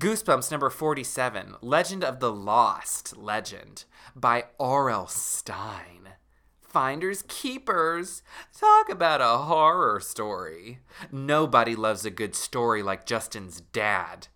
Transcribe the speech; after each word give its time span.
Goosebumps 0.00 0.50
number 0.50 0.70
47 0.70 1.56
Legend 1.60 2.02
of 2.02 2.20
the 2.20 2.32
Lost 2.32 3.18
Legend 3.18 3.84
by 4.16 4.46
R.L. 4.58 5.06
Stine. 5.06 6.14
Finders 6.62 7.22
Keepers. 7.28 8.22
Talk 8.58 8.88
about 8.88 9.20
a 9.20 9.42
horror 9.42 10.00
story. 10.00 10.78
Nobody 11.12 11.76
loves 11.76 12.06
a 12.06 12.10
good 12.10 12.34
story 12.34 12.82
like 12.82 13.04
Justin's 13.04 13.60
dad. 13.60 14.28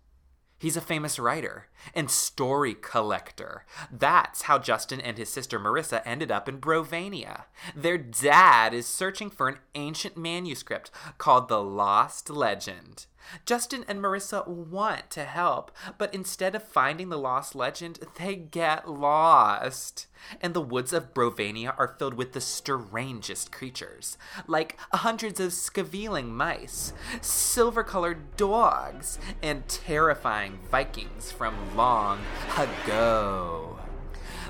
He's 0.59 0.77
a 0.77 0.81
famous 0.81 1.17
writer 1.17 1.65
and 1.95 2.11
story 2.11 2.75
collector. 2.75 3.65
That's 3.91 4.43
how 4.43 4.59
Justin 4.59 5.01
and 5.01 5.17
his 5.17 5.29
sister 5.29 5.59
Marissa 5.59 6.03
ended 6.05 6.31
up 6.31 6.47
in 6.47 6.59
Brovania. 6.59 7.45
Their 7.75 7.97
dad 7.97 8.75
is 8.75 8.85
searching 8.85 9.31
for 9.31 9.47
an 9.47 9.57
ancient 9.73 10.15
manuscript 10.15 10.91
called 11.17 11.47
The 11.47 11.63
Lost 11.63 12.29
Legend. 12.29 13.07
Justin 13.45 13.85
and 13.87 13.99
Marissa 13.99 14.47
want 14.47 15.09
to 15.11 15.23
help, 15.23 15.71
but 15.97 16.13
instead 16.13 16.55
of 16.55 16.63
finding 16.63 17.09
the 17.09 17.17
lost 17.17 17.55
legend, 17.55 17.99
they 18.17 18.35
get 18.35 18.89
lost. 18.89 20.07
And 20.41 20.53
the 20.53 20.61
woods 20.61 20.91
of 20.93 21.13
Brovania 21.13 21.75
are 21.77 21.95
filled 21.99 22.15
with 22.15 22.33
the 22.33 22.41
strangest 22.41 23.51
creatures, 23.51 24.17
like 24.47 24.77
hundreds 24.91 25.39
of 25.39 25.53
scaveling 25.53 26.33
mice, 26.33 26.93
silver 27.21 27.83
colored 27.83 28.35
dogs, 28.35 29.19
and 29.41 29.67
terrifying 29.67 30.59
Vikings 30.71 31.31
from 31.31 31.75
long 31.75 32.21
ago. 32.57 33.77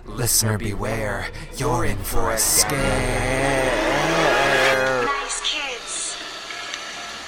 Listener 0.06 0.58
beware, 0.58 1.30
you're 1.58 1.86
in 1.86 1.98
for 1.98 2.32
a 2.32 2.38
scare. 2.38 2.80
Nice 5.04 5.42
kids. 5.42 6.16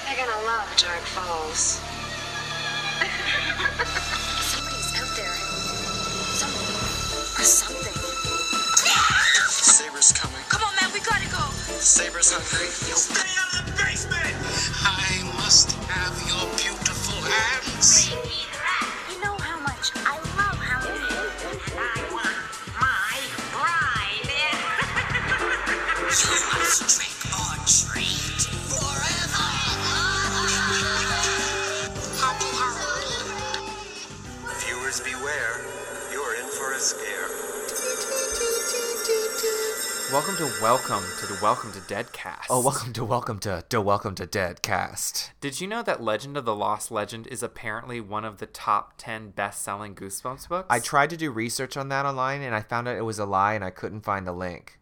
They're 0.06 0.16
gonna 0.16 0.46
love 0.46 0.74
Dark 1.18 1.50
Somebody's 4.46 4.94
out 4.94 5.10
there. 5.18 5.34
Somebody. 6.38 6.78
Or 7.34 7.42
something. 7.42 7.98
Saber's 9.50 10.12
coming. 10.12 10.44
Come 10.48 10.62
on, 10.62 10.74
man, 10.80 10.92
we 10.94 11.00
gotta 11.00 11.26
go. 11.26 11.42
Saber's 11.82 12.30
hungry. 12.30 12.68
Stay 12.70 13.34
out 13.34 13.50
of 13.58 13.66
the 13.66 13.74
basement! 13.82 14.30
I 14.86 15.26
must 15.42 15.72
have 15.90 16.14
your 16.30 16.46
beautiful 16.54 17.18
hands. 17.26 18.14
You 19.10 19.18
know 19.20 19.34
how 19.42 19.58
much 19.58 19.90
I 20.06 20.14
love 20.38 20.58
Halloween. 20.62 21.02
I 21.74 21.98
want 22.14 22.38
my 22.78 23.18
bride. 23.50 24.30
You 26.06 26.38
must 26.54 26.96
trick 26.96 27.07
Welcome 40.10 40.36
to 40.36 40.50
Welcome 40.62 41.04
to 41.20 41.26
the 41.26 41.38
Welcome 41.42 41.70
to 41.72 41.80
Deadcast. 41.80 42.46
Oh, 42.48 42.62
welcome 42.62 42.94
to 42.94 43.04
welcome 43.04 43.38
to 43.40 43.62
to 43.68 43.78
welcome 43.78 44.14
to 44.14 44.26
Deadcast. 44.26 45.32
Did 45.42 45.60
you 45.60 45.66
know 45.66 45.82
that 45.82 46.02
Legend 46.02 46.38
of 46.38 46.46
the 46.46 46.56
Lost 46.56 46.90
Legend 46.90 47.26
is 47.26 47.42
apparently 47.42 48.00
one 48.00 48.24
of 48.24 48.38
the 48.38 48.46
top 48.46 48.94
10 48.96 49.32
best 49.32 49.62
selling 49.62 49.94
Goosebumps 49.94 50.48
books? 50.48 50.66
I 50.70 50.78
tried 50.78 51.10
to 51.10 51.18
do 51.18 51.30
research 51.30 51.76
on 51.76 51.90
that 51.90 52.06
online 52.06 52.40
and 52.40 52.54
I 52.54 52.62
found 52.62 52.88
out 52.88 52.96
it 52.96 53.04
was 53.04 53.18
a 53.18 53.26
lie 53.26 53.52
and 53.52 53.62
I 53.62 53.68
couldn't 53.68 54.00
find 54.00 54.26
the 54.26 54.32
link. 54.32 54.77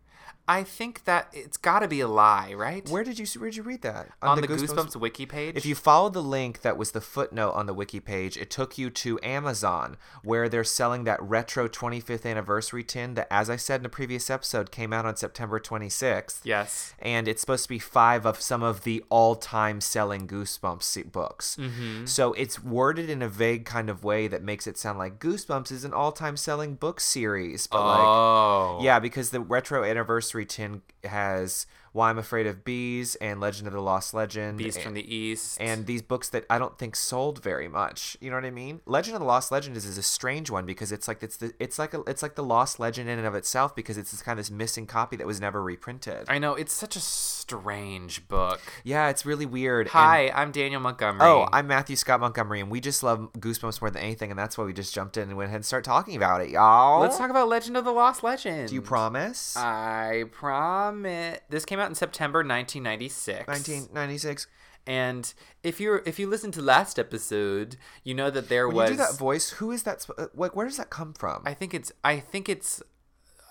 I 0.49 0.63
think 0.63 1.05
that 1.05 1.29
it's 1.33 1.57
got 1.57 1.81
to 1.81 1.89
be 1.89 2.01
a 2.01 2.09
lie, 2.09 2.53
right? 2.55 2.89
Where 2.89 3.03
did 3.03 3.19
you 3.19 3.27
where 3.41 3.51
did 3.51 3.57
you 3.57 3.63
read 3.63 3.83
that? 3.83 4.11
on, 4.23 4.41
the, 4.41 4.47
Goosebumps, 4.47 4.95
wiki 4.97 5.27
page? 5.27 5.57
If 5.57 5.67
you 5.67 5.75
follow 5.75 6.09
the 6.09 6.23
link 6.23 6.61
that 6.63 6.77
was 6.77 6.93
the 6.93 7.01
footnote 7.01 7.53
on 7.53 7.67
the 7.67 7.75
wiki 7.75 8.01
page, 8.01 8.37
it 8.37 8.51
took 8.51 8.79
you 8.79 8.91
to 8.91 9.19
Amazon 9.23 9.97
where 10.23 10.49
they're 10.49 10.63
selling 10.65 11.05
that 11.05 11.21
retro 11.23 11.69
25th 11.69 12.25
anniversary 12.25 12.85
tin 12.85 13.15
that 13.15 13.27
as 13.31 13.51
I 13.51 13.57
said 13.57 13.81
in 13.81 13.87
a 13.87 13.89
previous 13.89 14.31
episode 14.31 14.71
came 14.71 14.93
out 14.93 15.05
on 15.05 15.17
September 15.17 15.59
26th. 15.59 16.41
yes. 16.45 16.95
and 17.01 17.27
it's 17.29 17.41
supposed 17.41 17.65
to 17.65 17.69
be 17.69 17.79
five 17.79 18.25
of 18.25 18.41
some 18.41 18.63
of 18.63 18.85
the 18.85 19.03
all-time 19.09 19.81
selling 19.81 20.27
Goosebumps 20.29 21.11
books. 21.13 21.57
Mm-hmm. 21.61 22.07
So 22.07 22.33
it's 22.35 22.63
worded 22.63 23.11
in 23.11 23.23
a 23.23 23.29
vague 23.29 23.65
kind 23.65 23.91
of 23.91 24.05
way 24.05 24.29
that 24.29 24.43
makes 24.43 24.67
it 24.67 24.79
sound 24.79 24.99
like 24.99 25.19
Goosebumps 25.19 25.73
is 25.73 25.85
an 25.85 25.93
all-time 25.93 26.37
selling 26.37 26.75
book 26.75 27.01
series, 27.01 27.67
but 27.67 27.85
like 27.85 28.07
Oh. 28.07 28.79
yeah, 28.83 28.99
because 28.99 29.31
the 29.31 29.41
retro 29.41 29.83
anniversary 29.85 30.36
tin 30.45 30.83
has 31.05 31.67
Why 31.97 32.11
I'm 32.11 32.19
Afraid 32.19 32.47
of 32.47 32.63
Bees 32.63 33.15
and 33.23 33.41
Legend 33.41 33.67
of 33.67 33.73
the 33.73 33.81
Lost 33.81 34.13
Legend. 34.13 34.59
Beast 34.59 34.77
and, 34.77 34.85
from 34.85 34.93
the 34.93 35.15
East. 35.15 35.57
and 35.63 35.87
these 35.87 36.03
books 36.03 36.29
that 36.29 36.45
I 36.51 36.59
don't 36.59 36.77
think 36.79 36.95
sold 36.95 37.43
very 37.43 37.69
much. 37.69 38.19
You 38.21 38.29
know 38.29 38.37
what 38.37 38.45
I 38.45 38.51
mean? 38.51 38.83
Legend 38.85 39.15
of 39.17 39.21
the 39.21 39.27
Lost 39.27 39.51
Legend 39.51 39.79
is, 39.79 39.87
is 39.87 39.97
a 39.97 40.03
strange 40.03 40.51
one 40.51 40.67
because 40.67 40.93
it's 40.93 41.09
like 41.09 41.23
it's 41.23 41.39
the 41.39 41.55
it's 41.59 41.79
like 41.79 41.95
a, 41.95 42.03
it's 42.07 42.23
like 42.23 42.35
the 42.35 42.43
Lost 42.45 42.79
Legend 42.79 43.09
in 43.09 43.17
and 43.17 43.27
of 43.27 43.35
itself 43.35 43.75
because 43.75 43.97
it's 43.97 44.11
this 44.11 44.21
kind 44.21 44.39
of 44.39 44.45
this 44.45 44.51
missing 44.51 44.87
copy 44.87 45.17
that 45.17 45.27
was 45.27 45.41
never 45.41 45.63
reprinted. 45.63 46.27
I 46.29 46.39
know, 46.39 46.53
it's 46.55 46.75
such 46.75 46.97
a 46.97 47.01
strange 47.01 48.29
book. 48.29 48.61
Yeah, 48.85 49.09
it's 49.09 49.25
really 49.25 49.47
weird. 49.47 49.87
and- 49.87 49.93
Hi, 49.93 50.31
I'm 50.35 50.53
Daniel 50.53 50.83
Montgomery. 50.83 51.27
oh, 51.27 51.49
I'm 51.51 51.67
Matthew 51.67 51.97
Scott 51.97 52.21
Montgomery, 52.21 52.61
and 52.61 52.71
we 52.71 52.81
just 52.81 53.03
love 53.03 53.33
Goosebumps 53.39 53.81
more 53.81 53.89
than 53.91 54.03
anything, 54.03 54.31
and 54.31 54.39
that's 54.39 54.59
why 54.59 54.65
we 54.65 54.75
just 54.75 54.95
jumped 54.95 55.17
in 55.17 55.29
and 55.31 55.37
went 55.39 55.49
ahead 55.49 55.57
and 55.57 55.65
started 55.65 55.87
talking 55.89 56.15
about 56.15 56.43
it, 56.43 56.51
y'all. 56.51 57.01
Let's 57.01 57.17
talk 57.17 57.31
about 57.31 57.49
Legend 57.49 57.79
of 57.79 57.87
the 57.87 57.93
Lost 57.93 58.23
Legend. 58.23 58.69
Do 58.69 58.75
you 58.75 58.83
promise? 58.83 59.57
I 59.57 60.25
promise. 60.31 61.39
This 61.49 61.65
came 61.65 61.79
out 61.79 61.86
in 61.89 61.95
September 61.95 62.39
1996. 62.39 63.47
1996. 63.47 64.47
And 64.87 65.33
if 65.65 65.81
you 65.81 66.01
if 66.07 66.19
you 66.19 66.29
listen 66.29 66.53
to 66.53 66.63
last 66.63 66.99
episode, 66.99 67.77
you 68.05 68.15
know 68.15 68.31
that 68.31 68.49
there 68.49 68.69
When 68.69 68.77
was 68.77 68.91
you 68.91 68.97
do 68.97 69.03
that 69.03 69.19
voice, 69.19 69.51
who 69.51 69.73
is 69.73 69.83
that? 69.83 70.07
uh, 70.17 70.27
Like, 70.35 70.55
where 70.55 70.67
does 70.67 70.77
that 70.77 70.91
come 70.91 71.13
from? 71.13 71.43
I 71.45 71.55
think 71.55 71.75
it's 71.75 71.91
I 72.05 72.21
think 72.21 72.49
it's 72.49 72.81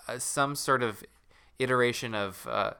uh, 0.07 0.17
some 0.17 0.55
sort 0.55 0.81
of 0.81 1.03
iteration 1.59 2.15
of 2.15 2.47
uh, 2.49 2.73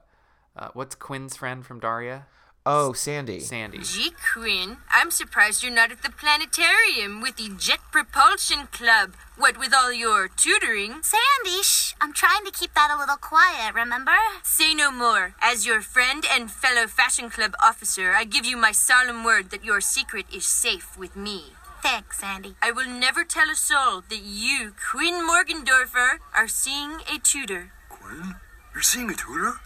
uh, 0.56 0.68
what's 0.72 0.94
Quinn's 0.94 1.36
friend 1.36 1.66
from 1.66 1.80
Daria? 1.80 2.26
Oh, 2.68 2.92
Sandy. 2.94 3.38
Sandy. 3.38 3.78
Gee, 3.78 4.10
Quinn, 4.34 4.78
I'm 4.90 5.12
surprised 5.12 5.62
you're 5.62 5.72
not 5.72 5.92
at 5.92 6.02
the 6.02 6.10
planetarium 6.10 7.20
with 7.20 7.36
the 7.36 7.48
Jet 7.56 7.78
Propulsion 7.92 8.66
Club. 8.72 9.14
What 9.36 9.56
with 9.56 9.72
all 9.72 9.92
your 9.92 10.26
tutoring? 10.26 11.00
Sandy, 11.02 11.62
shh. 11.62 11.94
I'm 12.00 12.12
trying 12.12 12.44
to 12.44 12.50
keep 12.50 12.74
that 12.74 12.90
a 12.90 12.98
little 12.98 13.18
quiet, 13.18 13.72
remember? 13.72 14.16
Say 14.42 14.74
no 14.74 14.90
more. 14.90 15.36
As 15.40 15.64
your 15.64 15.80
friend 15.80 16.24
and 16.28 16.50
fellow 16.50 16.88
Fashion 16.88 17.30
Club 17.30 17.54
officer, 17.62 18.14
I 18.14 18.24
give 18.24 18.44
you 18.44 18.56
my 18.56 18.72
solemn 18.72 19.22
word 19.22 19.50
that 19.50 19.64
your 19.64 19.80
secret 19.80 20.26
is 20.34 20.44
safe 20.44 20.98
with 20.98 21.14
me. 21.14 21.52
Thanks, 21.82 22.18
Sandy. 22.18 22.56
I 22.60 22.72
will 22.72 22.88
never 22.88 23.22
tell 23.22 23.48
a 23.48 23.54
soul 23.54 24.02
that 24.08 24.22
you, 24.24 24.72
Quinn 24.90 25.24
Morgendorffer, 25.24 26.18
are 26.34 26.48
seeing 26.48 26.98
a 27.08 27.20
tutor. 27.22 27.70
Quinn? 27.88 28.34
You're 28.74 28.82
seeing 28.82 29.08
a 29.08 29.14
tutor? 29.14 29.60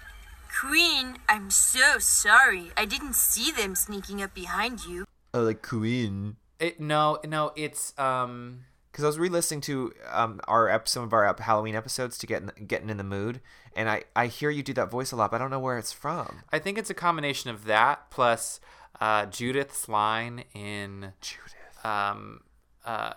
Queen, 0.61 1.17
I'm 1.29 1.51
so 1.51 1.99
sorry. 1.99 2.71
I 2.77 2.85
didn't 2.85 3.15
see 3.15 3.51
them 3.53 3.75
sneaking 3.75 4.23
up 4.23 4.35
behind 4.35 4.85
you. 4.85 5.05
Oh, 5.33 5.43
like 5.43 5.63
Queen. 5.67 6.37
It, 6.59 6.81
no, 6.81 7.19
no, 7.27 7.53
it's 7.57 7.99
um 7.99 8.65
because 8.91 9.05
I 9.05 9.07
was 9.07 9.19
re-listening 9.19 9.61
to 9.63 9.93
um 10.11 10.41
our 10.49 10.69
ep- 10.69 10.89
some 10.89 11.05
of 11.05 11.13
our 11.13 11.25
ep- 11.25 11.41
Halloween 11.41 11.75
episodes 11.75 12.19
to 12.19 12.27
get 12.27 12.43
in, 12.43 12.67
getting 12.67 12.91
in 12.91 12.97
the 12.97 13.05
mood, 13.05 13.41
and 13.75 13.89
I 13.89 14.05
I 14.17 14.27
hear 14.27 14.51
you 14.51 14.63
do 14.63 14.75
that 14.75 14.91
voice 14.91 15.13
a 15.13 15.17
lot, 15.17 15.31
but 15.31 15.37
I 15.37 15.39
don't 15.45 15.51
know 15.51 15.61
where 15.61 15.79
it's 15.79 15.93
from. 15.93 16.43
I 16.53 16.59
think 16.59 16.77
it's 16.79 16.91
a 16.91 16.95
combination 16.95 17.49
of 17.51 17.65
that 17.65 18.11
plus 18.11 18.61
uh, 19.01 19.27
Judith's 19.27 19.89
line 19.89 20.45
in 20.55 21.13
Judith. 21.21 21.85
um 21.85 22.41
uh 22.85 23.15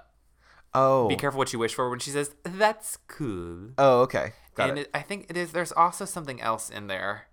Oh. 0.76 1.08
be 1.08 1.16
careful 1.16 1.38
what 1.38 1.54
you 1.54 1.60
wish 1.60 1.74
for 1.74 1.90
when 1.90 2.00
she 2.00 2.10
says 2.10 2.34
that's 2.44 2.98
cool. 3.08 3.70
Oh, 3.78 4.02
okay. 4.02 4.34
Got 4.56 4.70
and 4.70 4.80
it. 4.80 4.82
it, 4.82 4.90
I 4.94 5.02
think 5.02 5.28
it 5.30 5.38
is. 5.38 5.52
There's 5.52 5.72
also 5.72 6.06
something 6.06 6.42
else 6.42 6.70
in 6.70 6.88
there. 6.88 7.28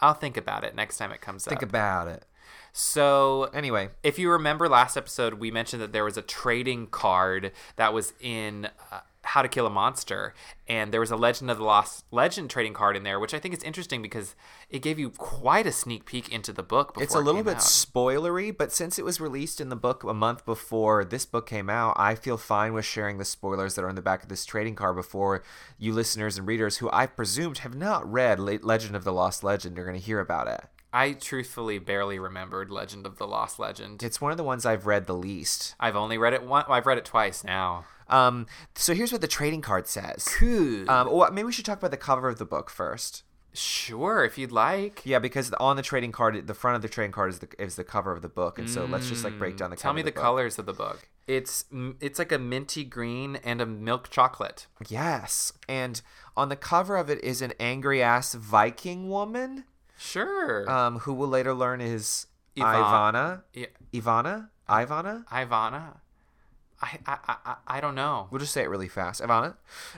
I'll 0.00 0.14
think 0.14 0.36
about 0.36 0.64
it 0.64 0.74
next 0.74 0.98
time 0.98 1.12
it 1.12 1.20
comes 1.20 1.44
Think 1.44 1.58
up. 1.58 1.60
Think 1.60 1.70
about 1.70 2.08
it. 2.08 2.24
so 2.72 3.44
Anyway, 3.54 3.90
if 4.02 4.18
you 4.18 4.30
remember 4.30 4.68
last 4.68 4.96
episode, 4.96 5.34
we 5.34 5.50
mentioned 5.50 5.80
that 5.82 5.92
there 5.92 6.04
was 6.04 6.16
a 6.16 6.22
trading 6.22 6.88
card 6.88 7.52
that 7.76 7.92
was 7.92 8.12
in 8.20 8.68
uh, 8.90 9.00
How 9.32 9.40
to 9.40 9.48
Kill 9.48 9.66
a 9.66 9.70
Monster, 9.70 10.34
and 10.68 10.92
there 10.92 11.00
was 11.00 11.10
a 11.10 11.16
Legend 11.16 11.50
of 11.50 11.56
the 11.56 11.64
Lost 11.64 12.04
Legend 12.10 12.50
trading 12.50 12.74
card 12.74 12.98
in 12.98 13.02
there, 13.02 13.18
which 13.18 13.32
I 13.32 13.38
think 13.38 13.54
is 13.54 13.62
interesting 13.62 14.02
because 14.02 14.34
it 14.68 14.82
gave 14.82 14.98
you 14.98 15.08
quite 15.08 15.66
a 15.66 15.72
sneak 15.72 16.04
peek 16.04 16.28
into 16.28 16.52
the 16.52 16.62
book. 16.62 16.92
Before 16.92 17.02
it's 17.02 17.14
a 17.14 17.18
it 17.18 17.22
little 17.22 17.42
bit 17.42 17.56
out. 17.56 17.62
spoilery, 17.62 18.54
but 18.54 18.72
since 18.72 18.98
it 18.98 19.06
was 19.06 19.22
released 19.22 19.58
in 19.58 19.70
the 19.70 19.74
book 19.74 20.04
a 20.04 20.12
month 20.12 20.44
before 20.44 21.02
this 21.02 21.24
book 21.24 21.46
came 21.46 21.70
out, 21.70 21.94
I 21.96 22.14
feel 22.14 22.36
fine 22.36 22.74
with 22.74 22.84
sharing 22.84 23.16
the 23.16 23.24
spoilers 23.24 23.74
that 23.74 23.84
are 23.84 23.88
on 23.88 23.94
the 23.94 24.02
back 24.02 24.22
of 24.22 24.28
this 24.28 24.44
trading 24.44 24.74
card 24.74 24.96
before 24.96 25.42
you 25.78 25.94
listeners 25.94 26.36
and 26.36 26.46
readers 26.46 26.76
who 26.76 26.90
I 26.92 27.06
presumed 27.06 27.58
have 27.58 27.74
not 27.74 28.10
read 28.12 28.38
Legend 28.38 28.94
of 28.94 29.04
the 29.04 29.14
Lost 29.14 29.42
Legend 29.42 29.78
are 29.78 29.84
going 29.84 29.98
to 29.98 30.06
hear 30.06 30.20
about 30.20 30.46
it. 30.46 30.60
I 30.92 31.12
truthfully 31.12 31.78
barely 31.78 32.18
remembered 32.18 32.70
Legend 32.70 33.06
of 33.06 33.16
the 33.16 33.26
Lost 33.26 33.58
Legend. 33.58 34.02
It's 34.02 34.20
one 34.20 34.30
of 34.30 34.36
the 34.36 34.44
ones 34.44 34.66
I've 34.66 34.86
read 34.86 35.06
the 35.06 35.14
least. 35.14 35.74
I've 35.80 35.96
only 35.96 36.18
read 36.18 36.34
it 36.34 36.42
one. 36.44 36.64
I've 36.68 36.86
read 36.86 36.98
it 36.98 37.04
twice 37.04 37.42
now. 37.42 37.84
Um, 38.08 38.46
so 38.74 38.94
here's 38.94 39.10
what 39.10 39.22
the 39.22 39.28
trading 39.28 39.62
card 39.62 39.88
says. 39.88 40.24
Cool. 40.38 40.88
Um, 40.90 41.10
well, 41.10 41.30
maybe 41.30 41.46
we 41.46 41.52
should 41.52 41.64
talk 41.64 41.78
about 41.78 41.92
the 41.92 41.96
cover 41.96 42.28
of 42.28 42.38
the 42.38 42.44
book 42.44 42.68
first. 42.68 43.22
Sure, 43.54 44.24
if 44.24 44.38
you'd 44.38 44.52
like. 44.52 45.02
Yeah, 45.04 45.18
because 45.18 45.52
on 45.54 45.76
the 45.76 45.82
trading 45.82 46.12
card, 46.12 46.46
the 46.46 46.54
front 46.54 46.76
of 46.76 46.82
the 46.82 46.88
trading 46.88 47.12
card 47.12 47.30
is 47.30 47.38
the 47.40 47.48
is 47.58 47.76
the 47.76 47.84
cover 47.84 48.12
of 48.12 48.22
the 48.22 48.28
book, 48.28 48.58
and 48.58 48.68
so 48.68 48.86
let's 48.86 49.08
just 49.08 49.24
like 49.24 49.38
break 49.38 49.58
down 49.58 49.70
the. 49.70 49.76
Mm, 49.76 49.80
Tell 49.80 49.92
me 49.92 50.02
the, 50.02 50.10
the 50.10 50.18
colors 50.18 50.58
of 50.58 50.64
the 50.64 50.72
book. 50.72 51.08
It's 51.26 51.64
mm, 51.72 51.94
it's 52.00 52.18
like 52.18 52.32
a 52.32 52.38
minty 52.38 52.82
green 52.84 53.36
and 53.44 53.60
a 53.60 53.66
milk 53.66 54.08
chocolate. 54.08 54.66
Yes, 54.88 55.52
and 55.68 56.00
on 56.34 56.48
the 56.48 56.56
cover 56.56 56.96
of 56.96 57.10
it 57.10 57.22
is 57.22 57.42
an 57.42 57.52
angry 57.60 58.02
ass 58.02 58.32
Viking 58.32 59.10
woman, 59.10 59.64
Sure. 60.02 60.68
um, 60.70 60.98
who 61.00 61.12
we'll 61.12 61.28
later 61.28 61.54
learn 61.54 61.80
is 61.80 62.26
Ivan- 62.60 62.82
Ivana. 62.82 63.42
yeah, 63.54 63.66
Ivana. 63.92 64.48
Ivana. 64.68 65.24
Ivana. 65.28 65.96
I, 66.80 66.98
I 67.06 67.18
I 67.28 67.36
I- 67.46 67.56
I 67.76 67.80
don't 67.80 67.94
know. 67.94 68.26
We'll 68.30 68.40
just 68.40 68.52
say 68.52 68.62
it 68.62 68.68
really 68.68 68.88
fast, 68.88 69.20
Ivana. 69.22 69.54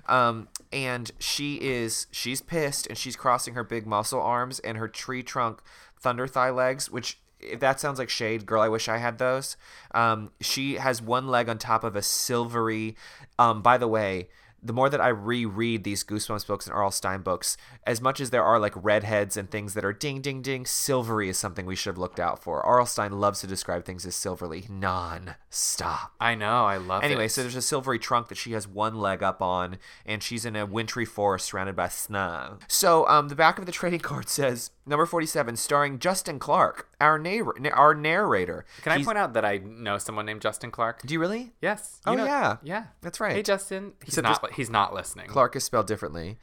Um, 0.07 0.49
and 0.73 1.11
she 1.19 1.55
is 1.57 2.07
she's 2.11 2.43
pissed, 2.43 2.87
and 2.87 2.99
she's 2.99 3.17
crossing 3.17 3.55
her 3.55 3.65
big 3.65 3.87
muscle 3.87 4.21
arms 4.21 4.59
and 4.61 4.77
her 4.77 4.89
tree 4.89 5.23
trunk 5.23 5.63
thunder 5.99 6.27
thigh 6.27 6.51
legs, 6.51 6.91
which. 6.91 7.19
If 7.41 7.61
that 7.61 7.79
sounds 7.79 7.99
like 7.99 8.09
shade, 8.09 8.47
girl, 8.47 8.63
I 8.63 8.69
wish 8.69 8.89
I 8.89 8.97
had 8.97 9.19
those. 9.19 9.59
Um, 9.93 10.31
she 10.41 10.77
has 10.77 11.03
one 11.03 11.29
leg 11.29 11.47
on 11.51 11.59
top 11.59 11.85
of 11.85 11.95
a 11.95 12.01
silvery. 12.01 12.97
Um, 13.39 13.61
by 13.61 13.77
the 13.77 13.87
way, 13.89 14.31
the 14.65 14.73
more 14.73 14.89
that 14.89 15.01
I 15.01 15.09
reread 15.09 15.85
these 15.85 16.03
Goosebumps 16.03 16.47
books 16.47 16.67
and 16.67 16.75
R.L. 16.75 16.91
Stine 16.91 17.21
books, 17.21 17.59
as 17.87 18.01
much 18.01 18.19
as 18.19 18.31
there 18.31 18.43
are 18.43 18.59
like 18.59 18.73
redheads 18.75 19.37
and 19.37 19.51
things 19.51 19.75
that 19.75 19.85
are 19.85 19.93
ding, 19.93 20.23
ding, 20.23 20.41
ding, 20.41 20.65
silvery 20.65 21.29
is 21.29 21.37
something 21.37 21.67
we 21.67 21.77
should 21.77 21.91
have 21.91 21.99
looked 21.99 22.19
out 22.19 22.43
for. 22.43 22.65
R.L. 22.65 22.87
Stine 22.87 23.21
loves 23.21 23.41
to 23.41 23.47
describe 23.47 23.85
things 23.85 24.07
as 24.07 24.17
silverly, 24.17 24.65
non-stop. 24.71 26.15
I 26.19 26.35
know. 26.35 26.65
I 26.65 26.79
love 26.79 27.03
it. 27.03 27.07
Anyway, 27.07 27.27
it. 27.27 27.29
so 27.29 27.43
there's 27.43 27.55
a 27.55 27.63
silvery 27.63 27.99
trunk 27.99 28.29
that 28.29 28.39
she 28.39 28.53
has 28.53 28.67
one 28.67 28.99
leg 28.99 29.23
up 29.23 29.43
on, 29.43 29.79
and 30.07 30.23
she's 30.23 30.47
in 30.47 30.57
a 30.57 30.65
wintry 30.65 31.05
forest 31.05 31.47
surrounded 31.47 31.77
by 31.77 31.89
snow. 31.89 32.59
So, 32.67 33.07
um, 33.07 33.29
the 33.29 33.37
back 33.37 33.59
of 33.59 33.67
the 33.67 33.73
trading 33.73 34.01
card 34.01 34.29
says 34.31 34.71
number 34.87 35.07
47, 35.07 35.57
starring 35.57 35.99
Justin 35.99 36.39
Clark, 36.39 36.89
our 37.01 37.19
neighbor, 37.19 37.55
our 37.73 37.95
narrator. 37.95 38.65
Can 38.83 38.93
I 38.93 39.03
point 39.03 39.19
out 39.19 39.35
that 39.35 39.45
I 39.45 39.59
know 39.59 39.99
someone 39.99 40.27
named 40.27 40.43
Justin 40.43 40.71
Clark? 40.71 41.03
Do 41.03 41.15
you 41.15 41.21
really? 41.21 41.53
Yes. 41.61 42.01
Oh, 42.07 42.15
know- 42.15 42.25
yeah. 42.25 42.57
Yeah. 42.63 42.85
That's 43.03 43.21
right. 43.21 43.35
Hey 43.37 43.43
Justin. 43.43 43.93
He's 44.05 44.17
not 44.21 44.53
he's 44.53 44.71
not 44.71 44.95
listening. 44.95 45.29
Clark 45.29 45.57
is 45.57 45.65
spelled 45.65 45.87
differently. 45.87 46.39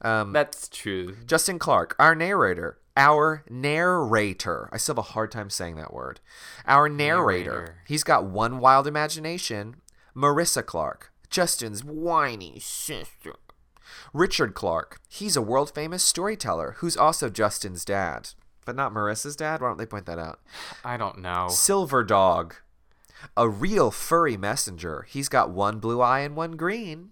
Um, 0.00 0.32
That's 0.32 0.68
true. 0.68 1.16
Justin 1.26 1.58
Clark, 1.58 1.94
our 1.98 2.14
narrator. 2.14 2.78
Our 2.96 3.44
narrator. 3.48 4.68
I 4.72 4.76
still 4.76 4.94
have 4.94 4.98
a 4.98 5.02
hard 5.12 5.30
time 5.30 5.48
saying 5.48 5.76
that 5.76 5.94
word. 5.94 6.20
Our 6.66 6.88
narrator. 6.88 7.50
Narrator. 7.52 7.74
He's 7.86 8.04
got 8.04 8.24
one 8.24 8.58
wild 8.58 8.86
imagination. 8.86 9.76
Marissa 10.14 10.64
Clark, 10.66 11.10
Justin's 11.30 11.82
whiny 11.82 12.58
sister. 12.58 13.36
Richard 14.12 14.54
Clark. 14.54 15.00
He's 15.08 15.36
a 15.36 15.42
world 15.42 15.74
famous 15.74 16.02
storyteller 16.02 16.76
who's 16.78 16.96
also 16.96 17.28
Justin's 17.28 17.84
dad. 17.84 18.30
But 18.64 18.76
not 18.76 18.92
Marissa's 18.92 19.36
dad? 19.36 19.60
Why 19.60 19.68
don't 19.68 19.78
they 19.78 19.86
point 19.86 20.06
that 20.06 20.18
out? 20.18 20.40
I 20.84 20.96
don't 20.96 21.18
know. 21.18 21.48
Silver 21.50 22.04
Dog. 22.04 22.54
A 23.36 23.48
real 23.48 23.90
furry 23.90 24.36
messenger. 24.36 25.06
He's 25.08 25.28
got 25.28 25.50
one 25.50 25.78
blue 25.78 26.00
eye 26.00 26.20
and 26.20 26.36
one 26.36 26.52
green. 26.52 27.10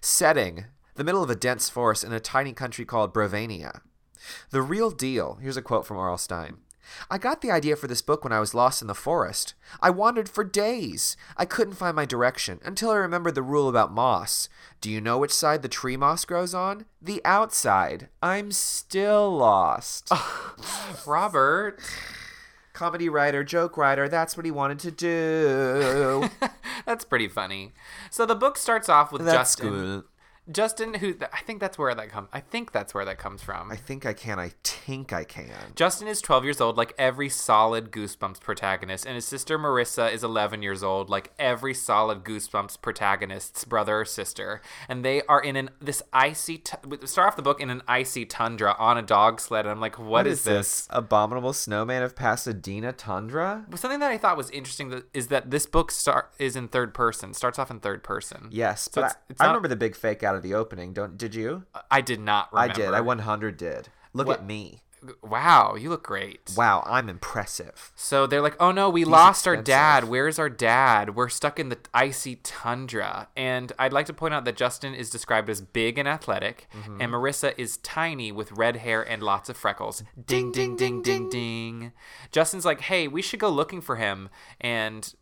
Setting. 0.00 0.66
The 0.94 1.04
middle 1.04 1.22
of 1.22 1.30
a 1.30 1.36
dense 1.36 1.68
forest 1.68 2.04
in 2.04 2.12
a 2.12 2.20
tiny 2.20 2.52
country 2.52 2.84
called 2.84 3.14
Brovania. 3.14 3.80
The 4.50 4.62
real 4.62 4.90
deal. 4.90 5.38
Here's 5.40 5.56
a 5.56 5.62
quote 5.62 5.86
from 5.86 5.96
R.L. 5.96 6.18
Stine. 6.18 6.58
I 7.10 7.18
got 7.18 7.40
the 7.40 7.50
idea 7.50 7.76
for 7.76 7.86
this 7.86 8.02
book 8.02 8.24
when 8.24 8.32
I 8.32 8.40
was 8.40 8.54
lost 8.54 8.82
in 8.82 8.88
the 8.88 8.94
forest. 8.94 9.54
I 9.80 9.90
wandered 9.90 10.28
for 10.28 10.44
days. 10.44 11.16
I 11.36 11.44
couldn't 11.44 11.74
find 11.74 11.94
my 11.94 12.04
direction 12.04 12.60
until 12.64 12.90
I 12.90 12.96
remembered 12.96 13.34
the 13.34 13.42
rule 13.42 13.68
about 13.68 13.92
moss. 13.92 14.48
Do 14.80 14.90
you 14.90 15.00
know 15.00 15.18
which 15.18 15.32
side 15.32 15.62
the 15.62 15.68
tree 15.68 15.96
moss 15.96 16.24
grows 16.24 16.54
on? 16.54 16.86
The 17.00 17.20
outside. 17.24 18.08
I'm 18.22 18.52
still 18.52 19.36
lost. 19.36 20.10
Robert. 21.06 21.80
Comedy 22.72 23.08
writer, 23.10 23.44
joke 23.44 23.76
writer, 23.76 24.08
that's 24.08 24.36
what 24.38 24.46
he 24.46 24.50
wanted 24.50 24.78
to 24.78 24.90
do. 24.90 26.30
That's 26.86 27.04
pretty 27.04 27.28
funny. 27.28 27.72
So 28.10 28.24
the 28.24 28.34
book 28.34 28.56
starts 28.56 28.88
off 28.88 29.12
with 29.12 29.26
That's 29.26 29.54
Justin. 29.54 30.04
Justin, 30.50 30.94
who 30.94 31.14
I 31.32 31.40
think 31.42 31.60
that's 31.60 31.78
where 31.78 31.94
that 31.94 32.08
comes. 32.10 32.28
I 32.32 32.40
think 32.40 32.72
that's 32.72 32.94
where 32.94 33.04
that 33.04 33.18
comes 33.18 33.42
from. 33.42 33.70
I 33.70 33.76
think 33.76 34.04
I 34.06 34.12
can. 34.12 34.38
I 34.38 34.52
think 34.64 35.12
I 35.12 35.24
can. 35.24 35.72
Justin 35.74 36.08
is 36.08 36.20
12 36.20 36.44
years 36.44 36.60
old, 36.60 36.76
like 36.76 36.94
every 36.98 37.28
solid 37.28 37.90
Goosebumps 37.90 38.40
protagonist, 38.40 39.06
and 39.06 39.14
his 39.14 39.24
sister 39.24 39.58
Marissa 39.58 40.12
is 40.12 40.24
11 40.24 40.62
years 40.62 40.82
old, 40.82 41.10
like 41.10 41.32
every 41.38 41.74
solid 41.74 42.24
Goosebumps 42.24 42.80
protagonist's 42.80 43.64
brother 43.64 44.00
or 44.00 44.04
sister. 44.04 44.60
And 44.88 45.04
they 45.04 45.22
are 45.22 45.40
in 45.40 45.56
an 45.56 45.70
this 45.80 46.02
icy. 46.12 46.58
T- 46.58 46.76
start 47.04 47.28
off 47.28 47.36
the 47.36 47.42
book 47.42 47.60
in 47.60 47.70
an 47.70 47.82
icy 47.86 48.24
tundra 48.26 48.74
on 48.78 48.96
a 48.98 49.02
dog 49.02 49.40
sled, 49.40 49.66
and 49.66 49.70
I'm 49.72 49.80
like, 49.80 49.98
what 49.98 50.26
is, 50.26 50.44
this? 50.44 50.86
Abominable 50.90 51.52
Snowman 51.52 52.02
of 52.02 52.16
Pasadena 52.16 52.92
Tundra? 52.92 53.64
But 53.68 53.78
Something 53.78 54.00
that 54.00 54.10
I 54.10 54.18
thought 54.18 54.36
was 54.36 54.50
interesting 54.50 55.02
is 55.14 55.28
that 55.28 55.50
this 55.50 55.66
book 55.66 55.90
start 55.90 56.30
is 56.38 56.56
in 56.56 56.68
third 56.68 56.94
person. 56.94 57.34
Starts 57.34 57.58
off 57.58 57.70
in 57.70 57.80
third 57.80 58.02
person. 58.02 58.48
Yes, 58.50 58.88
So 58.92 59.00
but 59.00 59.00
it's- 59.06 59.14
I, 59.16 59.20
it's 59.30 59.40
I 59.40 59.46
remember 59.46 59.68
the 59.68 59.76
big 59.76 59.94
fake 59.96 60.22
out 60.22 60.39
of 60.40 60.50
the 60.50 60.54
opening. 60.54 60.92
Don't 60.92 61.16
did 61.16 61.34
you? 61.34 61.64
I 61.90 62.00
did 62.00 62.20
not. 62.20 62.52
Remember. 62.52 62.72
I 62.72 62.74
did. 62.74 62.94
I 62.94 63.00
100 63.00 63.56
did. 63.56 63.88
Look 64.12 64.26
What- 64.26 64.40
at 64.40 64.46
me. 64.46 64.82
Wow, 65.22 65.76
you 65.76 65.88
look 65.88 66.02
great. 66.02 66.50
Wow, 66.58 66.82
I'm 66.86 67.08
impressive. 67.08 67.90
So 67.96 68.26
they're 68.26 68.42
like, 68.42 68.56
"Oh 68.60 68.70
no, 68.70 68.90
we 68.90 69.06
lost 69.06 69.48
our 69.48 69.56
dad. 69.56 70.04
Where's 70.04 70.38
our 70.38 70.50
dad? 70.50 71.14
We're 71.16 71.30
stuck 71.30 71.58
in 71.58 71.70
the 71.70 71.78
icy 71.94 72.36
tundra." 72.36 73.28
And 73.34 73.72
I'd 73.78 73.94
like 73.94 74.04
to 74.06 74.12
point 74.12 74.34
out 74.34 74.44
that 74.44 74.58
Justin 74.58 74.92
is 74.94 75.08
described 75.08 75.48
as 75.48 75.62
big 75.62 75.96
and 75.96 76.06
athletic, 76.06 76.68
Mm-hmm. 76.74 77.00
and 77.00 77.12
Marissa 77.12 77.54
is 77.56 77.78
tiny 77.78 78.30
with 78.30 78.52
red 78.52 78.76
hair 78.76 79.00
and 79.00 79.22
lots 79.22 79.48
of 79.48 79.56
freckles. 79.56 80.02
Ding 80.22 80.52
ding 80.52 80.76
ding 80.76 81.00
ding 81.00 81.30
ding. 81.30 81.92
Justin's 82.30 82.66
like, 82.66 82.82
"Hey, 82.82 83.08
we 83.08 83.22
should 83.22 83.40
go 83.40 83.48
looking 83.48 83.80
for 83.80 83.96
him." 83.96 84.28
And 84.60 85.14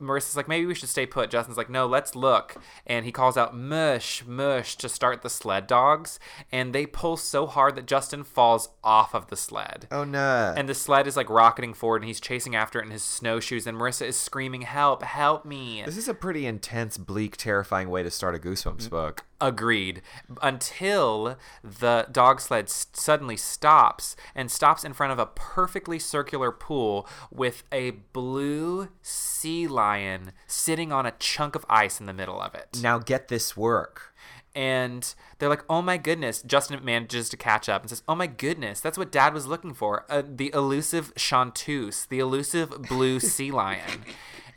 Marissa's 0.00 0.36
like, 0.36 0.48
maybe 0.48 0.66
we 0.66 0.74
should 0.74 0.88
stay 0.88 1.06
put. 1.06 1.30
Justin's 1.30 1.56
like, 1.56 1.70
no, 1.70 1.86
let's 1.86 2.14
look. 2.14 2.56
And 2.86 3.04
he 3.04 3.12
calls 3.12 3.36
out, 3.36 3.56
mush, 3.56 4.24
mush, 4.26 4.76
to 4.76 4.88
start 4.88 5.22
the 5.22 5.30
sled 5.30 5.66
dogs. 5.66 6.18
And 6.50 6.74
they 6.74 6.86
pull 6.86 7.16
so 7.16 7.46
hard 7.46 7.76
that 7.76 7.86
Justin 7.86 8.24
falls 8.24 8.70
off 8.82 9.14
of 9.14 9.28
the 9.28 9.36
sled. 9.36 9.86
Oh 9.90 10.04
no. 10.04 10.54
And 10.56 10.68
the 10.68 10.74
sled 10.74 11.06
is 11.06 11.16
like 11.16 11.30
rocketing 11.30 11.74
forward, 11.74 12.02
and 12.02 12.08
he's 12.08 12.20
chasing 12.20 12.54
after 12.54 12.80
it 12.80 12.86
in 12.86 12.90
his 12.90 13.04
snowshoes. 13.04 13.66
And 13.66 13.78
Marissa 13.78 14.06
is 14.06 14.18
screaming, 14.18 14.62
"Help! 14.62 15.02
Help 15.02 15.44
me!" 15.44 15.82
this 15.84 15.96
is 15.96 16.08
a 16.08 16.14
pretty 16.14 16.46
intense, 16.46 16.96
bleak, 16.96 17.36
terrifying 17.36 17.90
way 17.90 18.02
to 18.02 18.10
start 18.10 18.34
a 18.34 18.38
Goosebumps 18.38 18.86
mm. 18.86 18.90
book. 18.90 19.24
Agreed. 19.40 20.02
Until 20.42 21.36
the 21.64 22.06
dog 22.12 22.40
sled 22.40 22.64
s- 22.66 22.86
suddenly 22.92 23.36
stops 23.36 24.16
and 24.34 24.50
stops 24.50 24.84
in 24.84 24.92
front 24.92 25.12
of 25.12 25.18
a 25.18 25.26
perfectly 25.26 25.98
circular 25.98 26.50
pool 26.52 27.08
with 27.30 27.62
a 27.72 27.90
blue 28.12 28.88
sea 29.02 29.66
lion 29.66 30.32
sitting 30.46 30.92
on 30.92 31.06
a 31.06 31.12
chunk 31.18 31.54
of 31.54 31.64
ice 31.68 32.00
in 32.00 32.06
the 32.06 32.12
middle 32.12 32.40
of 32.40 32.54
it. 32.54 32.80
Now 32.82 32.98
get 32.98 33.28
this 33.28 33.56
work. 33.56 34.14
and 34.52 35.14
they're 35.38 35.48
like, 35.48 35.62
"Oh 35.70 35.80
my 35.80 35.96
goodness!" 35.96 36.42
Justin 36.42 36.84
manages 36.84 37.28
to 37.28 37.36
catch 37.36 37.68
up 37.68 37.82
and 37.82 37.88
says, 37.90 38.02
"Oh 38.08 38.16
my 38.16 38.26
goodness, 38.26 38.80
that's 38.80 38.98
what 38.98 39.12
Dad 39.12 39.32
was 39.32 39.46
looking 39.46 39.72
for: 39.74 40.04
uh, 40.10 40.22
the 40.26 40.50
elusive 40.52 41.12
chanteuse, 41.16 42.04
the 42.04 42.18
elusive 42.18 42.70
blue 42.88 43.20
sea 43.20 43.52
lion." 43.52 44.04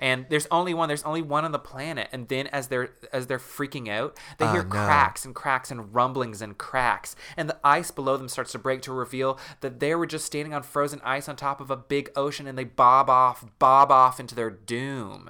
And 0.04 0.26
there's 0.28 0.48
only 0.52 0.74
one. 0.74 0.90
There's 0.90 1.04
only 1.04 1.22
one 1.22 1.46
on 1.46 1.54
the 1.54 1.60
planet. 1.60 2.10
And 2.12 2.28
then, 2.28 2.48
as 2.48 2.68
they're 2.68 2.90
as 3.14 3.28
they're 3.28 3.40
freaking 3.40 3.88
out, 3.88 4.20
they 4.38 4.46
hear 4.48 4.60
ah, 4.60 4.64
no. 4.64 4.70
cracks 4.70 5.24
and 5.24 5.34
cracks 5.34 5.72
and 5.72 5.96
rumblings 5.96 6.42
and 6.42 6.58
cracks, 6.58 7.16
and 7.38 7.50
the 7.50 7.58
ice 7.64 7.90
below 7.90 8.18
them 8.18 8.28
starts 8.28 8.52
to 8.52 8.60
break 8.60 8.82
to 8.82 8.92
reveal 8.92 9.40
that 9.62 9.80
they 9.80 9.96
were 9.96 10.06
just 10.06 10.26
standing 10.26 10.54
on 10.54 10.62
frozen 10.62 11.00
ice 11.06 11.30
on 11.30 11.38
top 11.38 11.62
of 11.62 11.72
a 11.72 11.78
big 11.78 12.12
ocean, 12.18 12.48
and 12.48 12.58
they 12.58 12.66
bob 12.66 13.10
off, 13.10 13.46
bob 13.60 13.94
off 13.94 14.20
into 14.20 14.36
their 14.36 14.50
doom 14.50 15.30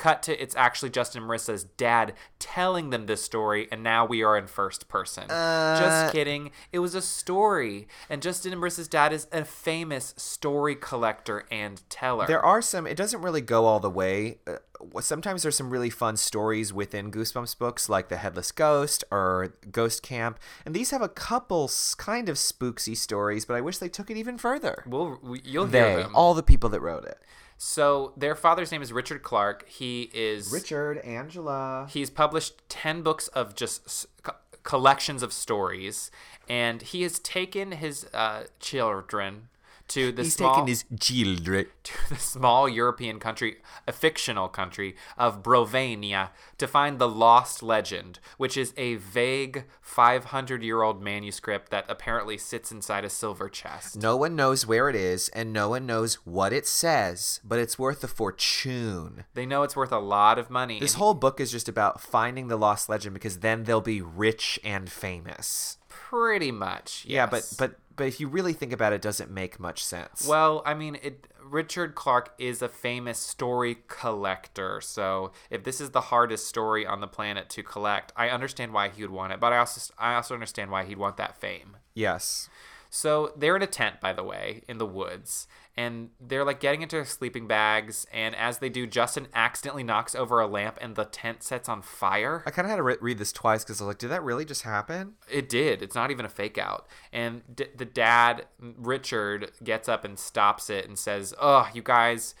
cut 0.00 0.22
to 0.22 0.42
it's 0.42 0.56
actually 0.56 0.88
Justin 0.88 1.22
Marissa's 1.24 1.64
dad 1.64 2.14
telling 2.38 2.88
them 2.88 3.04
this 3.04 3.22
story, 3.22 3.68
and 3.70 3.82
now 3.82 4.06
we 4.06 4.22
are 4.22 4.36
in 4.36 4.46
first 4.46 4.88
person. 4.88 5.24
Just 5.28 6.12
kidding. 6.12 6.50
It 6.72 6.78
was 6.78 6.94
a 6.94 7.02
story, 7.02 7.86
and 8.08 8.22
Justin 8.22 8.52
and 8.54 8.62
Marissa's 8.62 8.88
dad 8.88 9.12
is 9.12 9.26
a 9.30 9.44
famous 9.44 10.14
story 10.16 10.74
collector 10.74 11.44
and 11.50 11.82
teller. 11.90 12.26
There 12.26 12.44
are 12.44 12.62
some. 12.62 12.86
It 12.86 12.96
doesn't 12.96 13.20
really 13.20 13.42
go 13.42 13.66
all 13.66 13.78
the 13.78 13.90
way. 13.90 14.38
Uh, 14.46 15.00
sometimes 15.02 15.42
there's 15.42 15.56
some 15.56 15.68
really 15.68 15.90
fun 15.90 16.16
stories 16.16 16.72
within 16.72 17.10
Goosebumps 17.12 17.58
books, 17.58 17.90
like 17.90 18.08
the 18.08 18.16
Headless 18.16 18.52
Ghost 18.52 19.04
or 19.10 19.54
Ghost 19.70 20.02
Camp, 20.02 20.40
and 20.64 20.74
these 20.74 20.90
have 20.92 21.02
a 21.02 21.08
couple 21.10 21.70
kind 21.98 22.30
of 22.30 22.36
spooksy 22.36 22.96
stories. 22.96 23.44
But 23.44 23.56
I 23.56 23.60
wish 23.60 23.76
they 23.76 23.90
took 23.90 24.10
it 24.10 24.16
even 24.16 24.38
further. 24.38 24.82
We'll, 24.86 25.18
you'll 25.44 25.66
hear 25.66 25.96
They, 25.96 26.02
them. 26.02 26.16
all 26.16 26.32
the 26.32 26.42
people 26.42 26.70
that 26.70 26.80
wrote 26.80 27.04
it, 27.04 27.18
so 27.62 28.14
their 28.16 28.34
father's 28.34 28.72
name 28.72 28.80
is 28.80 28.90
Richard 28.90 29.22
Clark. 29.22 29.68
He 29.68 30.10
is 30.14 30.50
Richard, 30.50 30.96
Angela. 30.98 31.86
He's 31.90 32.08
published 32.08 32.54
10 32.70 33.02
books 33.02 33.28
of 33.28 33.54
just 33.54 34.06
co- 34.22 34.36
collections 34.62 35.22
of 35.22 35.30
stories, 35.30 36.10
and 36.48 36.80
he 36.80 37.02
has 37.02 37.18
taken 37.18 37.72
his 37.72 38.06
uh, 38.14 38.44
children 38.60 39.48
to 39.90 40.10
the 40.12 40.22
He's 40.22 40.34
small 40.34 40.54
taking 40.54 40.68
his 40.68 40.84
children. 41.00 41.66
to 41.84 41.92
the 42.08 42.16
small 42.16 42.68
European 42.68 43.18
country, 43.20 43.58
a 43.86 43.92
fictional 43.92 44.48
country 44.48 44.96
of 45.18 45.42
Brovania, 45.42 46.30
to 46.58 46.66
find 46.66 46.98
the 46.98 47.08
lost 47.08 47.62
legend, 47.62 48.18
which 48.38 48.56
is 48.56 48.72
a 48.76 48.94
vague 48.96 49.64
500 49.80 50.62
year 50.62 50.82
old 50.82 51.02
manuscript 51.02 51.70
that 51.70 51.84
apparently 51.88 52.38
sits 52.38 52.70
inside 52.72 53.04
a 53.04 53.10
silver 53.10 53.48
chest. 53.48 53.96
No 53.96 54.16
one 54.16 54.36
knows 54.36 54.66
where 54.66 54.88
it 54.88 54.96
is, 54.96 55.28
and 55.30 55.52
no 55.52 55.68
one 55.70 55.86
knows 55.86 56.14
what 56.24 56.52
it 56.52 56.66
says, 56.66 57.40
but 57.44 57.58
it's 57.58 57.78
worth 57.78 58.04
a 58.04 58.08
fortune. 58.08 59.24
They 59.34 59.46
know 59.46 59.62
it's 59.64 59.76
worth 59.76 59.92
a 59.92 59.98
lot 59.98 60.38
of 60.38 60.50
money. 60.50 60.78
This 60.80 60.94
whole 60.94 61.14
book 61.14 61.40
is 61.40 61.50
just 61.50 61.68
about 61.68 62.00
finding 62.00 62.48
the 62.48 62.56
lost 62.56 62.88
legend 62.88 63.14
because 63.14 63.38
then 63.38 63.64
they'll 63.64 63.80
be 63.80 64.00
rich 64.00 64.58
and 64.64 64.90
famous. 64.90 65.78
pretty 65.88 66.50
much. 66.52 67.04
Yeah, 67.06 67.26
but 67.26 67.52
but 67.58 67.79
but 67.96 68.06
if 68.06 68.20
you 68.20 68.28
really 68.28 68.52
think 68.52 68.72
about 68.72 68.92
it, 68.92 68.96
it 68.96 69.02
doesn't 69.02 69.30
make 69.30 69.60
much 69.60 69.84
sense. 69.84 70.26
Well, 70.26 70.62
I 70.64 70.74
mean, 70.74 70.96
it. 71.02 71.26
Richard 71.42 71.96
Clark 71.96 72.32
is 72.38 72.62
a 72.62 72.68
famous 72.68 73.18
story 73.18 73.78
collector, 73.88 74.80
so 74.80 75.32
if 75.50 75.64
this 75.64 75.80
is 75.80 75.90
the 75.90 76.00
hardest 76.02 76.46
story 76.46 76.86
on 76.86 77.00
the 77.00 77.08
planet 77.08 77.48
to 77.50 77.62
collect, 77.62 78.12
I 78.16 78.28
understand 78.28 78.72
why 78.72 78.88
he 78.88 79.02
would 79.02 79.10
want 79.10 79.32
it. 79.32 79.40
But 79.40 79.52
I 79.52 79.58
also 79.58 79.92
I 79.98 80.14
also 80.14 80.34
understand 80.34 80.70
why 80.70 80.84
he'd 80.84 80.98
want 80.98 81.16
that 81.16 81.40
fame. 81.40 81.76
yes. 81.94 82.48
So 82.92 83.32
they're 83.36 83.54
in 83.54 83.62
a 83.62 83.68
tent, 83.68 84.00
by 84.00 84.12
the 84.12 84.24
way, 84.24 84.62
in 84.66 84.78
the 84.78 84.86
woods, 84.86 85.46
and 85.76 86.10
they're 86.20 86.44
like 86.44 86.60
getting 86.60 86.82
into 86.82 86.96
their 86.96 87.04
sleeping 87.04 87.46
bags. 87.46 88.06
And 88.12 88.34
as 88.34 88.58
they 88.58 88.68
do, 88.68 88.86
Justin 88.86 89.28
accidentally 89.34 89.82
knocks 89.84 90.14
over 90.14 90.40
a 90.40 90.46
lamp, 90.46 90.78
and 90.80 90.96
the 90.96 91.04
tent 91.04 91.42
sets 91.42 91.68
on 91.68 91.82
fire. 91.82 92.42
I 92.46 92.50
kind 92.50 92.66
of 92.66 92.70
had 92.70 92.76
to 92.76 92.82
re- 92.82 92.96
read 93.00 93.18
this 93.18 93.32
twice 93.32 93.64
because 93.64 93.80
I 93.80 93.84
was 93.84 93.88
like, 93.88 93.98
did 93.98 94.10
that 94.10 94.22
really 94.22 94.44
just 94.44 94.62
happen? 94.62 95.14
It 95.30 95.48
did. 95.48 95.82
It's 95.82 95.94
not 95.94 96.10
even 96.10 96.24
a 96.24 96.28
fake 96.30 96.58
out. 96.58 96.86
And 97.12 97.42
d- 97.54 97.66
the 97.76 97.84
dad, 97.84 98.46
Richard, 98.58 99.52
gets 99.62 99.88
up 99.88 100.04
and 100.04 100.18
stops 100.18 100.70
it 100.70 100.86
and 100.86 100.98
says, 100.98 101.34
"Oh, 101.40 101.68
you 101.72 101.82
guys, 101.82 102.34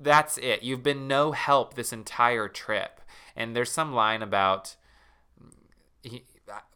that's 0.00 0.38
it. 0.38 0.62
You've 0.62 0.82
been 0.82 1.06
no 1.06 1.32
help 1.32 1.74
this 1.74 1.92
entire 1.92 2.48
trip." 2.48 3.00
And 3.36 3.54
there's 3.54 3.70
some 3.70 3.92
line 3.92 4.22
about. 4.22 4.76
He, 6.02 6.24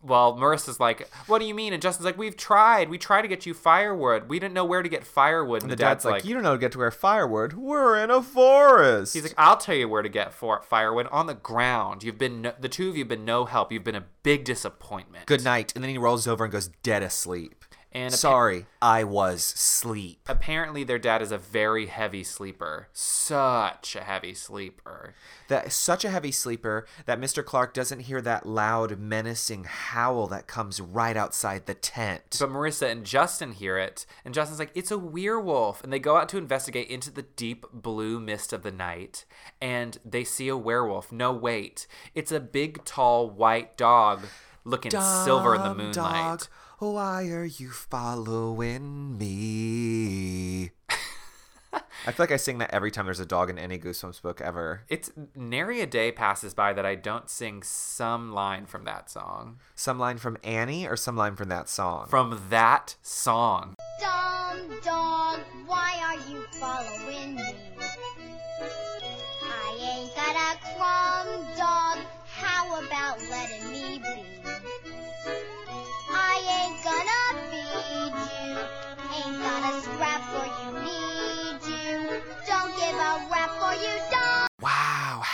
well, 0.03 0.37
Marissa's 0.37 0.79
like, 0.79 1.09
"What 1.27 1.39
do 1.41 1.47
you 1.47 1.55
mean?" 1.55 1.73
And 1.73 1.83
Justin's 1.83 2.05
like, 2.05 2.19
"We've 2.19 2.37
tried. 2.37 2.89
We 2.89 2.99
tried 2.99 3.23
to 3.23 3.29
get 3.29 3.47
you 3.47 3.55
firewood. 3.55 4.29
We 4.29 4.39
didn't 4.39 4.55
know 4.55 4.65
where 4.65 4.83
to 4.83 4.89
get 4.89 5.05
firewood." 5.05 5.63
And, 5.63 5.71
And 5.71 5.79
the 5.79 5.83
dad's, 5.85 6.05
like, 6.05 6.13
like, 6.13 6.25
you 6.25 6.35
don't 6.35 6.43
know 6.43 6.53
to 6.53 6.59
get 6.59 6.73
to 6.73 6.79
where 6.79 6.91
firewood. 6.91 7.55
We're 7.55 8.03
in 8.03 8.11
a 8.11 8.23
forest. 8.23 9.15
He's 9.15 9.23
like, 9.23 9.35
I'll 9.37 9.57
tell 9.57 9.75
you 9.75 9.89
where 9.89 10.03
to 10.03 10.09
get 10.09 10.33
for 10.33 10.63
firewood 10.63 11.07
on 11.11 11.27
the 11.27 11.35
ground. 11.35 12.03
You've 12.03 12.19
been 12.19 12.43
no, 12.43 12.53
the 12.59 12.69
two 12.69 12.89
of 12.89 12.97
you 12.97 13.03
have 13.03 13.09
been 13.09 13.25
no 13.25 13.45
help. 13.45 13.73
You've 13.73 13.85
been 13.85 13.95
a 13.95 14.05
big 14.23 14.45
disappointment. 14.45 15.27
good 15.27 15.45
night. 15.45 15.73
And 15.75 15.83
then 15.83 15.91
he 15.91 15.99
rolls 15.99 16.27
over 16.27 16.45
and 16.45 16.53
goes 16.53 16.69
dead 16.83 17.03
asleep. 17.03 17.65
And 17.97 18.09
appa- 18.13 18.17
Sorry, 18.19 18.67
I 18.83 19.05
was 19.05 19.43
sleep. 19.43 20.21
apparently 20.29 20.85
their 20.85 20.99
dad 20.99 21.23
is 21.23 21.33
a 21.33 21.39
very 21.39 21.87
heavy 21.87 22.23
sleeper. 22.25 22.89
Such 22.93 23.97
a 23.97 24.03
heavy 24.03 24.35
sleeper. 24.35 25.15
That 25.49 25.73
such 25.73 26.05
a 26.05 26.11
heavy 26.11 26.31
sleeper 26.31 26.87
that 27.07 27.19
Mr. 27.19 27.43
Clark 27.43 27.73
doesn't 27.73 28.01
hear 28.01 28.21
that 28.21 28.45
loud, 28.45 28.99
menacing 28.99 29.65
howl 29.65 30.27
that 30.27 30.47
comes 30.47 30.79
right 30.79 31.17
outside 31.17 31.65
the 31.65 31.73
tent. 31.73 32.37
But 32.39 32.51
Marissa 32.51 32.91
and 32.91 33.03
Justin 33.07 33.53
hear 33.53 33.79
it, 33.79 34.05
and 34.27 34.35
Justin's 34.35 34.59
like, 34.59 34.73
"It's 34.75 34.91
a 34.91 34.99
werewolf." 34.99 35.83
And 35.83 35.91
they 35.91 35.99
go 35.99 36.19
out 36.19 36.29
to 36.29 36.39
investigate 36.39 36.89
into 36.91 37.11
the 37.11 37.23
deep 37.23 37.65
blue 37.73 38.21
mist 38.21 38.53
of 38.53 38.63
the 38.63 38.71
night, 38.73 39.25
and 39.59 39.97
they 40.05 40.23
see 40.23 40.49
a 40.49 40.57
werewolf. 40.57 41.13
No, 41.13 41.33
wait, 41.33 41.87
it's 42.15 42.31
a 42.31 42.41
big, 42.41 42.85
tall, 42.85 43.31
white 43.31 43.79
dog 43.79 44.27
looking 44.65 44.91
silver 44.91 45.55
in 45.55 45.63
the 45.63 45.75
moonlight. 45.75 45.95
Dog, 45.95 46.47
why 46.79 47.29
are 47.29 47.45
you 47.47 47.71
following 47.71 49.17
me? 49.17 50.73
I 51.73 52.13
feel 52.13 52.25
like 52.25 52.31
I 52.31 52.37
sing 52.37 52.59
that 52.59 52.71
every 52.71 52.91
time 52.91 53.07
there's 53.07 53.19
a 53.19 53.25
dog 53.25 53.49
in 53.49 53.59
any 53.59 53.79
Goosebumps 53.79 54.21
book 54.21 54.43
ever. 54.43 54.83
It's 54.91 55.11
nary 55.35 55.81
a 55.81 55.87
day 55.87 56.13
passes 56.13 56.53
by 56.53 56.75
that 56.75 56.85
I 56.85 56.95
don't 56.95 57.31
sing 57.31 57.63
some 57.63 58.33
line 58.33 58.67
from 58.67 58.85
that 58.85 59.09
song. 59.09 59.57
Some 59.75 59.99
line 59.99 60.19
from 60.19 60.37
Annie 60.45 60.87
or 60.87 60.97
some 60.97 61.17
line 61.17 61.35
from 61.35 61.49
that 61.49 61.71
song? 61.71 62.09
From 62.09 62.43
that 62.51 62.97
song. 63.01 63.75
Dumb 63.99 64.69
dog, 64.83 64.96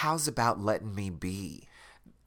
how's 0.02 0.26
about 0.26 0.60
letting 0.60 0.92
me 0.96 1.10
be? 1.10 1.62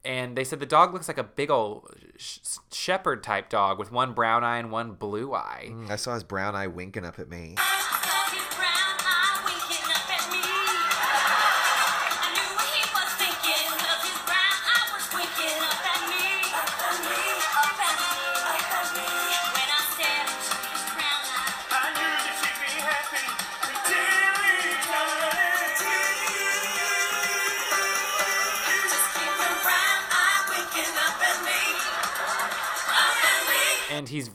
And 0.02 0.34
they 0.34 0.44
said 0.44 0.60
the 0.60 0.66
dog 0.66 0.94
looks 0.94 1.08
like 1.08 1.18
a 1.18 1.24
big 1.24 1.50
old 1.50 1.94
sh- 2.16 2.38
shepherd 2.72 3.22
type 3.22 3.50
dog 3.50 3.78
with 3.78 3.92
one 3.92 4.14
brown 4.14 4.44
eye 4.44 4.56
and 4.56 4.70
one 4.70 4.92
blue 4.92 5.34
eye. 5.34 5.66
Mm, 5.68 5.90
I 5.90 5.96
saw 5.96 6.14
his 6.14 6.22
brown 6.22 6.54
eye 6.54 6.68
winking 6.68 7.04
up 7.04 7.18
at 7.18 7.28
me. 7.28 7.56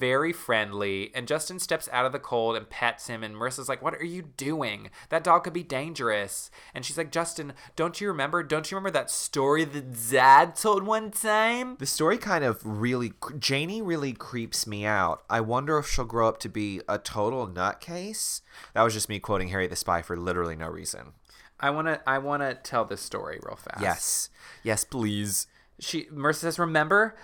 Very 0.01 0.34
friendly. 0.34 1.12
And 1.13 1.27
Justin 1.27 1.60
steps 1.60 1.88
out 1.93 2.08
of 2.08 2.12
the 2.12 2.17
cold 2.17 2.55
and 2.55 2.67
pets 2.67 3.05
him. 3.05 3.24
And 3.24 3.36
Marissa's 3.36 3.70
like, 3.70 3.84
What 3.84 3.93
are 3.93 4.03
you 4.03 4.24
doing? 4.24 4.89
That 5.10 5.24
dog 5.24 5.43
could 5.43 5.53
be 5.53 5.62
dangerous. 5.62 6.50
And 6.74 6.84
she's 6.84 6.98
like, 6.98 7.12
Justin, 7.12 7.53
don't 7.75 8.01
you 8.01 8.08
remember? 8.08 8.41
Don't 8.41 8.72
you 8.72 8.77
remember 8.77 8.98
that 8.98 9.12
story 9.12 9.63
that 9.63 10.10
Dad 10.10 10.55
told 10.55 10.81
one 10.81 11.12
time? 11.12 11.75
The 11.77 11.86
story 11.86 12.17
kind 12.17 12.43
of 12.43 12.60
really, 12.65 13.13
Janie 13.38 13.84
really 13.84 14.13
creeps 14.13 14.65
me 14.65 14.86
out. 14.88 15.24
I 15.29 15.39
wonder 15.41 15.77
if 15.77 15.88
she'll 15.88 16.05
grow 16.05 16.27
up 16.27 16.39
to 16.39 16.50
be 16.50 16.81
a 16.89 16.98
total 16.98 17.48
nutcase. 17.48 18.41
That 18.74 18.81
was 18.81 18.96
just 18.96 19.08
me 19.08 19.20
quoting 19.20 19.50
Harriet 19.50 19.70
the 19.70 19.75
Spy 19.75 20.01
for 20.01 20.17
literally 20.17 20.55
no 20.55 20.67
reason. 20.67 21.13
I 21.60 21.70
wanna 21.70 22.01
I 22.08 22.17
wanna 22.17 22.55
tell 22.55 22.86
this 22.86 23.01
story 23.01 23.39
real 23.43 23.55
fast. 23.55 23.81
Yes. 23.81 24.29
Yes, 24.63 24.84
please. 24.84 25.46
she 25.79 26.05
Marissa 26.05 26.38
says, 26.38 26.58
"Remember 26.58 27.15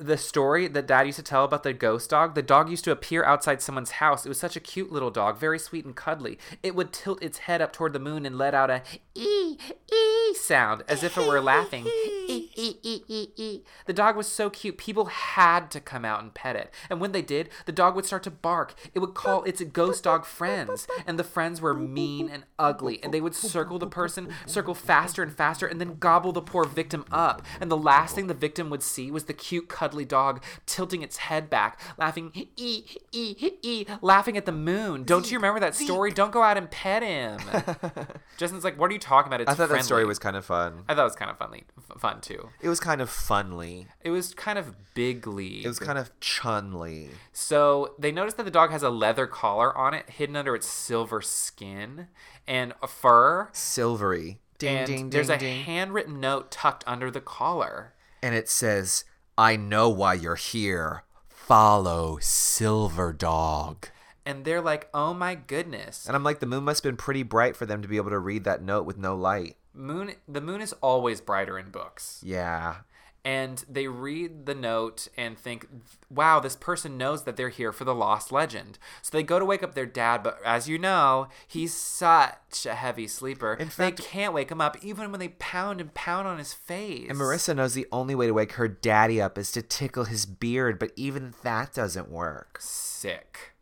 the 0.00 0.16
story 0.16 0.66
that 0.66 0.86
Dad 0.86 1.06
used 1.06 1.18
to 1.18 1.22
tell 1.22 1.44
about 1.44 1.62
the 1.62 1.72
ghost 1.72 2.10
dog? 2.10 2.34
The 2.34 2.42
dog 2.42 2.70
used 2.70 2.84
to 2.84 2.90
appear 2.90 3.22
outside 3.24 3.60
someone's 3.60 3.92
house. 3.92 4.24
It 4.24 4.30
was 4.30 4.38
such 4.40 4.56
a 4.56 4.60
cute 4.60 4.90
little 4.90 5.10
dog, 5.10 5.38
very 5.38 5.58
sweet 5.58 5.84
and 5.84 5.94
cuddly. 5.94 6.38
It 6.62 6.74
would 6.74 6.92
tilt 6.92 7.22
its 7.22 7.38
head 7.38 7.60
up 7.60 7.72
toward 7.72 7.92
the 7.92 7.98
moon 7.98 8.24
and 8.24 8.38
let 8.38 8.54
out 8.54 8.70
a 8.70 8.82
ee 9.14 9.58
ee 9.92 10.34
sound 10.34 10.82
as 10.88 11.02
if 11.02 11.18
it 11.18 11.26
were 11.26 11.40
laughing. 11.40 11.86
Ee 12.30 12.48
ee 12.56 12.76
ee 12.84 13.02
ee 13.08 13.28
ee. 13.36 13.62
The 13.86 13.92
dog 13.92 14.14
was 14.14 14.28
so 14.28 14.50
cute. 14.50 14.78
People 14.78 15.06
had 15.06 15.68
to 15.72 15.80
come 15.80 16.04
out 16.04 16.22
and 16.22 16.32
pet 16.32 16.54
it. 16.54 16.72
And 16.88 17.00
when 17.00 17.10
they 17.10 17.22
did, 17.22 17.48
the 17.66 17.72
dog 17.72 17.96
would 17.96 18.06
start 18.06 18.22
to 18.22 18.30
bark. 18.30 18.74
It 18.94 19.00
would 19.00 19.14
call 19.14 19.42
its 19.42 19.60
ghost 19.64 20.04
dog 20.04 20.24
friends, 20.24 20.86
and 21.08 21.18
the 21.18 21.24
friends 21.24 21.60
were 21.60 21.74
mean 21.74 22.28
and 22.28 22.44
ugly. 22.56 23.02
And 23.02 23.12
they 23.12 23.20
would 23.20 23.34
circle 23.34 23.80
the 23.80 23.88
person, 23.88 24.28
circle 24.46 24.74
faster 24.74 25.24
and 25.24 25.32
faster, 25.32 25.66
and 25.66 25.80
then 25.80 25.96
gobble 25.98 26.30
the 26.30 26.40
poor 26.40 26.64
victim 26.64 27.04
up. 27.10 27.42
And 27.60 27.68
the 27.68 27.76
last 27.76 28.14
thing 28.14 28.28
the 28.28 28.34
victim 28.34 28.70
would 28.70 28.84
see 28.84 29.10
was 29.10 29.24
the 29.24 29.32
cute, 29.32 29.68
cuddly 29.68 29.89
dog 30.04 30.42
tilting 30.66 31.02
its 31.02 31.16
head 31.18 31.50
back, 31.50 31.80
laughing, 31.98 32.32
ee, 32.56 32.84
ee, 33.12 33.50
ee, 33.62 33.86
laughing 34.00 34.36
at 34.36 34.46
the 34.46 34.52
moon. 34.52 35.04
Don't 35.04 35.30
you 35.30 35.38
remember 35.38 35.60
that 35.60 35.74
story? 35.74 36.10
Don't 36.12 36.32
go 36.32 36.42
out 36.42 36.56
and 36.56 36.70
pet 36.70 37.02
him. 37.02 37.40
Justin's 38.36 38.64
like, 38.64 38.78
what 38.78 38.90
are 38.90 38.92
you 38.94 38.98
talking 38.98 39.28
about? 39.28 39.40
It's 39.40 39.50
I 39.50 39.54
thought 39.54 39.68
that 39.68 39.84
story 39.84 40.04
was 40.04 40.18
kind 40.18 40.36
of 40.36 40.44
fun. 40.44 40.84
I 40.88 40.94
thought 40.94 41.02
it 41.02 41.04
was 41.04 41.16
kind 41.16 41.30
of 41.30 41.38
funny, 41.38 41.64
f- 41.78 42.00
fun 42.00 42.20
too. 42.20 42.48
It 42.60 42.68
was 42.68 42.80
kind 42.80 43.00
of 43.00 43.10
funly. 43.10 43.86
It 44.02 44.10
was 44.10 44.34
kind 44.34 44.58
of 44.58 44.74
bigly. 44.94 45.64
It 45.64 45.68
was 45.68 45.78
kind 45.78 45.98
of 45.98 46.10
chunly. 46.20 47.10
So 47.32 47.94
they 47.98 48.12
notice 48.12 48.34
that 48.34 48.44
the 48.44 48.50
dog 48.50 48.70
has 48.70 48.82
a 48.82 48.90
leather 48.90 49.26
collar 49.26 49.76
on 49.76 49.94
it, 49.94 50.08
hidden 50.10 50.36
under 50.36 50.54
its 50.54 50.66
silver 50.66 51.20
skin 51.20 52.08
and 52.46 52.72
a 52.82 52.86
fur. 52.86 53.48
Silvery. 53.52 54.40
Ding, 54.58 54.76
and 54.76 54.86
ding, 54.86 55.10
there's 55.10 55.28
ding, 55.28 55.40
a 55.42 55.62
handwritten 55.62 56.20
note 56.20 56.50
tucked 56.50 56.84
under 56.86 57.10
the 57.10 57.20
collar. 57.22 57.94
and 58.22 58.34
it 58.34 58.48
says, 58.48 59.04
I 59.40 59.56
know 59.56 59.88
why 59.88 60.12
you're 60.12 60.34
here. 60.34 61.04
Follow 61.30 62.18
Silver 62.20 63.14
Dog. 63.14 63.88
And 64.26 64.44
they're 64.44 64.60
like, 64.60 64.90
"Oh 64.92 65.14
my 65.14 65.34
goodness!" 65.34 66.04
And 66.06 66.14
I'm 66.14 66.22
like, 66.22 66.40
the 66.40 66.46
moon 66.46 66.64
must 66.64 66.84
have 66.84 66.90
been 66.90 66.98
pretty 66.98 67.22
bright 67.22 67.56
for 67.56 67.64
them 67.64 67.80
to 67.80 67.88
be 67.88 67.96
able 67.96 68.10
to 68.10 68.18
read 68.18 68.44
that 68.44 68.60
note 68.60 68.84
with 68.84 68.98
no 68.98 69.16
light. 69.16 69.56
Moon. 69.72 70.12
The 70.28 70.42
moon 70.42 70.60
is 70.60 70.74
always 70.82 71.22
brighter 71.22 71.58
in 71.58 71.70
books. 71.70 72.20
Yeah. 72.22 72.80
And 73.24 73.64
they 73.68 73.86
read 73.86 74.46
the 74.46 74.54
note 74.54 75.08
and 75.16 75.38
think, 75.38 75.66
wow, 76.08 76.40
this 76.40 76.56
person 76.56 76.96
knows 76.96 77.24
that 77.24 77.36
they're 77.36 77.50
here 77.50 77.72
for 77.72 77.84
the 77.84 77.94
lost 77.94 78.32
legend. 78.32 78.78
So 79.02 79.16
they 79.16 79.22
go 79.22 79.38
to 79.38 79.44
wake 79.44 79.62
up 79.62 79.74
their 79.74 79.86
dad, 79.86 80.22
but 80.22 80.38
as 80.44 80.68
you 80.68 80.78
know, 80.78 81.28
he's 81.46 81.74
such 81.74 82.66
a 82.66 82.74
heavy 82.74 83.06
sleeper. 83.06 83.54
In 83.54 83.70
they 83.76 83.92
can't 83.92 84.32
wake 84.32 84.50
him 84.50 84.60
up 84.60 84.76
even 84.82 85.10
when 85.10 85.20
they 85.20 85.28
pound 85.28 85.80
and 85.80 85.92
pound 85.92 86.26
on 86.26 86.38
his 86.38 86.52
face. 86.54 87.10
And 87.10 87.18
Marissa 87.18 87.54
knows 87.54 87.74
the 87.74 87.86
only 87.92 88.14
way 88.14 88.26
to 88.26 88.34
wake 88.34 88.52
her 88.52 88.68
daddy 88.68 89.20
up 89.20 89.36
is 89.36 89.52
to 89.52 89.62
tickle 89.62 90.04
his 90.04 90.24
beard, 90.26 90.78
but 90.78 90.92
even 90.96 91.34
that 91.42 91.74
doesn't 91.74 92.10
work. 92.10 92.58
sick. 92.60 93.52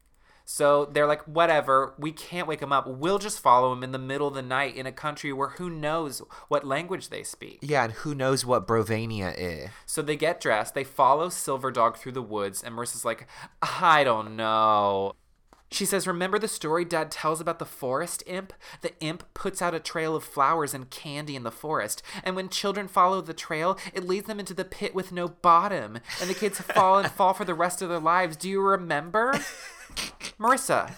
So 0.51 0.87
they're 0.87 1.07
like, 1.07 1.25
whatever, 1.25 1.93
we 1.99 2.11
can't 2.11 2.49
wake 2.49 2.63
him 2.63 2.73
up. 2.73 2.87
We'll 2.87 3.19
just 3.19 3.39
follow 3.39 3.71
him 3.71 3.85
in 3.85 3.93
the 3.93 3.99
middle 3.99 4.29
of 4.29 4.35
the 4.35 4.41
night 4.41 4.77
in 4.77 4.87
a 4.87 4.93
country 4.93 5.31
where 5.31 5.51
who 5.51 5.69
knows 5.69 6.23
what 6.49 6.67
language 6.67 7.11
they 7.11 7.23
speak. 7.23 7.59
Yeah, 7.61 7.85
and 7.85 7.93
who 7.93 8.15
knows 8.15 8.47
what 8.47 8.67
Brovania 8.67 9.35
is? 9.37 9.69
So 9.85 10.01
they 10.01 10.17
get 10.17 10.41
dressed, 10.41 10.73
they 10.73 10.85
follow 10.85 11.29
Silver 11.29 11.71
Dog 11.71 11.99
through 11.99 12.13
the 12.13 12.23
woods, 12.23 12.63
and 12.63 12.75
Marissa's 12.75 13.05
like, 13.05 13.27
I 13.61 14.05
don't 14.05 14.37
know. 14.37 15.13
She 15.71 15.85
says, 15.85 16.07
Remember 16.07 16.39
the 16.39 16.49
story 16.49 16.87
Dad 16.87 17.11
tells 17.11 17.43
about 17.43 17.59
the 17.59 17.67
forest 17.67 18.23
imp? 18.27 18.55
The 18.81 18.99
imp 19.01 19.25
puts 19.35 19.61
out 19.61 19.75
a 19.75 19.79
trail 19.79 20.17
of 20.17 20.25
flowers 20.25 20.73
and 20.73 20.89
candy 20.89 21.37
in 21.37 21.43
the 21.43 21.51
forest, 21.51 22.03
and 22.25 22.35
when 22.35 22.49
children 22.49 22.89
follow 22.89 23.21
the 23.21 23.35
trail, 23.35 23.77
it 23.93 24.09
leads 24.09 24.27
them 24.27 24.41
into 24.41 24.55
the 24.55 24.65
pit 24.65 24.95
with 24.95 25.13
no 25.13 25.29
bottom, 25.29 25.99
and 26.23 26.31
the 26.31 26.35
kids 26.35 26.59
fall 26.59 26.99
and 26.99 27.11
fall 27.13 27.35
for 27.35 27.45
the 27.45 27.53
rest 27.53 27.83
of 27.83 27.91
their 27.91 27.99
lives. 27.99 28.35
Do 28.35 28.49
you 28.49 28.63
remember? 28.63 29.39
Marissa, 30.41 30.93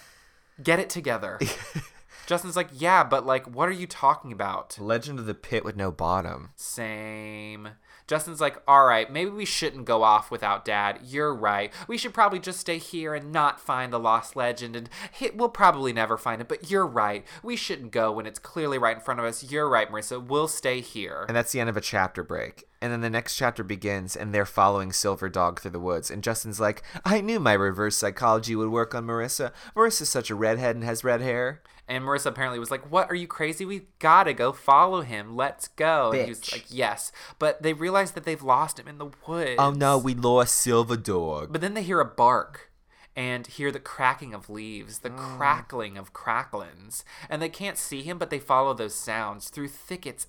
get 0.63 0.79
it 0.79 0.91
together. 0.91 1.39
Justin's 2.27 2.57
like, 2.57 2.69
Yeah, 2.73 3.03
but 3.05 3.27
like, 3.27 3.47
what 3.47 3.69
are 3.69 3.73
you 3.73 3.87
talking 3.87 4.33
about? 4.33 4.79
Legend 4.79 5.19
of 5.19 5.27
the 5.27 5.35
Pit 5.35 5.65
with 5.65 5.77
no 5.77 5.91
bottom. 5.91 6.51
Same. 6.57 7.71
Justin's 8.11 8.41
like, 8.41 8.61
all 8.67 8.87
right, 8.87 9.09
maybe 9.09 9.31
we 9.31 9.45
shouldn't 9.45 9.85
go 9.85 10.03
off 10.03 10.33
without 10.33 10.65
Dad. 10.65 10.99
You're 11.05 11.33
right. 11.33 11.73
We 11.87 11.97
should 11.97 12.13
probably 12.13 12.41
just 12.41 12.59
stay 12.59 12.77
here 12.77 13.15
and 13.15 13.31
not 13.31 13.61
find 13.61 13.93
the 13.93 14.01
lost 14.01 14.35
legend, 14.35 14.75
and 14.75 14.91
hit, 15.13 15.37
we'll 15.37 15.49
probably 15.49 15.93
never 15.93 16.19
find 16.19 16.41
it. 16.41 16.49
But 16.49 16.73
you're 16.73 16.89
right. 16.89 17.25
We 17.45 17.55
shouldn't 17.55 17.93
go 17.93 18.11
when 18.11 18.27
it's 18.27 18.41
clearly 18.41 18.79
right 18.79 18.97
in 18.97 19.03
front 19.03 19.21
of 19.21 19.27
us. 19.27 19.45
You're 19.53 19.69
right, 19.69 19.89
Marissa. 19.89 20.21
We'll 20.21 20.49
stay 20.49 20.81
here. 20.81 21.25
And 21.29 21.37
that's 21.37 21.53
the 21.53 21.61
end 21.61 21.71
of 21.71 21.77
a 21.77 21.81
chapter 21.81 22.25
break. 22.25 22.65
And 22.83 22.91
then 22.93 23.01
the 23.01 23.11
next 23.11 23.37
chapter 23.37 23.63
begins, 23.63 24.17
and 24.17 24.35
they're 24.35 24.45
following 24.45 24.91
Silver 24.91 25.29
Dog 25.29 25.61
through 25.61 25.71
the 25.71 25.79
woods. 25.79 26.11
And 26.11 26.25
Justin's 26.25 26.59
like, 26.59 26.83
I 27.05 27.21
knew 27.21 27.39
my 27.39 27.53
reverse 27.53 27.97
psychology 27.97 28.57
would 28.57 28.71
work 28.71 28.93
on 28.93 29.07
Marissa. 29.07 29.53
Marissa's 29.77 30.09
such 30.09 30.31
a 30.31 30.35
redhead 30.35 30.75
and 30.75 30.85
has 30.85 31.05
red 31.05 31.21
hair. 31.21 31.63
And 31.91 32.05
Marissa 32.05 32.27
apparently 32.27 32.61
was 32.61 32.71
like, 32.71 32.91
What? 32.91 33.11
Are 33.11 33.15
you 33.17 33.27
crazy? 33.27 33.65
We've 33.65 33.87
gotta 33.99 34.33
go 34.33 34.53
follow 34.53 35.01
him. 35.03 35.35
Let's 35.37 35.67
go. 35.69 36.13
And 36.13 36.23
he 36.23 36.29
was 36.31 36.53
like, 36.53 36.67
Yes. 36.71 37.11
But 37.41 37.63
they 37.63 37.73
realize 37.73 38.13
that 38.13 38.25
they've 38.25 38.43
lost 38.43 38.79
him 38.79 38.87
in 38.87 38.99
the 38.99 39.11
woods. 39.27 39.57
Oh 39.59 39.73
no, 39.73 39.99
we 39.99 40.15
lost 40.15 40.55
Silver 40.55 40.97
Dog. 40.97 41.51
But 41.51 41.61
then 41.61 41.75
they 41.75 41.83
hear 41.83 41.99
a 42.01 42.05
bark 42.05 42.71
and 43.17 43.45
hear 43.49 43.73
the 43.73 43.81
cracking 43.81 44.33
of 44.33 44.49
leaves, 44.49 45.01
Mm. 45.01 45.03
the 45.03 45.11
crackling 45.11 45.99
of 45.99 46.13
cracklins. 46.13 47.03
And 47.29 47.43
they 47.43 47.49
can't 47.49 47.77
see 47.77 48.03
him, 48.03 48.19
but 48.19 48.31
they 48.31 48.39
follow 48.39 48.73
those 48.73 48.95
sounds 48.95 49.49
through 49.49 49.69
thickets. 49.69 50.29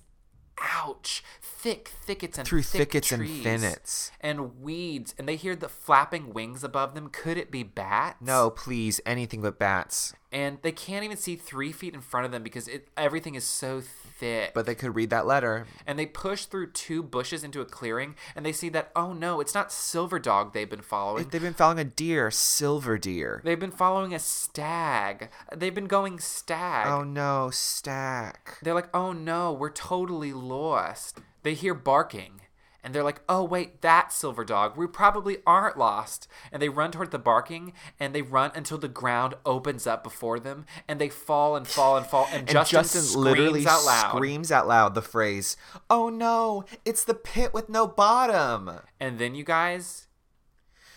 Ouch! 0.58 1.22
Thick 1.40 1.88
thickets 2.04 2.38
and 2.38 2.46
Through 2.46 2.62
thick 2.62 2.78
thickets 2.90 3.12
and 3.12 3.22
trees 3.24 3.44
thinnets. 3.44 4.10
and 4.20 4.60
weeds, 4.60 5.14
and 5.16 5.28
they 5.28 5.36
hear 5.36 5.54
the 5.54 5.68
flapping 5.68 6.32
wings 6.34 6.64
above 6.64 6.94
them. 6.94 7.08
Could 7.08 7.36
it 7.36 7.52
be 7.52 7.62
bats? 7.62 8.16
No, 8.20 8.50
please, 8.50 9.00
anything 9.06 9.42
but 9.42 9.60
bats. 9.60 10.12
And 10.32 10.58
they 10.62 10.72
can't 10.72 11.04
even 11.04 11.16
see 11.16 11.36
three 11.36 11.70
feet 11.70 11.94
in 11.94 12.00
front 12.00 12.26
of 12.26 12.32
them 12.32 12.42
because 12.42 12.66
it 12.66 12.88
everything 12.96 13.36
is 13.36 13.44
so 13.44 13.80
thick. 14.22 14.54
But 14.54 14.66
they 14.66 14.74
could 14.74 14.94
read 14.94 15.10
that 15.10 15.26
letter. 15.26 15.66
and 15.86 15.98
they 15.98 16.06
push 16.06 16.44
through 16.46 16.70
two 16.72 17.02
bushes 17.02 17.42
into 17.42 17.60
a 17.60 17.64
clearing, 17.64 18.14
and 18.36 18.46
they 18.46 18.52
see 18.52 18.68
that 18.70 18.90
oh 18.94 19.12
no, 19.12 19.40
it's 19.40 19.54
not 19.54 19.72
Silver 19.72 20.18
Dog 20.18 20.52
they've 20.52 20.70
been 20.70 20.80
following. 20.80 21.28
They've 21.28 21.42
been 21.42 21.54
following 21.54 21.80
a 21.80 21.84
deer, 21.84 22.30
Silver 22.30 22.98
Deer. 22.98 23.40
They've 23.44 23.58
been 23.58 23.70
following 23.72 24.14
a 24.14 24.18
stag. 24.18 25.28
They've 25.54 25.74
been 25.74 25.86
going 25.86 26.20
stag. 26.20 26.86
Oh 26.86 27.02
no, 27.02 27.50
stag. 27.52 28.36
They're 28.62 28.74
like, 28.74 28.94
oh 28.94 29.12
no, 29.12 29.52
we're 29.52 29.70
totally 29.70 30.32
lost. 30.32 31.20
They 31.42 31.54
hear 31.54 31.74
barking. 31.74 32.41
And 32.84 32.92
they're 32.92 33.04
like, 33.04 33.20
oh, 33.28 33.44
wait, 33.44 33.80
that 33.82 34.12
Silver 34.12 34.44
Dog. 34.44 34.76
We 34.76 34.86
probably 34.88 35.38
aren't 35.46 35.78
lost. 35.78 36.26
And 36.50 36.60
they 36.60 36.68
run 36.68 36.90
toward 36.90 37.12
the 37.12 37.18
barking 37.18 37.72
and 38.00 38.12
they 38.12 38.22
run 38.22 38.50
until 38.56 38.76
the 38.78 38.88
ground 38.88 39.34
opens 39.46 39.86
up 39.86 40.02
before 40.02 40.40
them 40.40 40.66
and 40.88 41.00
they 41.00 41.08
fall 41.08 41.54
and 41.54 41.66
fall 41.66 41.96
and 41.96 42.04
fall. 42.06 42.26
And, 42.32 42.40
And 42.40 42.48
Justin, 42.48 42.78
Justin, 42.80 43.02
screams 43.02 43.16
literally 43.24 43.66
out 43.66 43.84
loud. 43.84 44.10
screams 44.10 44.50
out 44.50 44.66
loud 44.66 44.94
the 44.94 45.02
phrase, 45.02 45.56
"Oh 45.88 46.08
no, 46.08 46.64
it's 46.84 47.04
the 47.04 47.14
pit 47.14 47.54
with 47.54 47.68
no 47.68 47.86
bottom." 47.86 48.80
And 48.98 49.18
then, 49.20 49.34
you 49.36 49.44
guys, 49.44 50.08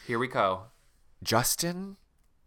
here 0.08 0.18
we 0.18 0.28
go. 0.28 0.64
Justin 1.22 1.98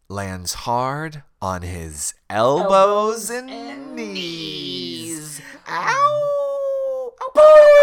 lands 0.08 0.54
hard 0.54 1.22
on 1.40 1.62
his 1.62 2.14
elbows, 2.28 3.30
and, 3.30 3.94
knees. 3.94 5.40
Ow! 5.68 7.12
Ow! 7.36 7.77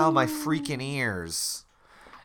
Ow, 0.00 0.10
my 0.10 0.26
freaking 0.26 0.82
ears. 0.82 1.64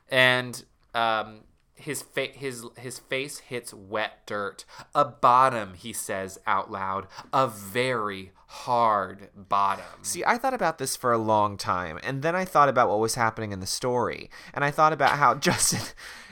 and 0.09 0.63
um, 0.93 1.41
his 1.75 2.01
fa- 2.01 2.27
his 2.33 2.65
his 2.77 2.99
face 2.99 3.39
hits 3.39 3.73
wet 3.73 4.25
dirt. 4.25 4.65
A 4.93 5.03
bottom, 5.05 5.73
he 5.73 5.91
says 5.93 6.39
out 6.47 6.71
loud. 6.71 7.07
A 7.33 7.47
very 7.47 8.31
hard 8.47 9.29
bottom. 9.35 9.83
See, 10.03 10.23
I 10.25 10.37
thought 10.37 10.53
about 10.53 10.77
this 10.77 10.95
for 10.95 11.11
a 11.11 11.17
long 11.17 11.57
time, 11.57 11.99
and 12.03 12.21
then 12.21 12.35
I 12.35 12.45
thought 12.45 12.69
about 12.69 12.87
what 12.89 12.99
was 12.99 13.15
happening 13.15 13.51
in 13.51 13.59
the 13.59 13.65
story, 13.67 14.29
and 14.53 14.63
I 14.63 14.71
thought 14.71 14.93
about 14.93 15.17
how 15.17 15.35
Justin. 15.47 15.81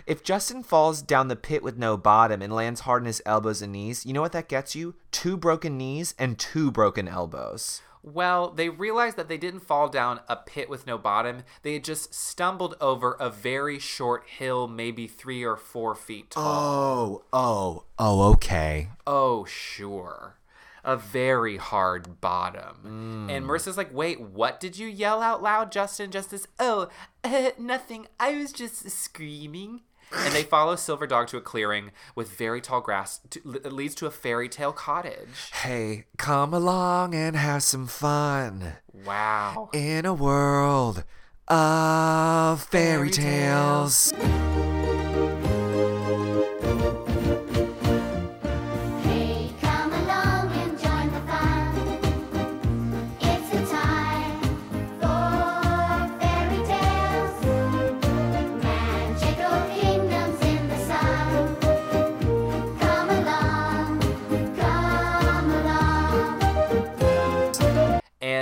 If 0.06 0.22
Justin 0.22 0.64
falls 0.64 1.02
down 1.02 1.30
the 1.30 1.36
pit 1.38 1.64
with 1.64 1.78
no 1.78 1.96
bottom 1.96 2.42
and 2.42 2.52
lands 2.52 2.82
hard 2.82 3.04
on 3.04 3.08
his 3.08 3.22
elbows 3.26 3.62
and 3.62 3.72
knees, 3.72 4.06
you 4.06 4.12
know 4.12 4.20
what 4.20 4.34
that 4.34 4.50
gets 4.50 4.76
you? 4.76 4.96
Two 5.12 5.38
broken 5.38 5.78
knees 5.78 6.14
and 6.20 6.38
two 6.38 6.72
broken 6.72 7.08
elbows. 7.08 7.82
Well, 8.04 8.50
they 8.50 8.68
realized 8.68 9.16
that 9.16 9.30
they 9.30 9.38
didn't 9.38 9.62
fall 9.62 9.88
down 9.88 10.20
a 10.28 10.36
pit 10.36 10.70
with 10.70 10.86
no 10.86 10.98
bottom. 10.98 11.44
They 11.62 11.74
had 11.74 11.86
just 11.86 12.14
stumbled 12.14 12.76
over 12.82 13.14
a 13.14 13.30
very 13.30 13.80
short 13.80 14.28
hill, 14.28 14.68
maybe 14.68 15.08
three 15.08 15.44
or 15.44 15.56
four 15.56 15.96
feet 15.96 16.32
tall. 16.32 16.44
Oh, 16.44 17.24
oh, 17.32 17.84
oh, 17.98 18.32
okay. 18.34 18.90
Oh, 19.08 19.46
sure. 19.46 20.36
A 20.84 20.98
very 20.98 21.56
hard 21.56 22.20
bottom. 22.20 23.30
And 23.30 23.46
Marissa's 23.46 23.78
like, 23.78 23.94
wait, 23.94 24.20
what 24.20 24.60
did 24.60 24.78
you 24.78 24.86
yell 24.88 25.22
out 25.22 25.42
loud, 25.42 25.72
Justin? 25.72 26.12
Justice, 26.12 26.46
oh, 26.60 26.90
uh, 27.24 27.52
nothing. 27.58 28.08
I 28.20 28.38
was 28.38 28.52
just 28.52 28.90
screaming. 28.92 29.82
And 30.16 30.34
they 30.34 30.44
follow 30.44 30.76
Silver 30.76 31.08
Dog 31.08 31.28
to 31.30 31.38
a 31.38 31.42
clearing 31.42 31.92
with 32.16 32.30
very 32.30 32.62
tall 32.62 32.82
grass. 32.82 33.20
To, 33.32 33.54
it 33.64 33.72
leads 33.74 33.96
to 33.96 34.06
a 34.06 34.12
fairy 34.12 34.50
tale 34.50 34.72
cottage. 34.74 35.52
Hey, 35.64 36.06
come 36.18 36.54
along 36.54 37.14
and 37.16 37.36
have 37.36 37.64
some 37.64 37.88
fun 37.88 38.74
Wow. 39.06 39.70
in 39.74 40.06
a 40.06 40.14
world 40.14 41.04
of 41.48 42.64
fairy 42.64 43.10
tales. 43.10 44.12
Hey, 44.16 44.73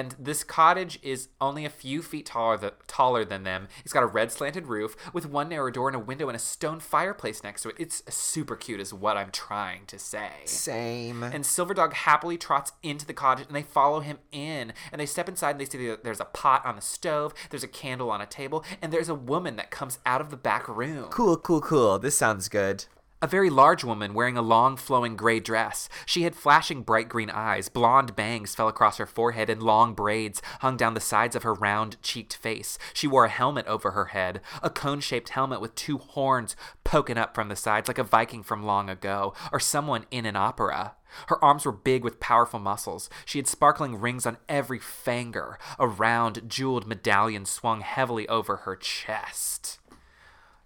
And 0.02 0.16
this 0.18 0.44
cottage 0.44 0.98
is 1.04 1.28
only 1.40 1.64
a 1.64 1.70
few 1.70 2.02
feet 2.02 2.26
taller, 2.26 2.58
th- 2.58 2.74
taller 2.88 3.24
than 3.24 3.44
them. 3.44 3.68
It's 3.84 3.94
got 3.94 4.02
a 4.02 4.08
red 4.08 4.32
slanted 4.32 4.66
roof 4.66 4.96
with 5.14 5.28
one 5.28 5.50
narrow 5.50 5.70
door 5.70 5.90
and 5.90 5.96
a 5.96 6.00
window 6.00 6.28
and 6.28 6.36
a 6.36 6.40
stone 6.40 6.80
fireplace 6.80 7.44
next 7.44 7.62
to 7.62 7.70
it. 7.70 7.76
It's 7.78 8.02
super 8.12 8.56
cute, 8.56 8.80
is 8.80 8.96
what 8.96 9.16
I'm 9.16 9.30
trying 9.30 9.86
to 9.86 10.00
say. 10.00 10.32
Same. 10.46 11.22
And 11.22 11.46
Silver 11.46 11.76
Dog 11.76 11.94
happily 11.94 12.36
trots 12.36 12.72
into 12.82 13.06
the 13.06 13.14
cottage 13.14 13.46
and 13.46 13.56
they 13.56 13.62
follow 13.62 14.00
him 14.00 14.18
in. 14.32 14.74
And 14.92 15.00
they 15.00 15.06
step 15.06 15.30
inside 15.30 15.52
and 15.52 15.60
they 15.60 15.66
see 15.66 15.86
that 15.90 16.04
there's 16.04 16.20
a 16.20 16.26
pot 16.26 16.66
on 16.66 16.76
the 16.76 16.82
stove, 16.82 17.36
there's 17.52 17.64
a 17.64 17.68
candle 17.68 18.10
on 18.10 18.22
a 18.22 18.26
table, 18.26 18.66
and 18.82 18.92
there's 18.92 19.10
a 19.10 19.14
woman 19.14 19.56
that 19.58 19.70
comes 19.70 20.00
out 20.04 20.20
of 20.20 20.32
the 20.32 20.36
back 20.36 20.68
room. 20.68 21.10
Cool, 21.12 21.38
cool, 21.38 21.62
cool. 21.62 22.00
This 22.00 22.18
sounds 22.18 22.50
good. 22.50 22.86
A 23.24 23.28
very 23.28 23.52
large 23.52 23.84
woman 23.84 24.16
wearing 24.16 24.36
a 24.36 24.42
long, 24.42 24.76
flowing 24.76 25.16
gray 25.16 25.40
dress. 25.40 25.88
She 26.08 26.24
had 26.24 26.36
flashing 26.36 26.82
bright 26.82 27.08
green 27.08 27.30
eyes, 27.30 27.70
blonde 27.70 28.16
bangs 28.16 28.56
fell 28.56 28.68
across 28.68 28.98
her 28.98 29.06
forehead, 29.06 29.48
and 29.48 29.62
long 29.62 29.94
braids 29.94 30.42
hung 30.62 30.76
down 30.76 30.96
the 30.96 31.00
sides 31.00 31.36
of 31.36 31.44
her 31.44 31.54
round 31.54 32.02
cheeked 32.02 32.36
face. 32.36 32.80
She 32.96 33.06
wore 33.06 33.26
a 33.26 33.30
helmet 33.30 33.68
over 33.68 33.92
her 33.92 34.06
head, 34.06 34.42
a 34.64 34.72
cone 34.72 35.02
shaped 35.02 35.30
helmet 35.30 35.62
with 35.62 35.76
two 35.76 36.00
horns 36.00 36.56
poking 36.84 37.20
up 37.20 37.36
from 37.36 37.48
the 37.48 37.56
sides 37.56 37.88
like 37.88 38.00
a 38.00 38.04
Viking 38.04 38.42
from 38.42 38.64
long 38.64 38.90
ago, 38.90 39.36
or 39.52 39.60
someone 39.60 40.08
in 40.10 40.26
an 40.26 40.36
opera. 40.36 40.96
Her 41.28 41.44
arms 41.44 41.64
were 41.64 41.72
big 41.72 42.04
with 42.04 42.20
powerful 42.20 42.60
muscles. 42.60 43.08
She 43.26 43.38
had 43.38 43.48
sparkling 43.48 44.02
rings 44.02 44.26
on 44.26 44.38
every 44.50 44.80
finger. 44.80 45.60
A 45.78 45.88
round, 45.88 46.50
jeweled 46.50 46.88
medallion 46.88 47.46
swung 47.46 47.82
heavily 47.82 48.28
over 48.28 48.58
her 48.58 48.76
chest. 48.76 49.78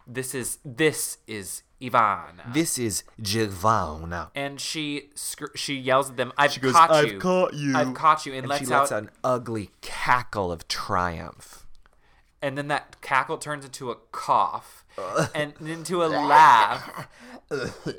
This 0.08 0.34
is 0.34 0.60
this 0.64 1.18
is 1.28 1.64
Ivana. 1.82 2.54
This 2.54 2.78
is 2.80 3.04
Giovanna. 3.22 4.32
and 4.36 4.60
she 4.62 5.10
sc- 5.16 5.56
she 5.56 5.76
yells 5.76 6.10
at 6.12 6.18
them, 6.18 6.32
"I've 6.38 6.54
She 6.54 6.60
goes, 6.62 6.74
caught 6.74 6.92
"I've 6.92 7.12
you! 7.14 7.20
caught 7.20 7.54
you!" 7.54 7.76
I've 7.76 7.94
caught 7.94 8.26
you!" 8.26 8.32
And, 8.34 8.44
And 8.44 8.50
lets 8.50 8.62
she 8.62 8.66
lets 8.68 8.92
out, 8.92 8.96
out 8.98 9.04
an 9.04 9.10
ugly 9.24 9.72
cackle 9.82 10.52
of 10.52 10.68
triumph. 10.68 11.66
and 12.42 12.58
then 12.58 12.68
that 12.70 13.02
cackle 13.02 13.38
turns 13.38 13.66
into 13.66 13.92
a 13.92 13.96
cough, 14.12 14.86
and 15.36 15.54
into 15.60 16.04
a 16.04 16.08
laugh. 16.08 17.08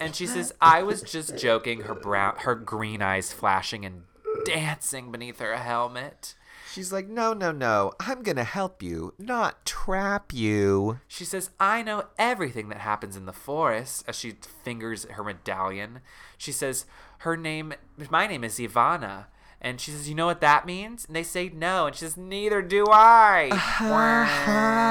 and 0.01 0.15
she 0.15 0.27
says, 0.27 0.53
"I 0.61 0.83
was 0.83 1.03
just 1.03 1.37
joking." 1.37 1.83
Her 1.83 1.95
brown, 1.95 2.37
her 2.39 2.55
green 2.55 3.03
eyes 3.03 3.33
flashing 3.33 3.85
and 3.85 4.05
dancing 4.45 5.11
beneath 5.12 5.39
her 5.41 5.57
helmet. 5.57 6.35
She's 6.77 6.93
like, 6.93 7.09
no, 7.09 7.33
no, 7.33 7.53
no. 7.53 7.93
I'm 7.99 8.23
going 8.23 8.37
to 8.37 8.45
help 8.45 8.83
you, 8.83 9.15
not 9.19 9.65
trap 9.65 10.35
you. 10.35 11.01
She 11.09 11.25
says, 11.25 11.49
I 11.59 11.83
know 11.83 12.09
everything 12.19 12.69
that 12.69 12.81
happens 12.81 13.17
in 13.17 13.25
the 13.25 13.33
forest 13.33 14.05
as 14.07 14.15
she 14.15 14.33
fingers 14.62 15.07
her 15.07 15.25
medallion. 15.25 16.01
She 16.37 16.53
says, 16.53 16.85
Her 17.21 17.35
name, 17.35 17.73
my 18.11 18.27
name 18.27 18.45
is 18.45 18.59
Ivana. 18.59 19.25
And 19.61 19.81
she 19.81 19.90
says, 19.90 20.09
You 20.09 20.14
know 20.14 20.27
what 20.27 20.40
that 20.40 20.66
means? 20.66 21.05
And 21.07 21.16
they 21.16 21.23
say 21.23 21.49
no. 21.49 21.87
And 21.87 21.97
she 21.97 22.01
says, 22.01 22.16
Neither 22.16 22.62
do 22.62 22.87
I. 22.90 23.51
Uh-huh, 23.87 23.95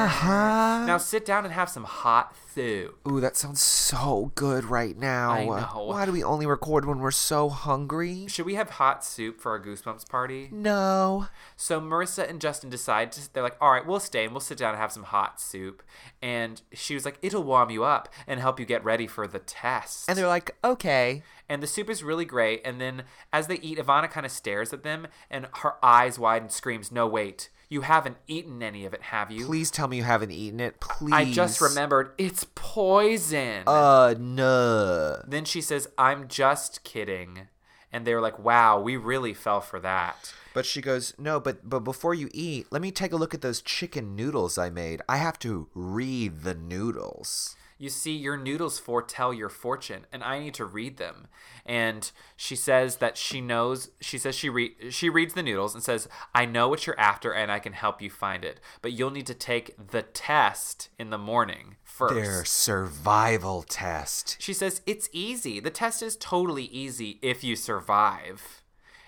uh-huh. 0.05 0.85
now 0.85 0.97
sit 0.97 1.25
down 1.25 1.45
and 1.45 1.53
have 1.53 1.69
some 1.69 1.83
hot 1.83 2.35
soup. 2.53 2.97
Ooh, 3.07 3.19
that 3.19 3.35
sounds 3.35 3.61
so 3.61 4.31
good 4.35 4.65
right 4.65 4.97
now. 4.97 5.31
I 5.31 5.45
know. 5.45 5.85
Why 5.85 6.05
do 6.05 6.11
we 6.11 6.23
only 6.23 6.45
record 6.45 6.85
when 6.85 6.99
we're 6.99 7.11
so 7.11 7.49
hungry? 7.49 8.25
Should 8.27 8.45
we 8.45 8.55
have 8.55 8.71
hot 8.71 9.03
soup 9.03 9.41
for 9.41 9.51
our 9.51 9.59
Goosebumps 9.59 10.07
party? 10.09 10.49
No. 10.51 11.27
So 11.55 11.81
Marissa 11.81 12.29
and 12.29 12.39
Justin 12.39 12.69
decide 12.69 13.11
to, 13.13 13.33
they're 13.33 13.43
like, 13.43 13.57
all 13.59 13.71
right, 13.71 13.85
we'll 13.85 13.99
stay 13.99 14.23
and 14.23 14.33
we'll 14.33 14.41
sit 14.41 14.57
down 14.57 14.71
and 14.71 14.79
have 14.79 14.91
some 14.91 15.03
hot 15.03 15.39
soup. 15.39 15.83
And 16.21 16.61
she 16.73 16.93
was 16.93 17.05
like, 17.05 17.17
it'll 17.21 17.43
warm 17.43 17.69
you 17.69 17.83
up 17.83 18.09
and 18.27 18.39
help 18.39 18.59
you 18.59 18.65
get 18.65 18.83
ready 18.83 19.07
for 19.07 19.27
the 19.27 19.39
test. 19.39 20.09
And 20.09 20.17
they're 20.17 20.27
like, 20.27 20.55
okay. 20.63 21.23
And 21.49 21.61
the 21.61 21.67
soup 21.67 21.89
is 21.89 22.03
really 22.03 22.25
great. 22.25 22.61
And 22.65 22.79
then 22.79 23.03
as 23.31 23.47
they 23.47 23.55
eat, 23.55 23.77
Ivana 23.77 24.09
kind 24.09 24.25
of 24.25 24.31
stares 24.31 24.73
at 24.73 24.83
them, 24.83 25.07
and 25.29 25.47
her 25.61 25.73
eyes 25.83 26.19
widen, 26.19 26.49
screams, 26.49 26.91
"No, 26.91 27.07
wait! 27.07 27.49
You 27.69 27.81
haven't 27.81 28.17
eaten 28.27 28.61
any 28.61 28.85
of 28.85 28.93
it, 28.93 29.03
have 29.03 29.31
you?" 29.31 29.45
Please 29.45 29.71
tell 29.71 29.87
me 29.87 29.97
you 29.97 30.03
haven't 30.03 30.31
eaten 30.31 30.59
it. 30.59 30.79
Please. 30.79 31.13
I 31.13 31.31
just 31.31 31.61
remembered 31.61 32.11
it's 32.17 32.45
poison. 32.55 33.63
Uh, 33.67 34.15
no. 34.17 35.21
then 35.27 35.45
she 35.45 35.61
says, 35.61 35.87
"I'm 35.97 36.27
just 36.27 36.83
kidding," 36.83 37.47
and 37.91 38.05
they're 38.05 38.21
like, 38.21 38.39
"Wow, 38.39 38.79
we 38.79 38.97
really 38.97 39.33
fell 39.33 39.61
for 39.61 39.79
that." 39.79 40.33
But 40.55 40.65
she 40.65 40.81
goes, 40.81 41.13
no, 41.19 41.41
but 41.41 41.69
but 41.69 41.81
before 41.81 42.13
you 42.13 42.29
eat, 42.33 42.67
let 42.71 42.81
me 42.81 42.89
take 42.89 43.11
a 43.11 43.17
look 43.17 43.33
at 43.33 43.41
those 43.41 43.61
chicken 43.61 44.15
noodles 44.15 44.57
I 44.57 44.69
made. 44.69 45.01
I 45.09 45.17
have 45.17 45.37
to 45.39 45.67
read 45.75 46.43
the 46.43 46.55
noodles. 46.55 47.57
You 47.77 47.89
see, 47.89 48.15
your 48.15 48.37
noodles 48.37 48.79
foretell 48.79 49.33
your 49.33 49.49
fortune, 49.49 50.05
and 50.13 50.23
I 50.23 50.39
need 50.39 50.53
to 50.53 50.65
read 50.65 50.95
them. 50.95 51.27
And 51.65 52.09
she 52.37 52.55
says 52.55 52.97
that 52.97 53.17
she 53.17 53.41
knows. 53.41 53.89
She 53.99 54.17
says 54.17 54.35
she 54.35 54.49
re- 54.49 54.75
she 54.89 55.09
reads 55.09 55.33
the 55.33 55.43
noodles 55.43 55.73
and 55.73 55.83
says, 55.83 56.07
"I 56.33 56.45
know 56.45 56.69
what 56.69 56.87
you're 56.87 56.99
after, 56.99 57.33
and 57.33 57.51
I 57.51 57.59
can 57.59 57.73
help 57.73 58.01
you 58.01 58.09
find 58.09 58.45
it. 58.45 58.61
But 58.81 58.93
you'll 58.93 59.11
need 59.11 59.27
to 59.27 59.33
take 59.33 59.75
the 59.91 60.03
test 60.03 60.89
in 60.97 61.09
the 61.09 61.17
morning 61.17 61.75
first. 61.83 62.15
Their 62.15 62.45
survival 62.45 63.63
test. 63.63 64.37
She 64.39 64.53
says 64.53 64.81
it's 64.85 65.09
easy. 65.11 65.59
The 65.59 65.69
test 65.69 66.01
is 66.01 66.15
totally 66.15 66.65
easy 66.65 67.19
if 67.21 67.43
you 67.43 67.57
survive. 67.57 68.61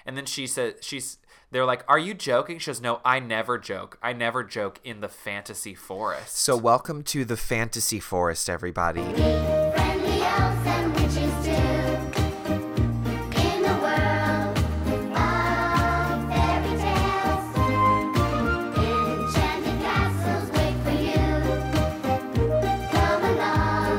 And 0.06 0.18
then 0.18 0.26
she 0.26 0.46
says 0.46 0.76
she's. 0.82 1.20
They're 1.50 1.66
like, 1.66 1.84
"Are 1.88 1.98
you 1.98 2.14
joking?" 2.14 2.60
She 2.60 2.66
says, 2.66 2.82
"No, 2.82 3.00
I 3.06 3.20
never 3.20 3.58
joke. 3.58 3.98
I 4.04 4.12
never 4.12 4.44
joke 4.44 4.80
in 4.84 5.00
the 5.00 5.08
fantasy 5.08 5.74
forest." 5.76 6.36
So 6.38 6.58
welcome 6.58 7.04
to 7.04 7.24
the 7.24 7.38
fantasy 7.38 8.00
forest, 8.02 8.50
everybody. 8.50 9.02
Friendly 9.14 10.22
elves 10.24 10.68
and 10.68 10.94
witches 10.94 11.32
too. 11.46 11.54
In 13.40 13.62
the 13.64 13.78
world 13.82 14.58
of 15.16 16.28
fairy 16.30 16.76
tales, 16.84 17.46
enchanted 18.78 19.80
castles 19.82 20.50
wait 20.52 20.76
for 20.84 20.96
you. 21.00 21.24
Come 22.92 23.24
along, 23.24 23.98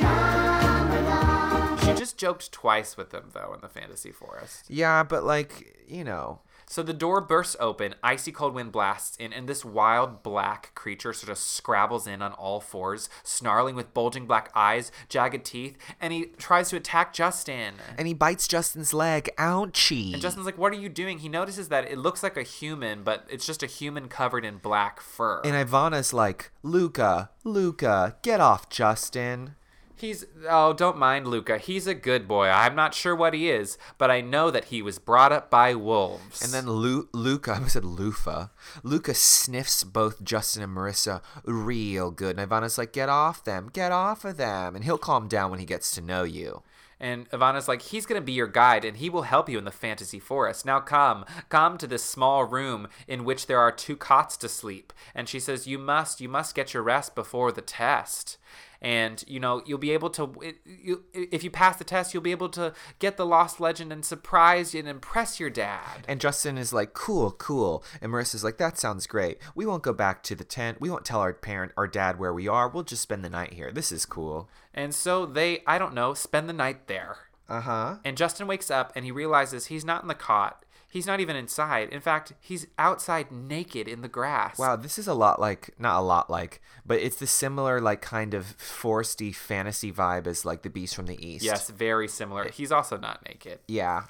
come 0.00 0.90
along. 0.90 1.78
she 1.86 1.92
just 1.94 2.18
joked 2.18 2.50
twice 2.50 2.96
with 2.96 3.10
them 3.10 3.30
though 3.32 3.52
in 3.54 3.60
the 3.60 3.68
fantasy 3.68 4.10
forest. 4.10 4.64
Yeah, 4.68 5.04
but 5.04 5.22
like, 5.22 5.76
you 5.86 6.02
know, 6.02 6.40
So 6.66 6.82
the 6.82 6.92
door 6.92 7.20
bursts 7.20 7.56
open, 7.60 7.94
icy 8.02 8.32
cold 8.32 8.54
wind 8.54 8.72
blasts 8.72 9.16
in, 9.18 9.32
and 9.32 9.48
this 9.48 9.64
wild 9.64 10.22
black 10.22 10.74
creature 10.74 11.12
sort 11.12 11.30
of 11.30 11.38
scrabbles 11.38 12.06
in 12.06 12.22
on 12.22 12.32
all 12.32 12.60
fours, 12.60 13.08
snarling 13.22 13.76
with 13.76 13.94
bulging 13.94 14.26
black 14.26 14.50
eyes, 14.54 14.90
jagged 15.08 15.44
teeth, 15.44 15.76
and 16.00 16.12
he 16.12 16.26
tries 16.38 16.70
to 16.70 16.76
attack 16.76 17.12
Justin. 17.12 17.74
and 17.98 18.08
he 18.08 18.14
bites 18.14 18.48
Justin's 18.48 18.92
leg. 18.94 19.28
Ouchie. 19.38 20.12
And 20.14 20.22
Justin's 20.22 20.46
like, 20.46 20.58
What 20.58 20.72
are 20.72 20.76
you 20.76 20.88
doing? 20.88 21.18
He 21.18 21.28
notices 21.28 21.68
that 21.68 21.84
it 21.90 21.98
looks 21.98 22.22
like 22.22 22.36
a 22.36 22.42
human, 22.42 23.02
but 23.02 23.26
it's 23.28 23.46
just 23.46 23.62
a 23.62 23.66
human 23.66 24.08
covered 24.08 24.44
in 24.44 24.58
black 24.58 25.00
fur. 25.00 25.40
and 25.44 25.54
Ivana's 25.54 26.12
like, 26.12 26.50
Luca, 26.62 27.30
Luca, 27.44 28.16
get 28.22 28.40
off, 28.40 28.68
Justin. 28.70 29.54
He's 29.96 30.26
oh, 30.48 30.72
don't 30.72 30.98
mind 30.98 31.28
Luca. 31.28 31.58
He's 31.58 31.86
a 31.86 31.94
good 31.94 32.26
boy. 32.26 32.48
I'm 32.48 32.74
not 32.74 32.94
sure 32.94 33.14
what 33.14 33.32
he 33.32 33.48
is, 33.48 33.78
but 33.96 34.10
I 34.10 34.20
know 34.20 34.50
that 34.50 34.66
he 34.66 34.82
was 34.82 34.98
brought 34.98 35.32
up 35.32 35.50
by 35.50 35.74
wolves. 35.74 36.42
And 36.42 36.52
then 36.52 36.66
Lu- 36.66 37.08
Luca, 37.12 37.60
I 37.64 37.68
said 37.68 37.84
Lufa. 37.84 38.50
Luca 38.82 39.14
sniffs 39.14 39.84
both 39.84 40.24
Justin 40.24 40.62
and 40.62 40.76
Marissa 40.76 41.22
real 41.44 42.10
good. 42.10 42.38
And 42.38 42.50
Ivana's 42.50 42.76
like, 42.76 42.92
get 42.92 43.08
off 43.08 43.44
them, 43.44 43.70
get 43.72 43.92
off 43.92 44.24
of 44.24 44.36
them. 44.36 44.74
And 44.74 44.84
he'll 44.84 44.98
calm 44.98 45.28
down 45.28 45.50
when 45.50 45.60
he 45.60 45.66
gets 45.66 45.92
to 45.92 46.00
know 46.00 46.24
you. 46.24 46.62
And 47.00 47.28
Ivana's 47.30 47.68
like, 47.68 47.82
he's 47.82 48.06
going 48.06 48.20
to 48.20 48.24
be 48.24 48.32
your 48.32 48.46
guide 48.46 48.84
and 48.84 48.96
he 48.96 49.10
will 49.10 49.22
help 49.22 49.48
you 49.48 49.58
in 49.58 49.64
the 49.64 49.70
fantasy 49.70 50.18
forest. 50.18 50.64
Now 50.64 50.80
come, 50.80 51.24
come 51.48 51.76
to 51.78 51.86
this 51.86 52.04
small 52.04 52.44
room 52.44 52.88
in 53.08 53.24
which 53.24 53.46
there 53.46 53.60
are 53.60 53.72
two 53.72 53.96
cots 53.96 54.36
to 54.38 54.48
sleep. 54.48 54.92
And 55.14 55.28
she 55.28 55.40
says, 55.40 55.66
you 55.66 55.78
must, 55.78 56.20
you 56.20 56.28
must 56.28 56.54
get 56.54 56.72
your 56.72 56.82
rest 56.82 57.14
before 57.14 57.52
the 57.52 57.62
test. 57.62 58.38
And, 58.84 59.24
you 59.26 59.40
know, 59.40 59.62
you'll 59.64 59.78
be 59.78 59.92
able 59.92 60.10
to, 60.10 60.34
it, 60.42 60.56
you, 60.64 61.04
if 61.12 61.42
you 61.42 61.50
pass 61.50 61.76
the 61.76 61.84
test, 61.84 62.12
you'll 62.12 62.22
be 62.22 62.32
able 62.32 62.50
to 62.50 62.74
get 62.98 63.16
the 63.16 63.24
lost 63.24 63.58
legend 63.58 63.92
and 63.92 64.04
surprise 64.04 64.74
and 64.74 64.86
impress 64.86 65.40
your 65.40 65.48
dad. 65.48 66.04
And 66.06 66.20
Justin 66.20 66.58
is 66.58 66.72
like, 66.72 66.92
cool, 66.92 67.30
cool. 67.32 67.82
And 68.02 68.12
Marissa's 68.12 68.44
like, 68.44 68.58
that 68.58 68.78
sounds 68.78 69.06
great. 69.06 69.38
We 69.54 69.64
won't 69.64 69.82
go 69.82 69.94
back 69.94 70.22
to 70.24 70.34
the 70.34 70.44
tent. 70.44 70.80
We 70.80 70.90
won't 70.90 71.06
tell 71.06 71.20
our 71.20 71.32
parent, 71.32 71.72
our 71.76 71.88
dad 71.88 72.18
where 72.18 72.34
we 72.34 72.46
are. 72.46 72.68
We'll 72.68 72.82
just 72.84 73.02
spend 73.02 73.24
the 73.24 73.30
night 73.30 73.54
here. 73.54 73.72
This 73.72 73.90
is 73.90 74.04
cool. 74.04 74.50
And 74.74 74.94
so 74.94 75.24
they, 75.24 75.62
I 75.66 75.78
don't 75.78 75.94
know, 75.94 76.12
spend 76.12 76.48
the 76.48 76.52
night 76.52 76.86
there. 76.86 77.16
Uh 77.48 77.60
huh. 77.60 77.96
And 78.04 78.16
Justin 78.16 78.46
wakes 78.46 78.70
up 78.70 78.92
and 78.94 79.04
he 79.04 79.10
realizes 79.10 79.66
he's 79.66 79.84
not 79.84 80.02
in 80.02 80.08
the 80.08 80.14
cot. 80.14 80.63
He's 80.94 81.08
not 81.08 81.18
even 81.18 81.34
inside. 81.34 81.88
In 81.88 82.00
fact, 82.00 82.34
he's 82.40 82.68
outside 82.78 83.32
naked 83.32 83.88
in 83.88 84.00
the 84.00 84.06
grass. 84.06 84.60
Wow, 84.60 84.76
this 84.76 84.96
is 84.96 85.08
a 85.08 85.12
lot 85.12 85.40
like, 85.40 85.70
not 85.76 85.98
a 85.98 86.02
lot 86.02 86.30
like, 86.30 86.62
but 86.86 87.00
it's 87.00 87.16
the 87.16 87.26
similar, 87.26 87.80
like, 87.80 88.00
kind 88.00 88.32
of 88.32 88.56
foresty 88.58 89.34
fantasy 89.34 89.90
vibe 89.90 90.28
as, 90.28 90.44
like, 90.44 90.62
the 90.62 90.70
Beast 90.70 90.94
from 90.94 91.06
the 91.06 91.18
East. 91.20 91.44
Yes, 91.44 91.68
very 91.68 92.06
similar. 92.06 92.48
He's 92.48 92.70
also 92.70 92.96
not 92.96 93.26
naked. 93.26 93.58
Yeah. 93.66 94.04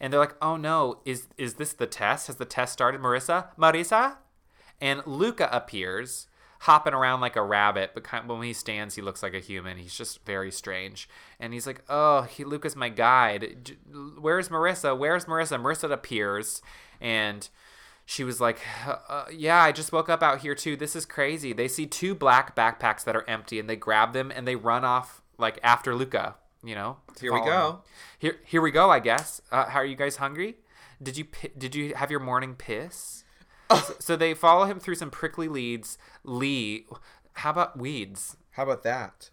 And 0.00 0.12
they're 0.12 0.18
like, 0.18 0.34
"Oh 0.42 0.56
no, 0.56 0.98
is 1.04 1.28
is 1.38 1.54
this 1.54 1.72
the 1.72 1.86
test? 1.86 2.26
Has 2.26 2.34
the 2.34 2.44
test 2.44 2.72
started, 2.72 3.00
Marissa? 3.00 3.54
Marissa?" 3.56 4.16
And 4.80 5.06
Luca 5.06 5.48
appears, 5.52 6.26
hopping 6.64 6.94
around 6.94 7.20
like 7.20 7.36
a 7.36 7.42
rabbit, 7.42 7.90
but 7.92 8.04
kind 8.04 8.26
when 8.26 8.40
he 8.42 8.54
stands, 8.54 8.94
he 8.94 9.02
looks 9.02 9.22
like 9.22 9.34
a 9.34 9.38
human. 9.38 9.76
He's 9.76 9.94
just 9.94 10.24
very 10.24 10.50
strange. 10.50 11.08
And 11.38 11.52
he's 11.52 11.66
like, 11.66 11.82
"Oh, 11.90 12.22
he 12.22 12.42
Luca's 12.42 12.74
my 12.74 12.88
guide. 12.88 13.76
Where's 14.18 14.48
Marissa? 14.48 14.96
Where's 14.96 15.26
Marissa?" 15.26 15.60
Marissa 15.60 15.92
appears, 15.92 16.62
and 17.02 17.46
she 18.06 18.24
was 18.24 18.40
like, 18.40 18.60
uh, 18.86 19.26
"Yeah, 19.30 19.62
I 19.62 19.72
just 19.72 19.92
woke 19.92 20.08
up 20.08 20.22
out 20.22 20.40
here 20.40 20.54
too. 20.54 20.74
This 20.74 20.96
is 20.96 21.04
crazy." 21.04 21.52
They 21.52 21.68
see 21.68 21.86
two 21.86 22.14
black 22.14 22.56
backpacks 22.56 23.04
that 23.04 23.14
are 23.14 23.28
empty, 23.28 23.60
and 23.60 23.68
they 23.68 23.76
grab 23.76 24.14
them 24.14 24.32
and 24.34 24.48
they 24.48 24.56
run 24.56 24.84
off 24.86 25.20
like 25.36 25.58
after 25.62 25.94
Luca. 25.94 26.36
You 26.62 26.74
know, 26.74 26.96
Here 27.20 27.30
we 27.30 27.40
go. 27.40 27.68
him. 27.68 27.76
Here, 28.18 28.36
here 28.46 28.62
we 28.62 28.70
go. 28.70 28.88
I 28.90 29.00
guess. 29.00 29.42
Uh, 29.52 29.66
how 29.66 29.80
are 29.80 29.84
you 29.84 29.96
guys 29.96 30.16
hungry? 30.16 30.56
Did 31.02 31.18
you 31.18 31.26
did 31.58 31.74
you 31.74 31.94
have 31.94 32.10
your 32.10 32.20
morning 32.20 32.54
piss? 32.54 33.23
So, 33.70 33.94
so 33.98 34.16
they 34.16 34.34
follow 34.34 34.66
him 34.66 34.80
through 34.80 34.96
some 34.96 35.10
prickly 35.10 35.48
leads. 35.48 35.98
Lee, 36.22 36.86
how 37.34 37.50
about 37.50 37.78
weeds? 37.78 38.36
How 38.52 38.62
about 38.64 38.82
that? 38.84 39.30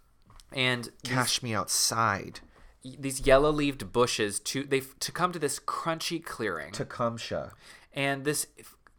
And 0.53 0.85
these, 1.03 1.13
Cash 1.13 1.43
me 1.43 1.53
outside. 1.53 2.41
these 2.83 3.25
yellow-leaved 3.25 3.91
bushes 3.91 4.39
to 4.39 4.63
they 4.63 4.81
to 4.99 5.11
come 5.11 5.31
to 5.31 5.39
this 5.39 5.59
crunchy 5.59 6.23
clearing. 6.23 6.71
Tecumseh. 6.71 7.51
and 7.93 8.25
this 8.25 8.47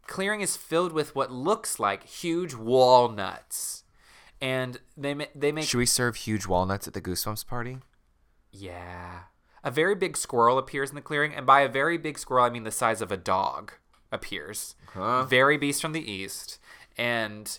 clearing 0.07 0.41
is 0.41 0.57
filled 0.57 0.93
with 0.93 1.15
what 1.15 1.31
looks 1.31 1.79
like 1.79 2.05
huge 2.05 2.55
walnuts. 2.55 3.85
And 4.41 4.81
they 4.97 5.15
they 5.35 5.53
make 5.53 5.67
Should 5.67 5.79
we 5.79 5.87
serve 5.87 6.17
huge 6.17 6.47
walnuts 6.47 6.89
at 6.89 6.95
the 6.95 7.01
Goosebumps 7.01 7.47
party? 7.47 7.79
Yeah. 8.51 9.21
A 9.65 9.71
very 9.71 9.95
big 9.95 10.17
squirrel 10.17 10.59
appears 10.59 10.91
in 10.91 10.97
the 10.97 11.01
clearing, 11.01 11.33
and 11.35 11.47
by 11.47 11.61
a 11.61 11.69
very 11.69 11.97
big 11.97 12.19
squirrel, 12.19 12.45
I 12.45 12.51
mean 12.51 12.65
the 12.65 12.73
size 12.73 13.01
of 13.01 13.13
a 13.13 13.17
dog 13.17 13.73
appears. 14.13 14.77
Very 15.25 15.57
beast 15.57 15.83
from 15.83 15.93
the 15.93 16.13
east, 16.13 16.59
and 16.97 17.59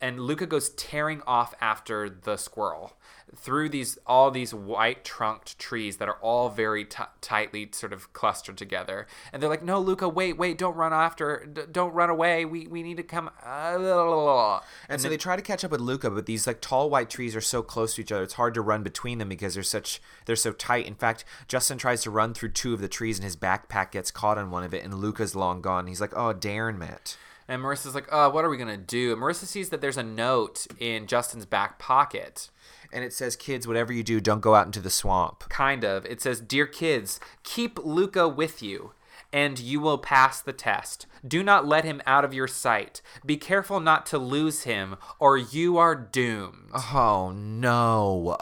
and 0.00 0.20
Luca 0.20 0.46
goes 0.46 0.70
tearing 0.70 1.22
off 1.26 1.54
after 1.60 2.10
the 2.10 2.36
squirrel 2.36 2.92
through 3.34 3.68
these 3.70 3.98
all 4.06 4.30
these 4.30 4.52
white 4.52 5.04
trunked 5.04 5.58
trees 5.58 5.96
that 5.96 6.08
are 6.08 6.16
all 6.16 6.48
very 6.50 6.84
t- 6.84 7.02
tightly 7.20 7.68
sort 7.72 7.92
of 7.92 8.12
clustered 8.12 8.56
together. 8.58 9.06
And 9.32 9.42
they're 9.42 9.48
like, 9.50 9.62
"No, 9.62 9.80
Luca, 9.80 10.08
wait, 10.08 10.36
wait, 10.36 10.58
don't 10.58 10.76
run 10.76 10.92
after, 10.92 11.46
d- 11.50 11.62
don't 11.70 11.92
run 11.94 12.10
away. 12.10 12.44
We 12.44 12.66
we 12.66 12.82
need 12.82 12.98
to 12.98 13.02
come." 13.02 13.30
Uh, 13.44 14.60
And, 14.88 15.00
so 15.00 15.08
they 15.08 15.16
try 15.16 15.36
to 15.36 15.42
catch 15.42 15.64
up 15.64 15.70
with 15.70 15.80
Luca, 15.80 16.10
but 16.10 16.26
these 16.26 16.46
like 16.46 16.60
tall 16.60 16.90
white 16.90 17.08
trees 17.10 17.34
are 17.34 17.40
so 17.40 17.62
close 17.62 17.94
to 17.94 18.02
each 18.02 18.12
other, 18.12 18.22
it's 18.22 18.34
hard 18.34 18.54
to 18.54 18.60
run 18.60 18.82
between 18.82 19.18
them 19.18 19.28
because 19.28 19.54
they're 19.54 19.62
such 19.62 20.00
they're 20.26 20.36
so 20.36 20.52
tight. 20.52 20.86
In 20.86 20.94
fact, 20.94 21.24
Justin 21.48 21.78
tries 21.78 22.02
to 22.02 22.10
run 22.10 22.34
through 22.34 22.50
two 22.50 22.74
of 22.74 22.80
the 22.80 22.88
trees, 22.88 23.18
and 23.18 23.24
his 23.24 23.36
backpack 23.36 23.92
gets 23.92 24.10
caught 24.10 24.38
on 24.38 24.50
one 24.50 24.64
of 24.64 24.74
it, 24.74 24.84
and 24.84 24.94
Luca's 24.94 25.34
long 25.34 25.60
gone. 25.62 25.86
He's 25.86 26.00
like, 26.00 26.14
"Oh, 26.14 26.34
Darren 26.34 26.76
met." 26.76 27.16
And 27.48 27.60
Marissa's 27.62 27.94
like, 27.94 28.08
"Oh, 28.12 28.30
what 28.30 28.44
are 28.44 28.48
we 28.50 28.56
gonna 28.56 28.76
do?" 28.76 29.12
And 29.12 29.20
Marissa 29.20 29.46
sees 29.46 29.70
that 29.70 29.80
there's 29.80 29.96
a 29.96 30.02
note 30.02 30.66
in 30.78 31.06
Justin's 31.06 31.44
back 31.46 31.78
pocket. 31.78 32.50
And 32.92 33.04
it 33.04 33.12
says, 33.12 33.36
"Kids, 33.36 33.66
whatever 33.66 33.92
you 33.92 34.02
do, 34.02 34.20
don't 34.20 34.40
go 34.40 34.54
out 34.54 34.66
into 34.66 34.80
the 34.80 34.90
swamp." 34.90 35.48
Kind 35.48 35.84
of. 35.84 36.04
It 36.06 36.20
says, 36.20 36.40
"Dear 36.40 36.66
kids, 36.66 37.20
keep 37.42 37.78
Luca 37.78 38.28
with 38.28 38.62
you." 38.62 38.92
And 39.34 39.58
you 39.58 39.80
will 39.80 39.96
pass 39.96 40.42
the 40.42 40.52
test. 40.52 41.06
Do 41.26 41.42
not 41.42 41.66
let 41.66 41.84
him 41.84 42.02
out 42.04 42.22
of 42.22 42.34
your 42.34 42.46
sight. 42.46 43.00
Be 43.24 43.38
careful 43.38 43.80
not 43.80 44.04
to 44.06 44.18
lose 44.18 44.64
him, 44.64 44.96
or 45.18 45.38
you 45.38 45.78
are 45.78 45.94
doomed. 45.94 46.70
Oh 46.74 47.32
no! 47.34 48.36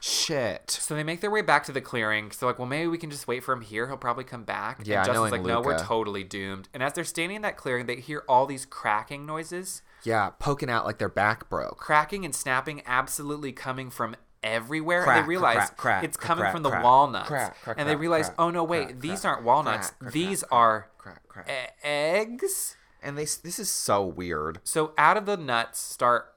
Shit. 0.00 0.70
So 0.70 0.94
they 0.94 1.02
make 1.02 1.22
their 1.22 1.30
way 1.30 1.40
back 1.40 1.64
to 1.64 1.72
the 1.72 1.80
clearing. 1.80 2.30
So 2.32 2.46
like, 2.46 2.58
well, 2.58 2.68
maybe 2.68 2.88
we 2.88 2.98
can 2.98 3.10
just 3.10 3.26
wait 3.26 3.42
for 3.42 3.54
him 3.54 3.62
here. 3.62 3.86
He'll 3.86 3.96
probably 3.96 4.24
come 4.24 4.44
back. 4.44 4.80
Yeah, 4.84 4.98
and 4.98 5.06
Justin's 5.06 5.32
like, 5.32 5.42
no, 5.42 5.62
we're 5.62 5.78
totally 5.78 6.22
doomed. 6.22 6.68
And 6.74 6.82
as 6.82 6.92
they're 6.92 7.04
standing 7.04 7.36
in 7.36 7.42
that 7.42 7.56
clearing, 7.56 7.86
they 7.86 7.96
hear 7.96 8.22
all 8.28 8.44
these 8.44 8.66
cracking 8.66 9.24
noises. 9.24 9.80
Yeah, 10.04 10.30
poking 10.38 10.70
out 10.70 10.84
like 10.84 10.98
their 10.98 11.08
back 11.08 11.48
broke. 11.48 11.78
cracking 11.78 12.24
and 12.24 12.34
snapping 12.34 12.82
absolutely 12.86 13.52
coming 13.52 13.90
from 13.90 14.14
everywhere 14.42 15.02
Crack, 15.04 15.16
and 15.16 15.24
they 15.24 15.28
realize 15.28 15.54
crack, 15.56 15.76
crack, 15.78 16.04
it's 16.04 16.16
coming 16.18 16.42
crack, 16.42 16.52
from 16.52 16.62
the 16.62 16.68
crack, 16.70 16.84
walnuts 16.84 17.28
crack, 17.28 17.62
crack, 17.62 17.76
and 17.78 17.88
they 17.88 17.96
realize 17.96 18.26
crack, 18.26 18.36
oh 18.38 18.50
no 18.50 18.62
wait 18.62 18.88
crack, 18.88 19.00
these 19.00 19.20
crack, 19.22 19.32
aren't 19.36 19.44
walnuts 19.46 19.92
these 20.12 20.40
crack, 20.42 20.52
are 20.52 20.88
crack, 20.98 21.28
crack. 21.28 21.48
e- 21.50 21.70
eggs 21.82 22.76
And 23.02 23.16
they 23.16 23.24
this 23.24 23.58
is 23.58 23.70
so 23.70 24.04
weird. 24.04 24.58
so 24.62 24.92
out 24.98 25.16
of 25.16 25.24
the 25.24 25.38
nuts 25.38 25.80
start 25.80 26.34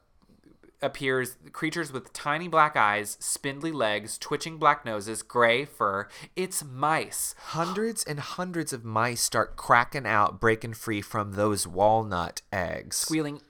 appears 0.82 1.38
creatures 1.54 1.92
with 1.92 2.14
tiny 2.14 2.48
black 2.48 2.76
eyes 2.78 3.18
spindly 3.20 3.72
legs 3.72 4.18
twitching 4.18 4.58
black 4.58 4.86
noses 4.86 5.24
gray 5.24 5.66
fur 5.66 6.08
it's 6.36 6.64
mice 6.64 7.34
Hundreds 7.48 8.04
and 8.04 8.20
hundreds 8.20 8.72
of 8.72 8.86
mice 8.86 9.20
start 9.22 9.56
cracking 9.58 10.06
out, 10.06 10.40
breaking 10.40 10.76
free 10.76 11.02
from 11.02 11.32
those 11.34 11.68
walnut 11.68 12.42
eggs. 12.54 12.96
squealing 12.98 13.42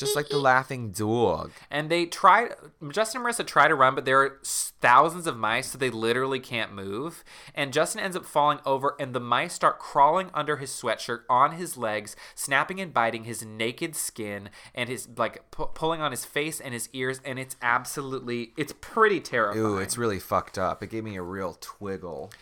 Just 0.00 0.16
like 0.16 0.28
the 0.28 0.38
laughing 0.38 0.90
dog. 0.90 1.52
And 1.70 1.90
they 1.90 2.06
try, 2.06 2.48
Justin 2.90 3.20
and 3.20 3.30
Marissa 3.30 3.46
try 3.46 3.68
to 3.68 3.74
run, 3.74 3.94
but 3.94 4.04
there 4.04 4.20
are 4.20 4.40
thousands 4.42 5.26
of 5.26 5.36
mice, 5.36 5.68
so 5.68 5.78
they 5.78 5.90
literally 5.90 6.40
can't 6.40 6.72
move. 6.72 7.22
And 7.54 7.72
Justin 7.72 8.00
ends 8.00 8.16
up 8.16 8.24
falling 8.24 8.58
over, 8.66 8.96
and 8.98 9.14
the 9.14 9.20
mice 9.20 9.52
start 9.52 9.78
crawling 9.78 10.30
under 10.34 10.56
his 10.56 10.70
sweatshirt, 10.70 11.20
on 11.28 11.52
his 11.52 11.76
legs, 11.76 12.16
snapping 12.34 12.80
and 12.80 12.92
biting 12.92 13.24
his 13.24 13.44
naked 13.44 13.94
skin, 13.94 14.50
and 14.74 14.88
his, 14.88 15.08
like, 15.16 15.50
pu- 15.50 15.66
pulling 15.66 16.00
on 16.00 16.10
his 16.10 16.24
face 16.24 16.60
and 16.60 16.74
his 16.74 16.88
ears, 16.92 17.20
and 17.24 17.38
it's 17.38 17.56
absolutely, 17.62 18.52
it's 18.56 18.74
pretty 18.80 19.20
terrifying. 19.20 19.64
Ooh, 19.64 19.78
it's 19.78 19.98
really 19.98 20.18
fucked 20.18 20.58
up. 20.58 20.82
It 20.82 20.90
gave 20.90 21.04
me 21.04 21.16
a 21.16 21.22
real 21.22 21.58
twiggle. 21.60 22.32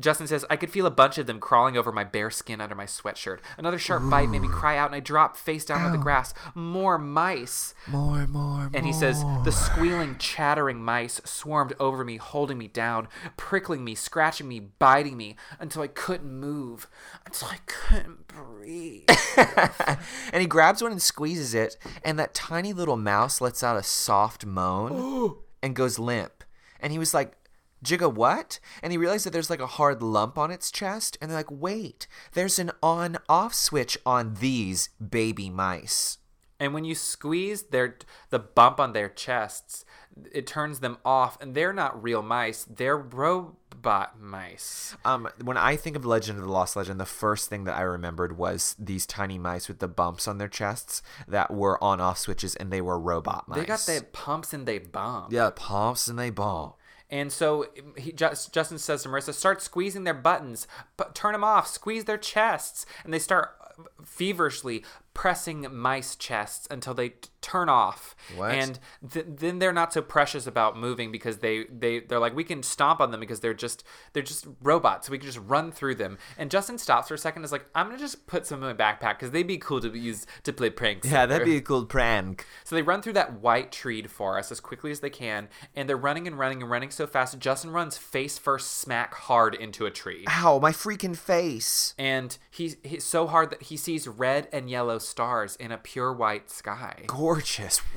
Justin 0.00 0.26
says, 0.26 0.44
I 0.48 0.56
could 0.56 0.70
feel 0.70 0.86
a 0.86 0.90
bunch 0.90 1.18
of 1.18 1.26
them 1.26 1.38
crawling 1.38 1.76
over 1.76 1.92
my 1.92 2.04
bare 2.04 2.30
skin 2.30 2.62
under 2.62 2.74
my 2.74 2.86
sweatshirt. 2.86 3.40
Another 3.58 3.78
sharp 3.78 4.08
bite 4.08 4.30
made 4.30 4.40
me 4.40 4.48
cry 4.48 4.78
out, 4.78 4.86
and 4.86 4.94
I 4.94 5.00
dropped 5.00 5.36
face 5.36 5.66
down 5.66 5.82
on 5.82 5.92
the 5.92 5.98
grass. 5.98 6.32
More 6.54 6.96
mice. 6.96 7.74
More, 7.86 8.26
more, 8.26 8.70
And 8.72 8.86
he 8.86 8.92
says, 8.92 9.22
The 9.44 9.52
squealing, 9.52 10.16
chattering 10.18 10.82
mice 10.82 11.20
swarmed 11.24 11.74
over 11.78 12.04
me, 12.04 12.16
holding 12.16 12.56
me 12.56 12.68
down, 12.68 13.08
prickling 13.36 13.84
me, 13.84 13.94
scratching 13.94 14.48
me, 14.48 14.60
biting 14.60 15.18
me, 15.18 15.36
until 15.60 15.82
I 15.82 15.88
couldn't 15.88 16.32
move, 16.32 16.88
until 17.26 17.48
I 17.48 17.58
couldn't 17.66 18.26
breathe. 18.28 19.10
and 19.36 20.40
he 20.40 20.46
grabs 20.46 20.82
one 20.82 20.92
and 20.92 21.02
squeezes 21.02 21.52
it, 21.52 21.76
and 22.02 22.18
that 22.18 22.32
tiny 22.32 22.72
little 22.72 22.96
mouse 22.96 23.42
lets 23.42 23.62
out 23.62 23.76
a 23.76 23.82
soft 23.82 24.46
moan 24.46 25.36
and 25.62 25.76
goes 25.76 25.98
limp. 25.98 26.44
And 26.80 26.92
he 26.92 26.98
was 26.98 27.12
like, 27.12 27.36
Jigga, 27.84 28.12
what? 28.12 28.60
And 28.82 28.92
he 28.92 28.98
realized 28.98 29.26
that 29.26 29.32
there's 29.32 29.50
like 29.50 29.60
a 29.60 29.66
hard 29.66 30.02
lump 30.02 30.38
on 30.38 30.50
its 30.50 30.70
chest, 30.70 31.18
and 31.20 31.30
they're 31.30 31.38
like, 31.38 31.50
wait, 31.50 32.06
there's 32.32 32.58
an 32.58 32.70
on 32.82 33.18
off 33.28 33.54
switch 33.54 33.98
on 34.06 34.34
these 34.40 34.88
baby 35.00 35.50
mice. 35.50 36.18
and 36.60 36.72
when 36.74 36.84
you 36.84 36.94
squeeze 36.94 37.64
their 37.64 37.96
the 38.30 38.38
bump 38.38 38.78
on 38.78 38.92
their 38.92 39.08
chests, 39.08 39.84
it 40.30 40.46
turns 40.46 40.78
them 40.80 40.98
off, 41.04 41.40
and 41.40 41.54
they're 41.54 41.72
not 41.72 42.00
real 42.00 42.22
mice, 42.22 42.64
they're 42.64 42.96
robot 42.96 44.20
mice. 44.20 44.94
Um, 45.04 45.28
when 45.42 45.56
I 45.56 45.74
think 45.74 45.96
of 45.96 46.04
Legend 46.04 46.38
of 46.38 46.44
the 46.44 46.52
Lost 46.52 46.76
Legend, 46.76 47.00
the 47.00 47.04
first 47.06 47.48
thing 47.48 47.64
that 47.64 47.76
I 47.76 47.82
remembered 47.82 48.36
was 48.38 48.76
these 48.78 49.06
tiny 49.06 49.38
mice 49.38 49.66
with 49.66 49.80
the 49.80 49.88
bumps 49.88 50.28
on 50.28 50.38
their 50.38 50.48
chests 50.48 51.02
that 51.26 51.50
were 51.50 51.82
on 51.82 52.00
off 52.00 52.18
switches, 52.18 52.54
and 52.54 52.70
they 52.70 52.80
were 52.80 52.98
robot 52.98 53.48
mice. 53.48 53.58
They 53.58 53.64
got 53.64 53.80
the 53.86 54.06
pumps 54.12 54.52
and 54.52 54.66
they 54.66 54.78
bump. 54.78 55.32
yeah 55.32 55.50
pumps 55.56 56.06
and 56.06 56.16
they 56.18 56.30
bump. 56.30 56.76
And 57.12 57.30
so 57.30 57.66
he, 57.98 58.10
Just, 58.10 58.54
Justin 58.54 58.78
says 58.78 59.02
to 59.02 59.10
Marissa, 59.10 59.34
start 59.34 59.60
squeezing 59.60 60.04
their 60.04 60.14
buttons, 60.14 60.66
but 60.96 61.14
turn 61.14 61.32
them 61.32 61.44
off, 61.44 61.68
squeeze 61.68 62.06
their 62.06 62.16
chests. 62.16 62.86
And 63.04 63.12
they 63.12 63.18
start 63.18 63.50
uh, 63.60 63.82
feverishly 64.02 64.82
pressing 65.12 65.66
mice 65.70 66.16
chests 66.16 66.66
until 66.70 66.94
they 66.94 67.12
turn 67.42 67.68
off. 67.68 68.14
What? 68.36 68.54
And 68.54 68.78
th- 69.12 69.26
then 69.28 69.58
they're 69.58 69.72
not 69.72 69.92
so 69.92 70.00
precious 70.00 70.46
about 70.46 70.76
moving 70.78 71.12
because 71.12 71.38
they, 71.38 71.64
they, 71.64 72.00
they're 72.00 72.18
like, 72.18 72.34
we 72.34 72.44
can 72.44 72.62
stomp 72.62 73.00
on 73.00 73.10
them 73.10 73.20
because 73.20 73.40
they're 73.40 73.52
just, 73.52 73.84
they're 74.12 74.22
just 74.22 74.46
robots. 74.62 75.10
We 75.10 75.18
can 75.18 75.26
just 75.26 75.40
run 75.46 75.72
through 75.72 75.96
them. 75.96 76.18
And 76.38 76.50
Justin 76.50 76.78
stops 76.78 77.08
for 77.08 77.14
a 77.14 77.18
second 77.18 77.40
and 77.40 77.44
is 77.44 77.52
like, 77.52 77.66
I'm 77.74 77.86
going 77.86 77.98
to 77.98 78.02
just 78.02 78.26
put 78.26 78.46
some 78.46 78.62
in 78.62 78.68
my 78.68 78.74
backpack 78.74 79.18
because 79.18 79.32
they'd 79.32 79.42
be 79.46 79.58
cool 79.58 79.80
to 79.80 79.88
use 79.96 80.26
to 80.44 80.52
play 80.52 80.70
pranks. 80.70 81.10
Yeah, 81.10 81.26
that'd 81.26 81.44
be 81.44 81.56
a 81.56 81.60
cool 81.60 81.84
prank. 81.84 82.46
So 82.64 82.74
they 82.76 82.82
run 82.82 83.02
through 83.02 83.14
that 83.14 83.40
white 83.40 83.72
treed 83.72 84.10
forest 84.10 84.50
as 84.52 84.60
quickly 84.60 84.90
as 84.90 85.00
they 85.00 85.10
can, 85.10 85.48
and 85.74 85.88
they're 85.88 85.96
running 85.96 86.26
and 86.26 86.38
running 86.38 86.62
and 86.62 86.70
running 86.70 86.90
so 86.90 87.06
fast. 87.06 87.38
Justin 87.38 87.70
runs 87.70 87.98
face 87.98 88.38
first, 88.38 88.78
smack 88.78 89.14
hard 89.14 89.54
into 89.54 89.84
a 89.86 89.90
tree, 89.90 90.24
Ow, 90.28 90.58
my 90.60 90.70
freaking 90.72 91.16
face. 91.16 91.94
and 91.98 92.38
he's, 92.50 92.76
he's 92.82 93.04
so 93.04 93.26
hard 93.26 93.50
that 93.50 93.62
he 93.64 93.76
sees 93.76 94.06
red 94.06 94.48
and 94.52 94.70
yellow 94.70 94.98
stars 94.98 95.56
in 95.56 95.72
a 95.72 95.78
pure 95.78 96.12
white 96.12 96.50
sky. 96.50 97.02
Gorgeous. 97.06 97.31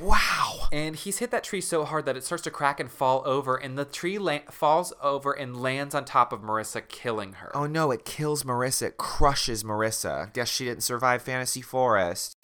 Wow. 0.00 0.68
And 0.72 0.96
he's 0.96 1.18
hit 1.18 1.30
that 1.30 1.44
tree 1.44 1.60
so 1.60 1.84
hard 1.84 2.06
that 2.06 2.16
it 2.16 2.24
starts 2.24 2.44
to 2.44 2.50
crack 2.50 2.80
and 2.80 2.90
fall 2.90 3.22
over, 3.24 3.56
and 3.56 3.78
the 3.78 3.84
tree 3.84 4.18
la- 4.18 4.40
falls 4.50 4.92
over 5.02 5.32
and 5.32 5.60
lands 5.60 5.94
on 5.94 6.04
top 6.04 6.32
of 6.32 6.40
Marissa, 6.40 6.86
killing 6.88 7.34
her. 7.34 7.50
Oh 7.54 7.66
no, 7.66 7.90
it 7.90 8.04
kills 8.04 8.42
Marissa. 8.42 8.88
It 8.88 8.96
crushes 8.96 9.62
Marissa. 9.64 10.32
Guess 10.32 10.48
she 10.48 10.64
didn't 10.64 10.82
survive 10.82 11.22
Fantasy 11.22 11.62
Forest. 11.62 12.36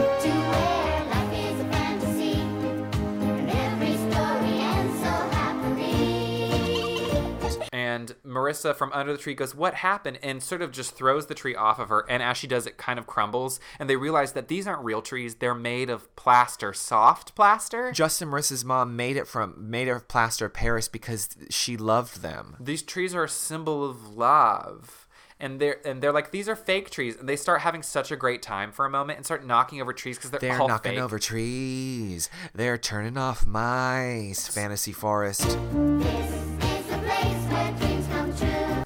And 8.03 8.17
Marissa 8.27 8.75
from 8.75 8.91
under 8.93 9.13
the 9.13 9.19
tree 9.19 9.35
goes, 9.35 9.55
What 9.55 9.75
happened? 9.75 10.19
And 10.25 10.43
sort 10.43 10.61
of 10.61 10.73
just 10.73 10.97
throws 10.97 11.27
the 11.27 11.35
tree 11.35 11.55
off 11.55 11.79
of 11.79 11.89
her. 11.89 12.05
And 12.09 12.21
as 12.21 12.37
she 12.37 12.49
does, 12.49 12.67
it 12.67 12.77
kind 12.77 12.99
of 12.99 13.07
crumbles. 13.07 13.61
And 13.79 13.89
they 13.89 13.95
realize 13.95 14.33
that 14.33 14.49
these 14.49 14.67
aren't 14.67 14.83
real 14.83 15.03
trees. 15.03 15.37
They're 15.37 15.55
made 15.55 15.89
of 15.89 16.15
plaster, 16.17 16.73
soft 16.73 17.37
plaster. 17.37 17.93
Justin 17.93 18.29
Marissa's 18.29 18.65
mom 18.65 18.97
made 18.97 19.17
it 19.17 19.29
from 19.29 19.55
made 19.71 19.87
it 19.87 19.93
of 19.93 20.09
plaster 20.09 20.47
of 20.47 20.55
Paris 20.55 20.89
because 20.89 21.29
she 21.49 21.77
loved 21.77 22.23
them. 22.23 22.57
These 22.59 22.83
trees 22.83 23.15
are 23.15 23.23
a 23.25 23.29
symbol 23.29 23.89
of 23.89 24.17
love. 24.17 25.07
And 25.39 25.61
they're 25.61 25.79
and 25.87 26.03
they're 26.03 26.13
like 26.13 26.31
these 26.33 26.49
are 26.49 26.57
fake 26.57 26.91
trees, 26.91 27.17
and 27.17 27.29
they 27.29 27.35
start 27.37 27.61
having 27.63 27.83
such 27.83 28.11
a 28.13 28.17
great 28.17 28.43
time 28.43 28.71
for 28.73 28.85
a 28.85 28.91
moment 28.91 29.17
and 29.19 29.25
start 29.27 29.45
knocking 29.47 29.81
over 29.81 29.93
trees 29.93 30.17
because 30.17 30.31
they're, 30.31 30.41
They're 30.41 30.61
all 30.61 30.69
knocking 30.69 30.93
fake. 30.93 31.01
over 31.01 31.19
trees. 31.21 32.31
They're 32.55 32.79
turning 32.79 33.17
off 33.17 33.45
mice. 33.47 34.47
Fantasy 34.49 34.93
Forest. 34.93 35.59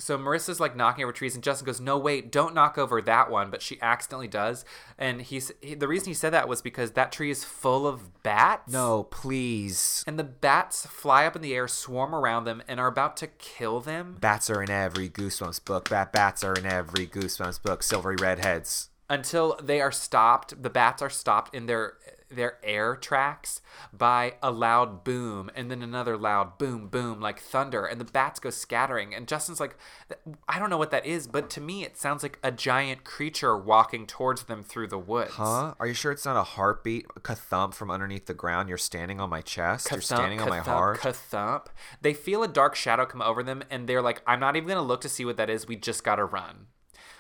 So 0.06 0.16
Marissa's 0.16 0.60
like 0.60 0.76
knocking 0.76 1.02
over 1.02 1.12
trees, 1.12 1.34
and 1.34 1.42
Justin 1.42 1.66
goes, 1.66 1.80
"No, 1.80 1.98
wait, 1.98 2.30
don't 2.30 2.54
knock 2.54 2.78
over 2.78 3.02
that 3.02 3.28
one." 3.28 3.50
But 3.50 3.60
she 3.60 3.82
accidentally 3.82 4.28
does, 4.28 4.64
and 4.96 5.20
he's 5.20 5.50
he, 5.60 5.74
the 5.74 5.88
reason 5.88 6.06
he 6.06 6.14
said 6.14 6.32
that 6.32 6.48
was 6.48 6.62
because 6.62 6.92
that 6.92 7.10
tree 7.10 7.28
is 7.28 7.42
full 7.42 7.88
of 7.88 8.22
bats. 8.22 8.72
No, 8.72 9.02
please. 9.02 10.04
and 10.06 10.16
the 10.16 10.22
bats 10.22 10.86
fly 10.86 11.26
up 11.26 11.34
in 11.34 11.42
the 11.42 11.56
air, 11.56 11.66
swarm 11.66 12.14
around 12.14 12.44
them, 12.44 12.62
and 12.68 12.78
are 12.78 12.86
about 12.86 13.16
to 13.16 13.26
kill 13.26 13.80
them 13.80 14.16
Bats 14.20 14.48
are 14.48 14.62
in 14.62 14.70
every 14.70 15.08
Goosebumps 15.08 15.64
book. 15.64 15.90
Bat 15.90 16.12
bats 16.12 16.44
are 16.44 16.54
in 16.54 16.66
every 16.66 17.08
Goosebumps 17.08 17.60
book. 17.62 17.82
Silvery 17.82 18.14
redheads. 18.20 18.90
until 19.10 19.58
they 19.60 19.80
are 19.80 19.90
stopped. 19.92 20.62
The 20.62 20.70
bats 20.70 21.02
are 21.02 21.10
stopped 21.10 21.52
in 21.52 21.66
their 21.66 21.94
their 22.30 22.58
air 22.62 22.96
tracks 22.96 23.60
by 23.92 24.34
a 24.42 24.50
loud 24.50 25.04
boom 25.04 25.50
and 25.54 25.70
then 25.70 25.82
another 25.82 26.16
loud 26.16 26.58
boom 26.58 26.88
boom 26.88 27.20
like 27.20 27.40
thunder 27.40 27.84
and 27.84 28.00
the 28.00 28.04
bats 28.04 28.40
go 28.40 28.50
scattering 28.50 29.14
and 29.14 29.28
Justin's 29.28 29.60
like 29.60 29.76
I 30.48 30.58
don't 30.58 30.70
know 30.70 30.78
what 30.78 30.90
that 30.90 31.06
is 31.06 31.26
but 31.26 31.50
to 31.50 31.60
me 31.60 31.84
it 31.84 31.96
sounds 31.96 32.22
like 32.22 32.38
a 32.42 32.50
giant 32.50 33.04
creature 33.04 33.56
walking 33.56 34.06
towards 34.06 34.44
them 34.44 34.62
through 34.62 34.88
the 34.88 34.98
woods. 34.98 35.32
Huh? 35.32 35.74
Are 35.78 35.86
you 35.86 35.94
sure 35.94 36.12
it's 36.12 36.24
not 36.24 36.36
a 36.36 36.42
heartbeat? 36.42 37.06
A 37.16 37.34
thump 37.34 37.74
from 37.74 37.90
underneath 37.90 38.26
the 38.26 38.34
ground. 38.34 38.68
You're 38.68 38.78
standing 38.78 39.20
on 39.20 39.30
my 39.30 39.40
chest. 39.40 39.90
You're 39.90 40.00
standing 40.00 40.40
on 40.40 40.48
my 40.48 40.58
heart. 40.58 40.98
ka-thump. 40.98 41.68
They 42.00 42.14
feel 42.14 42.42
a 42.42 42.48
dark 42.48 42.74
shadow 42.74 43.06
come 43.06 43.22
over 43.22 43.42
them, 43.42 43.62
and 43.70 43.88
they're 43.88 44.02
like, 44.02 44.22
"I'm 44.26 44.40
not 44.40 44.56
even 44.56 44.68
gonna 44.68 44.82
look 44.82 45.00
to 45.02 45.08
see 45.08 45.24
what 45.24 45.36
that 45.36 45.50
is. 45.50 45.66
We 45.66 45.76
just 45.76 46.04
gotta 46.04 46.24
run." 46.24 46.66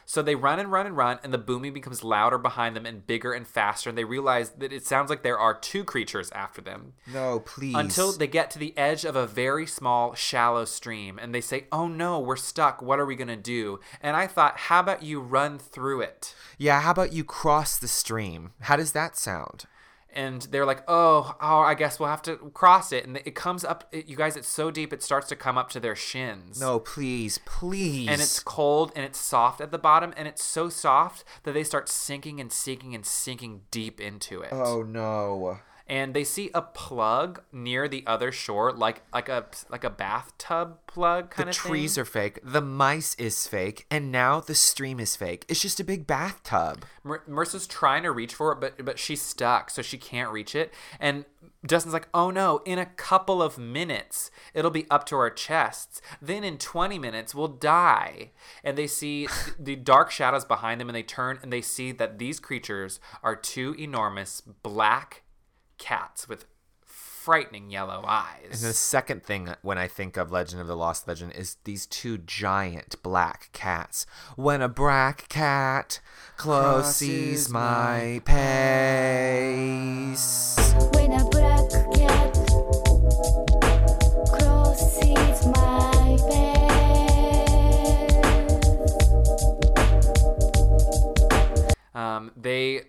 So 0.08 0.22
they 0.22 0.36
run 0.36 0.60
and 0.60 0.70
run 0.70 0.86
and 0.86 0.96
run, 0.96 1.18
and 1.24 1.34
the 1.34 1.38
booming 1.38 1.72
becomes 1.72 2.04
louder 2.04 2.38
behind 2.38 2.76
them 2.76 2.86
and 2.86 3.04
bigger 3.06 3.32
and 3.32 3.46
faster. 3.46 3.90
And 3.90 3.98
they 3.98 4.04
realize 4.04 4.50
that 4.50 4.72
it 4.72 4.86
sounds 4.86 5.10
like 5.10 5.22
there 5.24 5.38
are 5.38 5.52
two 5.52 5.82
creatures 5.82 6.30
after 6.30 6.62
them. 6.62 6.92
no, 7.12 7.40
please. 7.40 7.74
Until 7.74 8.12
they 8.12 8.28
get 8.28 8.50
to 8.52 8.58
the 8.58 8.76
edge 8.78 9.04
of 9.04 9.16
a 9.16 9.26
very 9.26 9.66
small, 9.66 10.14
shallow 10.14 10.64
stream, 10.64 11.18
and 11.18 11.34
they 11.34 11.40
say, 11.40 11.66
"Oh 11.72 11.88
no, 11.88 12.20
we're 12.20 12.36
stuck. 12.36 12.80
What 12.80 13.00
are 13.00 13.06
we 13.06 13.16
gonna 13.16 13.36
do?" 13.36 13.80
And 14.00 14.16
I 14.16 14.26
thought, 14.28 14.58
"How 14.58 14.80
about 14.80 15.02
you 15.02 15.20
run 15.20 15.58
through 15.58 16.02
it?" 16.02 16.34
Yeah, 16.56 16.80
how 16.80 16.92
about 16.92 17.12
you 17.12 17.24
cross 17.24 17.76
the 17.76 17.88
stream? 17.88 18.52
How 18.60 18.76
does 18.76 18.92
that 18.92 19.16
sound? 19.16 19.66
And 20.12 20.42
they're 20.42 20.66
like, 20.66 20.82
"Oh, 20.88 21.36
oh, 21.40 21.60
I 21.60 21.74
guess 21.74 21.98
we'll 22.00 22.08
have 22.08 22.22
to 22.22 22.36
cross 22.54 22.92
it." 22.92 23.06
And 23.06 23.16
it 23.18 23.34
comes 23.34 23.64
up, 23.64 23.88
it, 23.92 24.06
you 24.06 24.16
guys. 24.16 24.36
It's 24.36 24.48
so 24.48 24.70
deep, 24.70 24.92
it 24.92 25.02
starts 25.02 25.28
to 25.28 25.36
come 25.36 25.58
up 25.58 25.68
to 25.70 25.80
their 25.80 25.96
shins. 25.96 26.60
No, 26.60 26.78
please, 26.78 27.38
please. 27.44 28.08
and 28.08 28.20
it's 28.20 28.40
cold 28.40 28.92
and 28.96 29.04
it's 29.04 29.18
soft 29.18 29.60
at 29.60 29.70
the 29.70 29.78
bottom, 29.78 30.12
and 30.16 30.26
it's 30.26 30.42
so 30.44 30.68
soft 30.68 31.24
that 31.44 31.52
they 31.52 31.64
start 31.64 31.88
sinking 31.88 32.40
and 32.40 32.52
sinking 32.52 32.94
and 32.94 33.04
sinking 33.04 33.62
deep 33.70 34.00
into 34.00 34.42
it. 34.42 34.50
Oh 34.52 34.82
no. 34.82 35.58
And 35.88 36.14
they 36.14 36.24
see 36.24 36.50
a 36.52 36.62
plug 36.62 37.42
near 37.52 37.86
the 37.88 38.02
other 38.06 38.32
shore, 38.32 38.72
like 38.72 39.02
like 39.12 39.28
a 39.28 39.46
like 39.70 39.84
a 39.84 39.90
bathtub 39.90 40.78
plug 40.86 41.30
The 41.30 41.34
kind 41.36 41.48
of 41.48 41.54
the 41.54 41.60
trees 41.60 41.94
thing. 41.94 42.02
are 42.02 42.04
fake. 42.04 42.40
The 42.42 42.60
mice 42.60 43.14
is 43.16 43.46
fake, 43.46 43.86
and 43.90 44.10
now 44.10 44.40
the 44.40 44.54
stream 44.54 44.98
is 44.98 45.14
fake. 45.14 45.44
It's 45.48 45.60
just 45.60 45.78
a 45.78 45.84
big 45.84 46.06
bathtub. 46.06 46.84
Marissa's 47.04 47.66
trying 47.66 48.02
to 48.02 48.10
reach 48.10 48.34
for 48.34 48.52
it, 48.52 48.60
but 48.60 48.84
but 48.84 48.98
she's 48.98 49.22
stuck, 49.22 49.70
so 49.70 49.80
she 49.82 49.96
can't 49.98 50.32
reach 50.32 50.54
it. 50.54 50.74
And 50.98 51.24
Justin's 51.66 51.92
like, 51.92 52.08
"Oh 52.12 52.30
no! 52.30 52.62
In 52.64 52.78
a 52.78 52.86
couple 52.86 53.42
of 53.42 53.58
minutes, 53.58 54.30
it'll 54.54 54.70
be 54.70 54.90
up 54.90 55.06
to 55.06 55.16
our 55.16 55.30
chests. 55.30 56.00
Then 56.20 56.44
in 56.44 56.58
20 56.58 56.98
minutes, 56.98 57.34
we'll 57.34 57.48
die." 57.48 58.30
And 58.64 58.76
they 58.76 58.86
see 58.86 59.28
the 59.58 59.76
dark 59.76 60.10
shadows 60.10 60.44
behind 60.44 60.80
them, 60.80 60.88
and 60.88 60.96
they 60.96 61.02
turn 61.02 61.38
and 61.42 61.52
they 61.52 61.62
see 61.62 61.92
that 61.92 62.18
these 62.18 62.40
creatures 62.40 62.98
are 63.22 63.36
two 63.36 63.74
enormous 63.78 64.40
black 64.40 65.22
cats 65.78 66.28
with 66.28 66.44
frightening 67.26 67.70
yellow 67.70 68.04
eyes. 68.06 68.62
And 68.62 68.70
the 68.70 68.72
second 68.72 69.24
thing 69.24 69.48
when 69.62 69.78
I 69.78 69.88
think 69.88 70.16
of 70.16 70.30
Legend 70.30 70.60
of 70.60 70.68
the 70.68 70.76
Lost 70.76 71.08
Legend 71.08 71.32
is 71.32 71.56
these 71.64 71.84
two 71.84 72.18
giant 72.18 73.02
black 73.02 73.48
cats. 73.52 74.06
When 74.36 74.62
a 74.62 74.68
black 74.68 75.28
cat 75.28 75.98
crosses 76.36 77.50
my 77.50 78.22
pace. 78.24 79.56
When 80.94 81.12
a 81.14 81.24
black 81.24 81.68
cat 81.94 82.32
crosses 84.30 85.46
my 85.48 86.16
path. 86.30 86.56
um, 91.92 92.30
they 92.36 92.82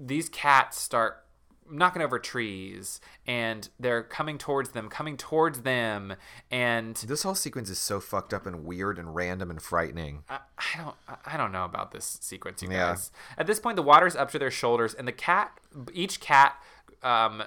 these 0.00 0.28
cats 0.28 0.80
start 0.80 1.24
knocking 1.70 2.02
over 2.02 2.18
trees 2.18 3.00
and 3.26 3.68
they're 3.78 4.02
coming 4.02 4.38
towards 4.38 4.70
them 4.70 4.88
coming 4.88 5.16
towards 5.16 5.62
them 5.62 6.14
and 6.50 6.96
This 6.96 7.22
whole 7.22 7.34
sequence 7.34 7.70
is 7.70 7.78
so 7.78 8.00
fucked 8.00 8.32
up 8.34 8.46
and 8.46 8.64
weird 8.64 8.98
and 8.98 9.14
random 9.14 9.50
and 9.50 9.60
frightening. 9.60 10.24
I, 10.28 10.38
I 10.58 10.78
don't 10.82 10.96
I 11.26 11.36
don't 11.36 11.52
know 11.52 11.64
about 11.64 11.92
this 11.92 12.18
sequence 12.20 12.62
you 12.62 12.70
Yeah. 12.70 12.88
guys 12.90 13.10
at 13.36 13.46
this 13.46 13.60
point 13.60 13.76
the 13.76 13.82
water's 13.82 14.16
up 14.16 14.30
to 14.32 14.38
their 14.38 14.50
shoulders 14.50 14.94
and 14.94 15.06
the 15.08 15.12
cat 15.12 15.58
each 15.92 16.20
cat 16.20 16.54
um 17.02 17.42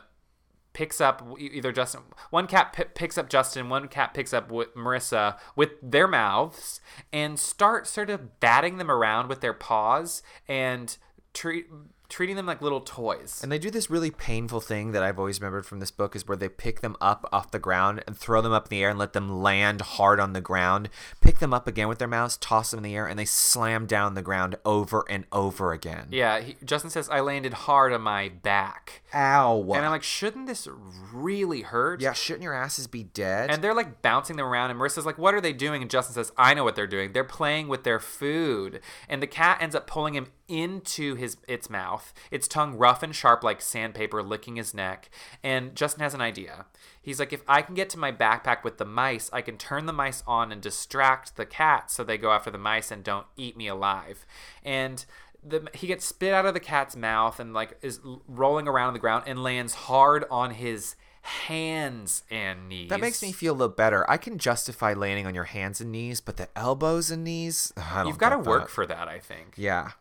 picks 0.74 1.02
up 1.02 1.28
either 1.38 1.74
Justin 1.74 2.02
one 2.30 2.48
cat 2.48 2.72
p- 2.72 2.86
picks 2.96 3.18
up 3.18 3.28
Justin 3.28 3.68
one 3.68 3.90
cat 3.90 4.14
picks 4.14 4.34
up 4.34 4.50
Marissa 4.50 5.38
with 5.56 5.72
their 5.82 6.08
mouths 6.08 6.80
and 7.12 7.38
start 7.38 7.88
sort 7.88 8.10
of 8.10 8.40
batting 8.40 8.78
them 8.78 8.90
around 8.90 9.28
with 9.28 9.42
their 9.42 9.54
paws 9.54 10.24
and 10.48 10.98
treat 11.34 11.66
treating 12.12 12.36
them 12.36 12.46
like 12.46 12.62
little 12.62 12.82
toys 12.82 13.40
And 13.42 13.52
they 13.52 13.58
do 13.58 13.72
this 13.72 13.90
really 13.90 14.12
painful 14.12 14.60
thing 14.60 14.92
that 14.92 15.02
I've 15.02 15.18
always 15.18 15.40
remembered 15.40 15.66
from 15.66 15.80
this 15.80 15.92
book 15.92 16.16
is 16.16 16.28
where 16.28 16.36
they 16.36 16.50
pick 16.50 16.82
them 16.82 16.98
up 17.00 17.28
off 17.32 17.52
the 17.52 17.58
ground 17.58 18.04
and 18.06 18.16
throw 18.18 18.42
them 18.42 18.52
up 18.52 18.66
in 18.66 18.70
the 18.78 18.84
air 18.84 18.90
and 18.90 19.00
let 19.00 19.14
them 19.14 19.42
land 19.42 19.80
hard 19.82 20.20
on 20.20 20.34
the 20.34 20.42
ground, 20.42 20.90
pick 21.22 21.40
them 21.40 21.54
up 21.54 21.68
again 21.68 21.88
with 21.88 22.00
their 22.00 22.10
mouths, 22.10 22.36
toss 22.38 22.72
them 22.72 22.80
in 22.80 22.84
the 22.84 22.96
air, 22.96 23.08
and 23.08 23.18
they 23.18 23.26
slam 23.26 23.86
down 23.86 24.14
the 24.14 24.22
ground 24.22 24.58
over 24.66 25.06
and 25.10 25.26
over 25.32 25.72
again. 25.72 26.08
Yeah, 26.12 26.42
he, 26.42 26.58
Justin 26.66 26.90
says 26.90 27.08
I 27.10 27.22
landed 27.22 27.54
hard 27.54 27.94
on 27.94 28.02
my 28.02 28.28
back, 28.30 29.04
Ow. 29.14 29.62
and 29.74 29.86
I'm 29.86 29.92
like, 29.92 30.04
shouldn't 30.04 30.48
this 30.48 30.68
really 31.14 31.62
hurt? 31.62 32.02
yeah, 32.02 32.14
shouldn't 32.14 32.44
your 32.44 32.54
asses 32.54 32.88
be 32.88 33.04
dead? 33.04 33.50
And 33.50 33.64
they're 33.64 33.74
like 33.74 34.02
bouncing 34.02 34.36
them 34.36 34.46
around, 34.46 34.72
and 34.72 34.80
Marissa's 34.80 35.06
like, 35.06 35.18
"What 35.18 35.34
are 35.34 35.42
they 35.42 35.54
doing?" 35.54 35.82
And 35.82 35.90
Justin 35.90 36.14
says, 36.14 36.32
"I 36.38 36.54
know 36.54 36.66
what 36.66 36.76
they're 36.76 36.88
doing. 36.88 37.14
They're 37.14 37.24
playing 37.24 37.70
with 37.70 37.84
their 37.84 38.00
food." 38.00 38.82
And 39.08 39.22
the 39.22 39.28
cat 39.28 39.60
ends 39.62 39.76
up 39.76 39.88
pulling 39.88 40.16
him 40.16 40.28
into 40.52 41.16
his 41.16 41.38
its 41.48 41.70
mouth, 41.70 42.01
its 42.30 42.48
tongue 42.48 42.78
rough 42.78 43.04
and 43.04 43.16
sharp 43.16 43.44
like 43.44 43.62
sandpaper, 43.62 44.22
licking 44.24 44.56
his 44.56 44.74
neck. 44.74 45.10
And 45.44 45.76
Justin 45.76 46.04
has 46.04 46.14
an 46.14 46.22
idea. 46.22 46.66
He's 47.02 47.20
like, 47.20 47.34
"If 47.34 47.44
I 47.48 47.62
can 47.62 47.76
get 47.76 47.90
to 47.92 48.00
my 48.00 48.12
backpack 48.12 48.64
with 48.64 48.78
the 48.78 48.86
mice, 48.86 49.30
I 49.34 49.42
can 49.42 49.58
turn 49.58 49.86
the 49.86 49.94
mice 49.94 50.24
on 50.28 50.52
and 50.52 50.62
distract 50.62 51.36
the 51.36 51.46
cats 51.46 51.94
so 51.94 52.04
they 52.04 52.18
go 52.18 52.32
after 52.32 52.52
the 52.52 52.58
mice 52.58 52.92
and 52.92 53.04
don't 53.04 53.28
eat 53.36 53.58
me 53.58 53.68
alive." 53.68 54.26
And 54.64 55.04
the, 55.44 55.68
he 55.74 55.88
gets 55.88 56.06
spit 56.06 56.34
out 56.34 56.46
of 56.46 56.54
the 56.54 56.60
cat's 56.60 56.96
mouth 56.96 57.40
and 57.40 57.54
like 57.54 57.78
is 57.82 58.00
rolling 58.28 58.68
around 58.68 58.88
on 58.88 58.94
the 58.94 59.00
ground 59.00 59.24
and 59.28 59.42
lands 59.42 59.74
hard 59.74 60.26
on 60.30 60.52
his 60.52 60.96
hands 61.24 62.24
and 62.32 62.68
knees. 62.68 62.90
that 62.90 63.00
makes 63.00 63.22
me 63.22 63.32
feel 63.32 63.54
a 63.54 63.56
little 63.56 63.76
better. 63.76 64.10
I 64.10 64.18
can 64.18 64.38
justify 64.38 64.94
landing 64.94 65.28
on 65.28 65.36
your 65.36 65.44
hands 65.46 65.80
and 65.82 65.92
knees, 65.92 66.20
but 66.20 66.38
the 66.38 66.50
elbows 66.56 67.12
and 67.12 67.24
knees, 67.24 67.72
I 67.78 68.00
don't 68.00 68.08
you've 68.08 68.18
got 68.18 68.30
to 68.30 68.40
work 68.40 68.70
for 68.70 68.86
that, 68.86 69.08
I 69.08 69.20
think. 69.20 69.54
Yeah. 69.56 69.92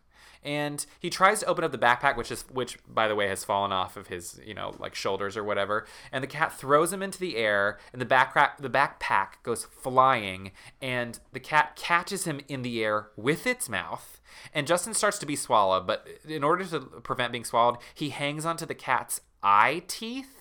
And 0.43 0.85
he 0.99 1.11
tries 1.11 1.41
to 1.41 1.47
open 1.47 1.65
up 1.65 1.73
the 1.73 1.79
backpack, 1.79 2.17
which 2.17 2.31
is 2.31 2.45
which, 2.51 2.79
by 2.89 3.09
the 3.09 3.15
way, 3.15 3.29
has 3.29 3.45
fallen 3.45 3.73
off 3.73 3.97
of 3.97 4.07
his, 4.07 4.41
you 4.45 4.55
know, 4.55 4.75
like 4.79 4.95
shoulders 4.95 5.37
or 5.37 5.45
whatever. 5.45 5.87
And 6.11 6.23
the 6.23 6.29
cat 6.29 6.53
throws 6.53 6.93
him 6.93 7.03
into 7.03 7.19
the 7.19 7.37
air, 7.37 7.79
and 7.93 8.01
the 8.01 8.07
backpack 8.07 8.57
the 8.59 8.71
backpack 8.71 9.43
goes 9.43 9.65
flying, 9.65 10.53
and 10.81 11.19
the 11.33 11.41
cat 11.41 11.77
catches 11.77 12.25
him 12.25 12.41
in 12.49 12.63
the 12.63 12.83
air 12.83 13.09
with 13.17 13.47
its 13.47 13.69
mouth. 13.69 14.21
And 14.55 14.67
Justin 14.67 14.95
starts 14.95 15.19
to 15.19 15.27
be 15.27 15.37
swallowed, 15.37 15.87
but 15.87 16.07
in 16.27 16.43
order 16.43 16.65
to 16.65 16.81
prevent 16.81 17.33
being 17.33 17.45
swallowed, 17.45 17.79
he 17.95 18.11
hangs 18.11 18.47
onto 18.47 18.65
the 18.65 18.75
cat's 18.75 19.21
eye 19.43 19.83
teeth 19.89 20.40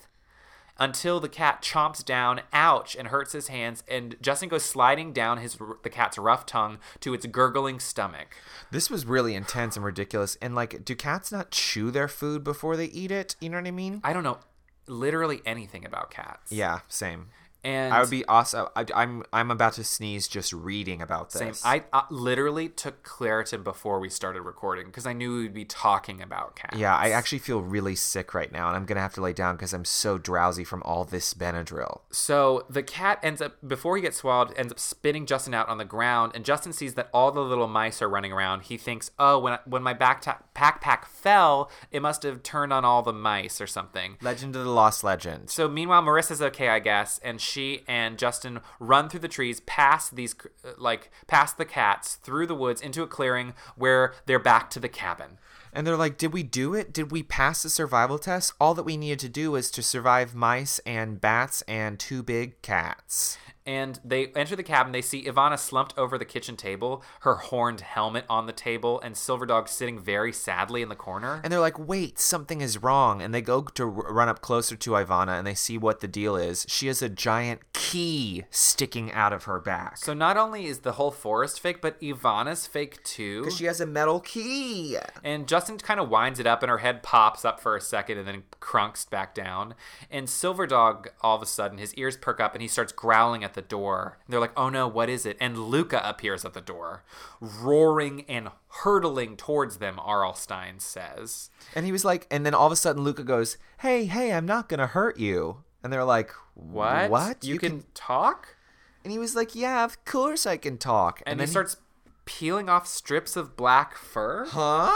until 0.80 1.20
the 1.20 1.28
cat 1.28 1.62
chomps 1.62 2.02
down, 2.04 2.40
ouch, 2.52 2.96
and 2.96 3.08
hurts 3.08 3.32
his 3.32 3.48
hands, 3.48 3.84
and 3.86 4.16
Justin 4.20 4.48
goes 4.48 4.64
sliding 4.64 5.12
down 5.12 5.38
his 5.38 5.58
the 5.82 5.90
cat's 5.90 6.18
rough 6.18 6.46
tongue 6.46 6.78
to 7.00 7.12
its 7.14 7.26
gurgling 7.26 7.78
stomach. 7.78 8.36
This 8.72 8.90
was 8.90 9.04
really 9.04 9.34
intense 9.34 9.76
and 9.76 9.84
ridiculous. 9.84 10.36
And 10.40 10.54
like, 10.54 10.84
do 10.84 10.96
cats 10.96 11.30
not 11.30 11.50
chew 11.50 11.90
their 11.90 12.08
food 12.08 12.42
before 12.42 12.76
they 12.76 12.86
eat 12.86 13.10
it? 13.10 13.36
You 13.40 13.50
know 13.50 13.58
what 13.58 13.66
I 13.66 13.72
mean? 13.72 14.00
I 14.02 14.12
don't 14.12 14.24
know 14.24 14.38
literally 14.86 15.40
anything 15.46 15.84
about 15.84 16.10
cats. 16.10 16.50
Yeah, 16.50 16.80
same. 16.88 17.28
And 17.62 17.92
I 17.92 18.00
would 18.00 18.10
be 18.10 18.24
awesome. 18.24 18.68
I, 18.74 18.86
I'm 18.94 19.22
I'm 19.32 19.50
about 19.50 19.74
to 19.74 19.84
sneeze 19.84 20.28
just 20.28 20.52
reading 20.52 21.02
about 21.02 21.32
same. 21.32 21.48
this. 21.48 21.64
I, 21.64 21.84
I 21.92 22.04
literally 22.10 22.68
took 22.68 23.02
Claritin 23.02 23.62
before 23.62 24.00
we 24.00 24.08
started 24.08 24.42
recording 24.42 24.86
because 24.86 25.06
I 25.06 25.12
knew 25.12 25.38
we'd 25.38 25.52
be 25.52 25.66
talking 25.66 26.22
about 26.22 26.56
cats. 26.56 26.76
yeah, 26.76 26.96
I 26.96 27.10
actually 27.10 27.40
feel 27.40 27.60
really 27.60 27.94
sick 27.94 28.32
right 28.32 28.50
now, 28.50 28.68
and 28.68 28.76
I'm 28.76 28.86
gonna 28.86 29.00
have 29.00 29.12
to 29.14 29.20
lay 29.20 29.34
down 29.34 29.56
because 29.56 29.74
I'm 29.74 29.84
so 29.84 30.16
drowsy 30.16 30.64
from 30.64 30.82
all 30.84 31.04
this 31.04 31.34
Benadryl. 31.34 32.00
So 32.10 32.64
the 32.70 32.82
cat 32.82 33.18
ends 33.22 33.42
up 33.42 33.56
before 33.66 33.96
he 33.96 34.02
gets 34.02 34.18
swallowed, 34.18 34.56
ends 34.56 34.72
up 34.72 34.78
spitting 34.78 35.26
Justin 35.26 35.52
out 35.52 35.68
on 35.68 35.76
the 35.76 35.84
ground, 35.84 36.32
and 36.34 36.44
Justin 36.44 36.72
sees 36.72 36.94
that 36.94 37.10
all 37.12 37.30
the 37.30 37.40
little 37.40 37.68
mice 37.68 38.00
are 38.00 38.08
running 38.08 38.32
around. 38.32 38.62
He 38.62 38.78
thinks, 38.78 39.10
"Oh, 39.18 39.38
when 39.38 39.54
I, 39.54 39.58
when 39.66 39.82
my 39.82 39.92
backpack 39.92 41.04
fell, 41.04 41.70
it 41.90 42.00
must 42.00 42.22
have 42.22 42.42
turned 42.42 42.72
on 42.72 42.86
all 42.86 43.02
the 43.02 43.12
mice 43.12 43.60
or 43.60 43.66
something." 43.66 44.16
Legend 44.22 44.56
of 44.56 44.64
the 44.64 44.70
Lost 44.70 45.04
Legend. 45.04 45.50
So 45.50 45.68
meanwhile, 45.68 46.02
Marissa's 46.02 46.40
okay, 46.40 46.68
I 46.68 46.78
guess, 46.78 47.18
and 47.22 47.40
she 47.40 47.49
and 47.88 48.18
Justin 48.18 48.60
run 48.78 49.08
through 49.08 49.20
the 49.20 49.28
trees, 49.28 49.60
past 49.60 50.16
these, 50.16 50.34
uh, 50.64 50.72
like, 50.78 51.10
past 51.26 51.58
the 51.58 51.64
cats, 51.64 52.16
through 52.16 52.46
the 52.46 52.54
woods, 52.54 52.80
into 52.80 53.02
a 53.02 53.06
clearing 53.06 53.54
where 53.76 54.14
they're 54.26 54.38
back 54.38 54.70
to 54.70 54.80
the 54.80 54.88
cabin. 54.88 55.38
And 55.72 55.86
they're 55.86 55.96
like, 55.96 56.18
Did 56.18 56.32
we 56.32 56.42
do 56.42 56.74
it? 56.74 56.92
Did 56.92 57.10
we 57.10 57.22
pass 57.22 57.62
the 57.62 57.70
survival 57.70 58.18
test? 58.18 58.52
All 58.60 58.74
that 58.74 58.82
we 58.82 58.96
needed 58.96 59.20
to 59.20 59.28
do 59.28 59.52
was 59.52 59.70
to 59.72 59.82
survive 59.82 60.34
mice 60.34 60.80
and 60.80 61.20
bats 61.20 61.62
and 61.62 61.98
two 61.98 62.22
big 62.22 62.60
cats. 62.62 63.38
And 63.66 64.00
they 64.04 64.28
enter 64.28 64.56
the 64.56 64.62
cabin. 64.62 64.92
They 64.92 65.02
see 65.02 65.24
Ivana 65.24 65.58
slumped 65.58 65.96
over 65.98 66.16
the 66.16 66.24
kitchen 66.24 66.56
table, 66.56 67.02
her 67.20 67.34
horned 67.36 67.82
helmet 67.82 68.24
on 68.28 68.46
the 68.46 68.52
table, 68.52 69.00
and 69.00 69.16
Silver 69.16 69.46
Dog 69.46 69.68
sitting 69.68 69.98
very 69.98 70.32
sadly 70.32 70.82
in 70.82 70.88
the 70.88 70.96
corner. 70.96 71.40
And 71.44 71.52
they're 71.52 71.60
like, 71.60 71.78
wait, 71.78 72.18
something 72.18 72.60
is 72.60 72.82
wrong. 72.82 73.20
And 73.22 73.34
they 73.34 73.42
go 73.42 73.62
to 73.62 73.84
r- 73.84 74.12
run 74.12 74.28
up 74.28 74.40
closer 74.40 74.76
to 74.76 74.90
Ivana 74.92 75.38
and 75.38 75.46
they 75.46 75.54
see 75.54 75.78
what 75.78 76.00
the 76.00 76.08
deal 76.08 76.36
is. 76.36 76.64
She 76.68 76.86
has 76.86 77.02
a 77.02 77.08
giant 77.08 77.60
key 77.72 78.44
sticking 78.50 79.12
out 79.12 79.32
of 79.32 79.44
her 79.44 79.60
back. 79.60 79.98
So 79.98 80.14
not 80.14 80.36
only 80.36 80.66
is 80.66 80.80
the 80.80 80.92
whole 80.92 81.10
forest 81.10 81.60
fake, 81.60 81.80
but 81.80 82.00
Ivana's 82.00 82.66
fake 82.66 83.02
too. 83.04 83.40
Because 83.42 83.56
she 83.56 83.66
has 83.66 83.80
a 83.80 83.86
metal 83.86 84.20
key. 84.20 84.96
And 85.22 85.46
Justin 85.46 85.78
kind 85.78 86.00
of 86.00 86.08
winds 86.08 86.40
it 86.40 86.46
up, 86.46 86.62
and 86.62 86.70
her 86.70 86.78
head 86.78 87.02
pops 87.02 87.44
up 87.44 87.60
for 87.60 87.76
a 87.76 87.80
second 87.80 88.18
and 88.18 88.26
then 88.26 88.42
crunks 88.58 89.04
back 89.04 89.34
down. 89.34 89.74
And 90.10 90.28
Silver 90.28 90.66
Dog, 90.66 91.10
all 91.20 91.36
of 91.36 91.42
a 91.42 91.46
sudden, 91.46 91.78
his 91.78 91.94
ears 91.94 92.16
perk 92.16 92.40
up 92.40 92.54
and 92.54 92.62
he 92.62 92.68
starts 92.68 92.92
growling 92.92 93.44
at 93.44 93.49
the 93.54 93.62
door. 93.62 94.18
And 94.24 94.32
they're 94.32 94.40
like, 94.40 94.56
oh 94.56 94.68
no, 94.68 94.86
what 94.88 95.08
is 95.08 95.26
it? 95.26 95.36
And 95.40 95.58
Luca 95.58 96.00
appears 96.04 96.44
at 96.44 96.54
the 96.54 96.60
door, 96.60 97.04
roaring 97.40 98.24
and 98.28 98.50
hurtling 98.68 99.36
towards 99.36 99.78
them, 99.78 99.98
R.L. 100.00 100.34
Stine 100.34 100.78
says. 100.78 101.50
And 101.74 101.86
he 101.86 101.92
was 101.92 102.04
like, 102.04 102.26
and 102.30 102.44
then 102.44 102.54
all 102.54 102.66
of 102.66 102.72
a 102.72 102.76
sudden 102.76 103.02
Luca 103.02 103.22
goes, 103.22 103.56
hey, 103.80 104.06
hey, 104.06 104.32
I'm 104.32 104.46
not 104.46 104.68
going 104.68 104.80
to 104.80 104.86
hurt 104.88 105.18
you. 105.18 105.64
And 105.82 105.92
they're 105.92 106.04
like, 106.04 106.30
What? 106.54 107.10
What? 107.10 107.44
You, 107.44 107.58
can, 107.58 107.84
talk? 107.94 108.56
And 109.02 109.12
he 109.12 109.18
was 109.18 109.34
like, 109.34 109.54
yeah, 109.54 109.84
of 109.84 110.04
course 110.04 110.46
I 110.46 110.56
can 110.56 110.78
talk. 110.78 111.22
And, 111.26 111.40
then 111.40 111.46
he 111.46 111.50
starts 111.50 111.76
peeling 112.24 112.68
off 112.68 112.86
strips 112.86 113.36
of 113.36 113.56
black 113.56 113.96
fur. 113.96 114.46
Huh? 114.46 114.94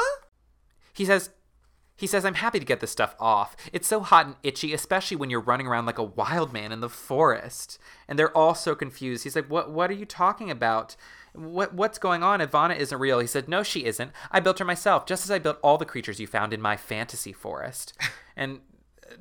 He 0.92 1.04
says, 1.04 1.30
he 1.96 2.06
says, 2.06 2.24
I'm 2.24 2.34
happy 2.34 2.58
to 2.58 2.64
get 2.64 2.80
this 2.80 2.90
stuff 2.90 3.14
off. 3.20 3.56
It's 3.72 3.86
so 3.86 4.00
hot 4.00 4.26
and 4.26 4.36
itchy, 4.42 4.72
especially 4.72 5.16
when 5.16 5.30
you're 5.30 5.40
running 5.40 5.66
around 5.66 5.86
like 5.86 5.98
a 5.98 6.02
wild 6.02 6.52
man 6.52 6.72
in 6.72 6.80
the 6.80 6.88
forest. 6.88 7.78
And 8.08 8.18
they're 8.18 8.36
all 8.36 8.54
so 8.54 8.74
confused. 8.74 9.24
He's 9.24 9.36
like, 9.36 9.48
What 9.48 9.70
what 9.70 9.90
are 9.90 9.94
you 9.94 10.04
talking 10.04 10.50
about? 10.50 10.96
What 11.34 11.74
what's 11.74 11.98
going 11.98 12.22
on? 12.22 12.40
Ivana 12.40 12.76
isn't 12.76 12.98
real. 12.98 13.20
He 13.20 13.26
said, 13.26 13.48
No, 13.48 13.62
she 13.62 13.84
isn't. 13.84 14.10
I 14.32 14.40
built 14.40 14.58
her 14.58 14.64
myself, 14.64 15.06
just 15.06 15.24
as 15.24 15.30
I 15.30 15.38
built 15.38 15.58
all 15.62 15.78
the 15.78 15.84
creatures 15.84 16.18
you 16.18 16.26
found 16.26 16.52
in 16.52 16.60
my 16.60 16.76
fantasy 16.76 17.32
forest. 17.32 17.92
and 18.36 18.60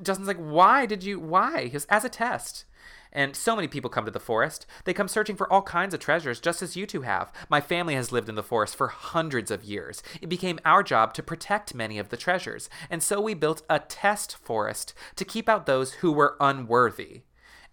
Justin's 0.01 0.28
like, 0.28 0.38
Why 0.38 0.88
did 0.88 1.03
you 1.03 1.19
why? 1.19 1.65
He 1.65 1.69
goes, 1.69 1.86
As 1.86 2.03
a 2.03 2.09
test. 2.09 2.65
And 3.14 3.36
so 3.36 3.55
many 3.55 3.70
people 3.70 3.89
come 3.89 4.03
to 4.03 4.11
the 4.11 4.20
forest. 4.20 4.66
They 4.84 4.93
come 4.93 5.07
searching 5.07 5.38
for 5.38 5.51
all 5.51 5.61
kinds 5.61 5.93
of 5.93 6.01
treasures, 6.01 6.41
just 6.41 6.61
as 6.61 6.76
you 6.76 6.86
two 6.86 7.03
have. 7.03 7.32
My 7.47 7.61
family 7.61 7.95
has 7.95 8.11
lived 8.11 8.28
in 8.28 8.36
the 8.36 8.43
forest 8.43 8.76
for 8.76 8.89
hundreds 8.89 9.51
of 9.51 9.64
years. 9.64 10.03
It 10.22 10.28
became 10.28 10.59
our 10.66 10.84
job 10.84 11.14
to 11.14 11.24
protect 11.24 11.74
many 11.74 11.97
of 11.99 12.09
the 12.09 12.18
treasures, 12.18 12.70
and 12.89 13.01
so 13.01 13.22
we 13.22 13.34
built 13.34 13.61
a 13.70 13.80
test 13.80 14.36
forest 14.36 14.93
to 15.16 15.24
keep 15.24 15.47
out 15.47 15.66
those 15.66 15.93
who 15.93 16.11
were 16.11 16.36
unworthy. 16.41 17.22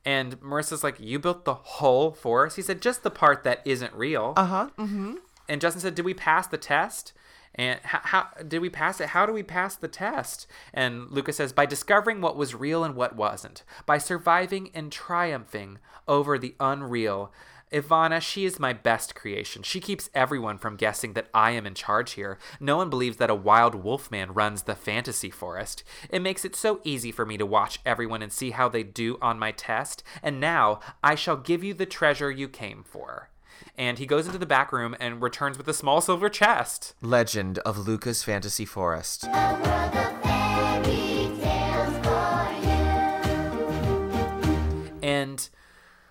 And 0.05 0.41
Marissa's 0.41 0.85
like, 0.85 1.01
You 1.01 1.19
built 1.19 1.45
the 1.45 1.55
whole 1.55 2.13
forest? 2.13 2.57
He 2.57 2.63
said, 2.63 2.81
Just 2.81 3.03
the 3.03 3.11
part 3.11 3.43
that 3.45 3.61
isn't 3.65 3.93
real. 3.95 4.35
Uh 4.37 4.47
huh. 4.47 4.71
Mm-hmm. 4.79 5.15
And 5.51 5.61
Justin 5.61 5.81
said, 5.81 5.97
"Did 5.97 6.05
we 6.05 6.15
pass 6.15 6.47
the 6.47 6.57
test?" 6.57 7.13
And 7.55 7.81
how, 7.83 8.01
how 8.03 8.29
did 8.47 8.61
we 8.61 8.71
pass 8.71 9.01
it? 9.01 9.11
How 9.11 9.27
do 9.27 9.33
we 9.33 9.43
pass 9.43 9.77
the 9.77 9.89
test? 9.89 10.47
And 10.73 11.11
Luca 11.11 11.33
says, 11.33 11.53
"By 11.53 11.67
discovering 11.67 12.21
what 12.21 12.37
was 12.37 12.55
real 12.55 12.85
and 12.85 12.95
what 12.95 13.17
wasn't, 13.17 13.65
by 13.87 13.99
surviving 13.99 14.71
and 14.75 14.93
triumphing 14.93 15.79
over 16.07 16.39
the 16.39 16.55
unreal." 16.61 17.33
Ivana, 17.73 18.21
she 18.21 18.45
is 18.45 18.59
my 18.59 18.73
best 18.73 19.15
creation. 19.15 19.63
She 19.63 19.79
keeps 19.79 20.11
everyone 20.13 20.59
from 20.59 20.75
guessing 20.75 21.13
that 21.13 21.29
I 21.33 21.53
am 21.53 21.67
in 21.67 21.75
charge 21.75 22.13
here. 22.13 22.37
No 22.59 22.77
one 22.77 22.91
believes 22.91 23.19
that 23.19 23.31
a 23.31 23.35
wild 23.35 23.77
wolfman 23.77 24.35
runs 24.35 24.63
the 24.63 24.75
fantasy 24.75 25.31
forest. 25.31 25.85
It 26.11 26.21
makes 26.21 26.45
it 26.45 26.57
so 26.57 26.81
easy 26.83 27.13
for 27.13 27.25
me 27.25 27.39
to 27.39 27.47
watch 27.47 27.79
everyone 27.87 28.23
and 28.23 28.33
see 28.33 28.51
how 28.51 28.69
they 28.69 28.83
do 28.83 29.19
on 29.23 29.39
my 29.39 29.53
test. 29.53 30.03
And 30.21 30.41
now 30.41 30.81
I 31.03 31.15
shall 31.15 31.37
give 31.37 31.63
you 31.63 31.73
the 31.73 31.87
treasure 31.87 32.31
you 32.31 32.49
came 32.49 32.83
for 32.83 33.30
and 33.77 33.99
he 33.99 34.07
goes 34.07 34.27
into 34.27 34.39
the 34.39 34.47
back 34.47 34.73
room 34.73 34.97
and 35.01 35.23
returns 35.23 35.57
with 35.59 35.69
a 35.69 35.75
small 35.75 36.01
silver 36.01 36.29
chest. 36.29 36.95
Legend 37.01 37.59
of 37.61 37.79
Luca's 37.79 38.23
Fantasy 38.23 38.65
Forest. 38.65 39.27
And 45.03 45.49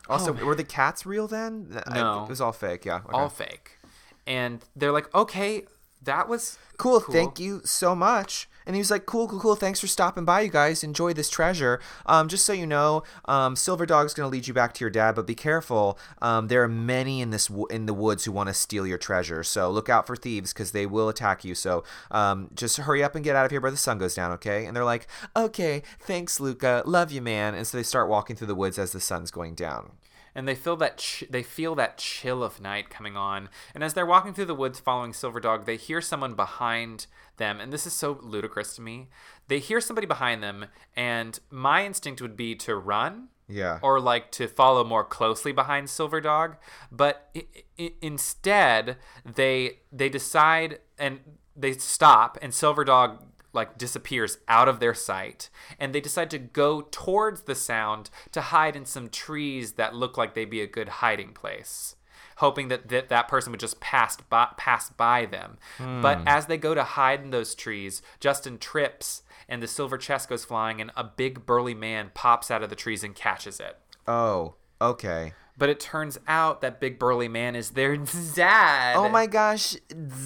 Also, 0.08 0.36
oh. 0.36 0.46
were 0.46 0.56
the 0.56 0.64
cats 0.64 1.06
real 1.06 1.28
then? 1.28 1.82
I- 1.86 1.94
No. 1.96 2.24
it 2.24 2.30
was 2.30 2.42
all 2.42 2.52
fake. 2.52 2.86
Yeah. 2.86 2.96
okay. 2.98 3.06
all 3.14 3.30
fake. 3.30 3.78
And 4.26 4.64
they're 4.76 4.92
like, 4.92 5.14
okay, 5.14 5.66
that 6.02 6.28
was 6.28 6.58
cool, 6.78 7.00
Thank 7.00 7.40
you 7.40 7.62
so 7.66 7.96
much. 7.96 8.50
And 8.70 8.76
he 8.76 8.80
was 8.82 8.92
like, 8.92 9.08
cool, 9.08 9.28
cool, 9.28 9.40
cool. 9.40 9.56
Thanks 9.56 9.80
for 9.80 9.88
stopping 9.88 10.26
by, 10.26 10.42
you 10.42 10.50
guys. 10.52 10.84
Enjoy 10.84 11.12
this 11.12 11.28
treasure. 11.28 11.80
Um, 12.06 12.28
just 12.28 12.46
so 12.46 12.54
you 12.54 12.68
know, 12.68 13.02
um, 13.26 13.56
Silver 13.56 13.88
Dog's 13.88 14.14
gonna 14.14 14.30
lead 14.30 14.48
you 14.48 14.54
back 14.54 14.76
to 14.76 14.82
your 14.82 14.92
dad, 14.92 15.16
but 15.16 15.26
be 15.26 15.34
careful. 15.34 15.98
Um, 16.22 16.50
there 16.50 16.62
are 16.62 16.68
many 16.68 17.20
in 17.20 17.32
this 17.32 17.48
w- 17.48 17.66
in 17.72 17.88
the 17.88 17.96
woods 17.96 18.26
who 18.26 18.32
want 18.32 18.48
to 18.48 18.54
steal 18.54 18.86
your 18.86 19.00
treasure. 19.00 19.44
So 19.44 19.72
look 19.72 19.90
out 19.90 20.06
for 20.06 20.16
thieves 20.16 20.54
because 20.54 20.70
they 20.72 20.86
will 20.86 21.10
attack 21.10 21.44
you. 21.44 21.56
So 21.56 21.84
um, 22.12 22.52
just 22.54 22.78
hurry 22.78 23.04
up 23.04 23.16
and 23.16 23.24
get 23.26 23.36
out 23.36 23.46
of 23.46 23.50
here 23.50 23.60
before 23.60 23.72
the 23.72 23.78
sun 23.78 23.98
goes 23.98 24.14
down, 24.14 24.32
okay? 24.34 24.68
And 24.68 24.78
they're 24.78 24.86
like, 24.86 25.08
okay, 25.36 25.82
thanks, 26.00 26.40
Luca. 26.40 26.84
Love 26.86 27.12
you, 27.12 27.24
man. 27.24 27.56
And 27.56 27.66
so 27.66 27.76
they 27.76 27.84
start 27.84 28.08
walking 28.08 28.36
through 28.36 28.48
the 28.48 28.56
woods 28.56 28.78
as 28.78 28.92
the 28.92 29.02
sun's 29.02 29.32
going 29.32 29.56
down. 29.56 29.94
and 30.36 30.48
they 30.48 30.54
feel 30.56 30.78
that 30.78 31.00
ch- 31.00 31.24
they 31.28 31.42
feel 31.42 31.74
that 31.76 31.98
chill 31.98 32.44
of 32.44 32.62
night 32.62 32.92
coming 32.92 33.18
on. 33.18 33.50
And 33.74 33.84
as 33.84 33.96
they're 33.96 34.06
walking 34.06 34.34
through 34.34 34.46
the 34.46 34.54
woods 34.56 34.80
following 34.80 35.12
Silver 35.12 35.40
Dog, 35.40 35.66
they 35.66 35.76
hear 35.76 36.02
someone 36.02 36.36
behind 36.36 37.08
them, 37.40 37.60
and 37.60 37.74
this 37.74 37.88
is 37.88 37.94
so 37.94 38.20
ludicrous 38.22 38.76
to 38.76 38.82
me. 38.84 39.10
They 39.48 39.58
hear 39.58 39.82
somebody 39.82 40.06
behind 40.06 40.44
them, 40.44 40.68
and 40.96 41.40
my 41.50 41.86
instinct 41.86 42.22
would 42.22 42.38
be 42.38 42.54
to 42.58 42.76
run. 42.76 43.30
Yeah. 43.52 43.80
Or 43.82 44.00
like 44.00 44.32
to 44.34 44.48
follow 44.48 44.84
more 44.84 45.04
closely 45.04 45.52
behind 45.52 45.90
Silver 45.90 46.22
Dog, 46.22 46.58
but 46.92 47.32
I- 47.36 47.48
I- 47.80 47.94
instead 48.00 48.98
they 49.26 49.80
they 49.92 50.08
decide 50.08 50.82
and 51.00 51.20
they 51.56 51.74
stop, 51.74 52.38
and 52.44 52.54
Silver 52.54 52.84
Dog 52.84 53.26
like 53.52 53.80
disappears 53.80 54.38
out 54.48 54.68
of 54.70 54.80
their 54.80 54.94
sight 54.94 55.50
and 55.80 55.92
they 55.96 56.00
decide 56.00 56.30
to 56.30 56.38
go 56.38 56.82
towards 56.92 57.42
the 57.42 57.56
sound 57.56 58.12
to 58.32 58.42
hide 58.42 58.76
in 58.76 58.86
some 58.86 59.10
trees 59.10 59.72
that 59.74 59.96
look 59.96 60.16
like 60.20 60.36
they'd 60.36 60.52
be 60.52 60.62
a 60.62 60.68
good 60.68 60.88
hiding 60.88 61.34
place 61.34 61.96
hoping 62.40 62.68
that 62.68 62.90
that, 62.90 63.10
that 63.10 63.28
person 63.28 63.52
would 63.52 63.60
just 63.60 63.80
pass 63.80 64.18
by, 64.18 64.50
pass 64.58 64.90
by 64.90 65.26
them. 65.26 65.58
Hmm. 65.78 66.02
But 66.02 66.20
as 66.26 66.48
they 66.48 66.58
go 66.58 66.74
to 66.74 66.84
hide 66.84 67.22
in 67.22 67.30
those 67.30 67.56
trees 67.56 68.02
justin 68.20 68.58
trips 68.58 69.24
and 69.48 69.64
the 69.64 69.68
silver 69.68 69.98
chest 69.98 70.30
goes 70.30 70.46
flying 70.46 70.80
and 70.80 70.92
a 70.96 71.04
big 71.04 71.46
burly 71.46 71.74
man 71.74 72.12
pops 72.14 72.52
out 72.52 72.64
of 72.64 72.70
the 72.70 72.76
trees 72.76 73.04
and 73.04 73.16
catches 73.16 73.60
it. 73.60 73.78
Oh, 74.08 74.56
okay. 74.80 75.34
But 75.60 75.70
it 75.70 75.80
turns 75.80 76.18
out 76.28 76.62
that 76.62 76.80
big 76.80 76.98
burly 76.98 77.28
man 77.28 77.56
is 77.56 77.72
their 77.72 77.96
dad 78.36 78.96
Oh 78.96 79.10
my 79.10 79.28
gosh, 79.28 79.76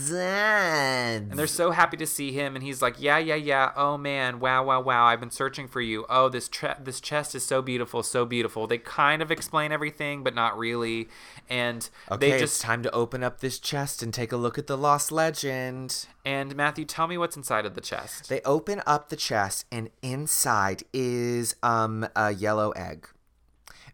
Dad. 0.10 1.28
And 1.30 1.38
they're 1.40 1.48
so 1.48 1.72
happy 1.72 1.98
to 1.98 2.06
see 2.08 2.32
him, 2.32 2.56
and 2.56 2.64
he's 2.64 2.82
like, 2.82 2.96
"Yeah, 3.00 3.18
yeah, 3.18 3.36
yeah. 3.36 3.72
Oh 3.76 3.98
man, 3.98 4.40
wow, 4.40 4.64
wow, 4.64 4.82
wow. 4.82 5.06
I've 5.06 5.20
been 5.20 5.32
searching 5.32 5.68
for 5.68 5.82
you. 5.82 6.06
Oh, 6.10 6.30
this 6.30 6.48
tre- 6.48 6.76
this 6.80 7.02
chest 7.02 7.36
is 7.36 7.46
so 7.46 7.62
beautiful, 7.62 8.04
so 8.04 8.26
beautiful." 8.26 8.68
They 8.68 8.78
kind 8.78 9.22
of 9.22 9.32
explain 9.32 9.72
everything, 9.72 10.24
but 10.24 10.36
not 10.36 10.58
really. 10.58 11.10
And 11.50 11.90
Okay, 12.12 12.30
they 12.30 12.32
it's 12.34 12.42
just 12.54 12.62
time 12.62 12.84
to 12.84 12.92
open 12.92 13.24
up 13.24 13.40
this 13.40 13.60
chest 13.60 14.02
and 14.04 14.14
take 14.14 14.32
a 14.32 14.38
look 14.38 14.58
at 14.58 14.68
the 14.68 14.78
lost 14.78 15.12
legend. 15.12 16.06
and 16.26 16.56
Matthew, 16.56 16.86
tell 16.86 17.08
me 17.08 17.18
what's 17.18 17.36
inside 17.36 17.66
of 17.66 17.76
the 17.76 17.82
chest. 17.82 18.30
They 18.30 18.42
open 18.46 18.82
up 18.86 19.10
the 19.10 19.16
chest, 19.18 19.66
and 19.72 19.90
inside 20.02 20.84
is 20.94 21.56
um 21.64 22.08
a 22.16 22.32
yellow 22.34 22.72
egg, 22.72 23.08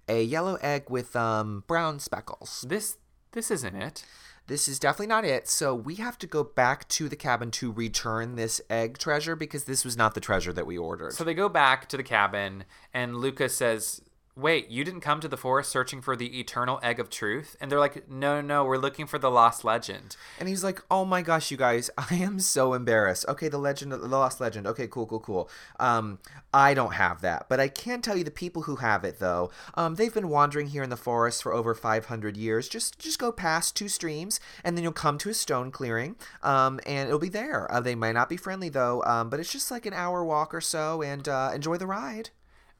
a 0.09 0.23
yellow 0.23 0.55
egg 0.55 0.89
with 0.89 1.15
um 1.15 1.63
brown 1.67 1.99
speckles. 1.99 2.65
This 2.67 2.97
this 3.31 3.51
isn't 3.51 3.75
it. 3.75 4.03
This 4.47 4.67
is 4.67 4.79
definitely 4.79 5.07
not 5.07 5.25
it. 5.25 5.47
So 5.47 5.75
we 5.75 5.95
have 5.95 6.17
to 6.17 6.25
go 6.27 6.43
back 6.43 6.87
to 6.89 7.07
the 7.07 7.15
cabin 7.15 7.51
to 7.51 7.71
return 7.71 8.35
this 8.35 8.59
egg 8.67 8.97
treasure 8.97 9.35
because 9.35 9.65
this 9.65 9.85
was 9.85 9.95
not 9.95 10.15
the 10.15 10.19
treasure 10.19 10.51
that 10.51 10.65
we 10.65 10.75
ordered. 10.75 11.13
So 11.13 11.23
they 11.23 11.35
go 11.35 11.49
back 11.49 11.87
to 11.89 11.97
the 11.97 12.03
cabin, 12.03 12.63
and 12.91 13.17
Luca 13.17 13.47
says, 13.47 14.01
Wait, 14.39 14.69
you 14.69 14.85
didn't 14.85 15.01
come 15.01 15.19
to 15.19 15.27
the 15.27 15.35
forest 15.35 15.69
searching 15.69 16.01
for 16.01 16.15
the 16.15 16.39
eternal 16.39 16.79
egg 16.81 16.99
of 16.99 17.09
truth? 17.09 17.57
And 17.59 17.69
they're 17.69 17.79
like, 17.79 18.09
No, 18.09 18.39
no, 18.39 18.63
we're 18.63 18.77
looking 18.77 19.05
for 19.05 19.19
the 19.19 19.29
lost 19.29 19.65
legend. 19.65 20.15
And 20.39 20.47
he's 20.47 20.63
like, 20.63 20.81
"Oh 20.89 21.03
my 21.03 21.21
gosh, 21.21 21.51
you 21.51 21.57
guys, 21.57 21.89
I 21.97 22.15
am 22.15 22.39
so 22.39 22.73
embarrassed." 22.73 23.25
Okay, 23.27 23.49
the 23.49 23.57
legend, 23.57 23.91
the 23.91 23.97
lost 23.97 24.39
legend. 24.39 24.65
Okay, 24.67 24.87
cool, 24.87 25.05
cool, 25.05 25.19
cool. 25.19 25.49
Um, 25.79 26.19
I 26.53 26.73
don't 26.73 26.93
have 26.93 27.21
that, 27.21 27.47
but 27.49 27.59
I 27.59 27.67
can 27.67 28.01
tell 28.01 28.17
you 28.17 28.23
the 28.23 28.31
people 28.31 28.63
who 28.63 28.77
have 28.77 29.03
it 29.03 29.19
though. 29.19 29.51
Um, 29.75 29.95
they've 29.95 30.13
been 30.13 30.29
wandering 30.29 30.67
here 30.67 30.83
in 30.83 30.89
the 30.89 30.97
forest 30.97 31.43
for 31.43 31.53
over 31.53 31.75
500 31.75 32.37
years. 32.37 32.69
Just, 32.69 32.99
just 32.99 33.19
go 33.19 33.31
past 33.31 33.75
two 33.75 33.89
streams, 33.89 34.39
and 34.63 34.77
then 34.77 34.83
you'll 34.83 34.93
come 34.93 35.17
to 35.19 35.29
a 35.29 35.33
stone 35.33 35.71
clearing. 35.71 36.15
Um, 36.43 36.79
and 36.85 37.07
it'll 37.07 37.19
be 37.19 37.29
there. 37.29 37.71
Uh, 37.71 37.81
they 37.81 37.95
might 37.95 38.13
not 38.13 38.29
be 38.29 38.37
friendly 38.37 38.69
though. 38.69 39.03
Um, 39.03 39.29
but 39.29 39.39
it's 39.39 39.51
just 39.51 39.71
like 39.71 39.85
an 39.85 39.93
hour 39.93 40.23
walk 40.23 40.53
or 40.53 40.61
so, 40.61 41.01
and 41.01 41.27
uh, 41.27 41.51
enjoy 41.53 41.77
the 41.77 41.87
ride. 41.87 42.29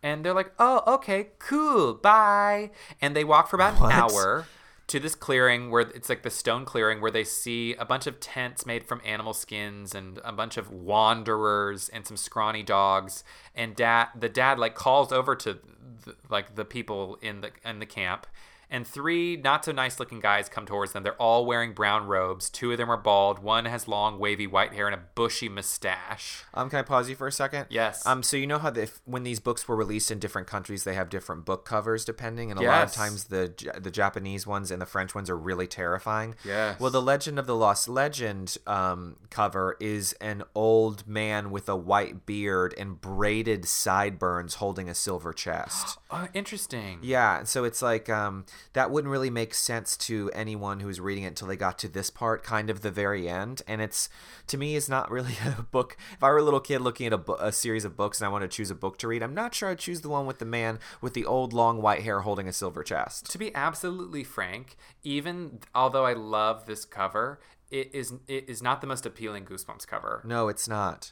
And 0.02 0.24
they're 0.24 0.34
like, 0.34 0.54
oh, 0.60 0.82
okay, 0.96 1.30
cool, 1.40 1.94
bye. 1.94 2.72
And 3.02 3.16
they 3.16 3.24
walk 3.24 3.50
for 3.50 3.58
about 3.58 3.80
What? 3.80 3.92
an 3.92 4.00
hour 4.00 4.48
to 4.88 5.00
this 5.00 5.14
clearing 5.14 5.70
where 5.70 5.82
it's 5.82 6.10
like 6.10 6.24
the 6.24 6.32
stone 6.32 6.66
clearing 6.66 7.00
where 7.00 7.12
they 7.12 7.24
see 7.24 7.76
a 7.76 7.86
bunch 7.86 8.08
of 8.08 8.20
tents 8.20 8.66
made 8.66 8.84
from 8.84 9.02
animal 9.06 9.34
skins 9.34 9.94
and 9.94 10.20
a 10.24 10.32
bunch 10.32 10.58
of 10.58 10.72
wanderers 10.72 11.90
and 11.90 12.08
some 12.08 12.18
scrawny 12.18 12.64
dogs. 12.64 13.24
And 13.54 13.76
dad, 13.76 14.08
the 14.20 14.30
dad 14.30 14.58
like 14.58 14.74
calls 14.74 15.12
over 15.12 15.36
to 15.36 15.60
the, 16.06 16.16
like 16.30 16.56
the 16.56 16.66
people 16.66 17.20
in 17.22 17.42
the 17.42 17.52
in 17.64 17.80
the 17.80 17.86
camp. 17.86 18.26
And 18.72 18.86
three 18.86 19.36
not 19.36 19.66
so 19.66 19.72
nice 19.72 20.00
looking 20.00 20.20
guys 20.20 20.48
come 20.48 20.66
towards 20.66 20.94
them. 20.94 21.04
They're 21.04 21.14
all 21.14 21.46
wearing 21.46 21.74
brown 21.74 22.06
robes. 22.06 22.50
Two 22.50 22.72
of 22.72 22.78
them 22.78 22.90
are 22.90 22.98
bald. 22.98 23.40
One 23.40 23.66
has 23.66 23.88
long, 23.88 24.20
wavy 24.20 24.46
white 24.48 24.74
hair 24.74 24.88
and 24.88 24.96
a 24.96 25.02
bushy 25.16 25.50
mustache. 25.50 26.44
Um, 26.54 26.70
can 26.70 26.80
I 26.80 26.84
pause 26.84 27.10
you 27.10 27.16
for 27.16 27.28
a 27.28 27.32
second? 27.32 27.66
Yes. 27.70 28.06
Um, 28.06 28.22
so 28.22 28.38
you 28.38 28.46
know 28.46 28.60
how 28.60 28.70
the, 28.70 28.90
when 29.06 29.24
these 29.24 29.40
books 29.40 29.68
were 29.68 29.76
released 29.76 30.12
in 30.12 30.20
different 30.20 30.48
countries, 30.48 30.84
they 30.84 30.94
have 30.94 31.10
different 31.10 31.46
book 31.46 31.66
covers 31.66 32.06
depending, 32.06 32.52
and 32.52 32.60
a 32.60 32.64
lot 32.64 32.84
of 32.84 32.92
times 32.94 33.26
the 33.26 33.54
the 33.80 33.92
Japanese 33.92 34.46
ones 34.46 34.72
and 34.72 34.82
the 34.82 34.86
French 34.86 35.16
ones 35.16 35.30
are 35.30 35.38
really 35.38 35.68
terrifying. 35.68 36.36
Yes. 36.44 36.80
Well, 36.80 36.92
the 36.92 37.02
Legend 37.02 37.40
of 37.40 37.48
the 37.48 37.56
Lost 37.56 37.90
Legend 37.90 38.58
um, 38.68 39.18
cover 39.30 39.78
is 39.80 40.14
an 40.22 40.44
old 40.54 41.08
man 41.08 41.52
with 41.52 41.68
a 41.70 41.76
white 41.76 42.26
beard 42.26 42.74
and 42.78 43.00
braided 43.00 43.66
sideburns 43.66 44.56
holding 44.56 44.90
a 44.90 44.96
silver 44.96 45.34
chest. 45.34 45.98
Oh, 46.12 46.28
interesting. 46.34 47.00
Yeah, 47.02 47.44
so 47.44 47.64
it's 47.64 47.82
like 47.82 48.10
um, 48.10 48.46
that 48.74 48.92
wouldn't 48.92 49.12
really 49.12 49.30
make 49.30 49.54
sense 49.54 49.98
to 49.98 50.30
anyone 50.34 50.80
who's 50.80 51.00
reading 51.00 51.24
it 51.24 51.28
until 51.28 51.48
they 51.48 51.56
got 51.56 51.80
to 51.80 51.88
this 51.88 52.10
part, 52.10 52.44
kind 52.44 52.70
of 52.70 52.82
the 52.82 52.92
very 52.92 53.30
end. 53.30 53.62
And 53.68 53.82
it's 53.82 54.10
to 54.48 54.58
me, 54.58 54.76
is 54.76 54.90
not 54.90 55.10
really 55.10 55.38
a 55.46 55.62
book. 55.62 55.98
If 56.14 56.24
I 56.24 56.30
were 56.30 56.38
a 56.38 56.44
little 56.44 56.60
kid 56.60 56.80
looking 56.80 57.08
at 57.08 57.14
a, 57.14 57.18
bu- 57.18 57.36
a 57.40 57.52
series 57.52 57.86
of 57.86 57.96
books 57.96 58.20
and 58.20 58.28
I 58.28 58.32
want 58.32 58.44
to 58.44 58.48
choose 58.48 58.72
a 58.72 58.76
book 58.76 58.98
to 59.00 59.08
read, 59.08 59.24
I'm 59.24 59.34
not 59.34 59.56
sure 59.56 59.70
I'd 59.70 59.80
choose 59.80 60.02
the 60.02 60.10
one 60.10 60.26
with 60.26 60.40
the 60.40 60.46
man 60.46 60.80
with 61.02 61.14
the 61.14 61.26
old 61.26 61.54
long 61.54 61.82
white 61.82 62.02
hair 62.02 62.22
holding 62.22 62.48
a 62.48 62.54
silver 62.54 62.84
chest. 62.84 63.32
To 63.32 63.38
be 63.38 63.54
absolutely 63.56 64.24
frank, 64.24 64.76
even 65.04 65.60
although 65.74 66.06
I 66.06 66.14
love 66.14 66.66
this 66.66 66.86
cover, 66.86 67.40
it 67.72 67.94
is 67.94 68.14
it 68.28 68.50
is 68.50 68.62
not 68.62 68.82
the 68.82 68.88
most 68.88 69.06
appealing 69.06 69.46
Goosebumps 69.46 69.88
cover. 69.88 70.22
No, 70.26 70.48
it's 70.48 70.68
not. 70.68 71.12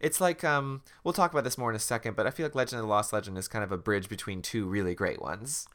It's 0.00 0.20
like 0.20 0.44
um, 0.44 0.82
we'll 1.04 1.14
talk 1.14 1.32
about 1.32 1.44
this 1.44 1.56
more 1.56 1.70
in 1.70 1.76
a 1.76 1.80
second, 1.80 2.16
but 2.16 2.26
I 2.26 2.30
feel 2.30 2.44
like 2.44 2.54
Legend 2.54 2.80
of 2.80 2.86
the 2.86 2.90
Lost 2.90 3.12
Legend 3.12 3.38
is 3.38 3.48
kind 3.48 3.64
of 3.64 3.72
a 3.72 3.78
bridge 3.78 4.08
between 4.08 4.42
two 4.42 4.66
really 4.66 4.94
great 4.94 5.22
ones. 5.22 5.66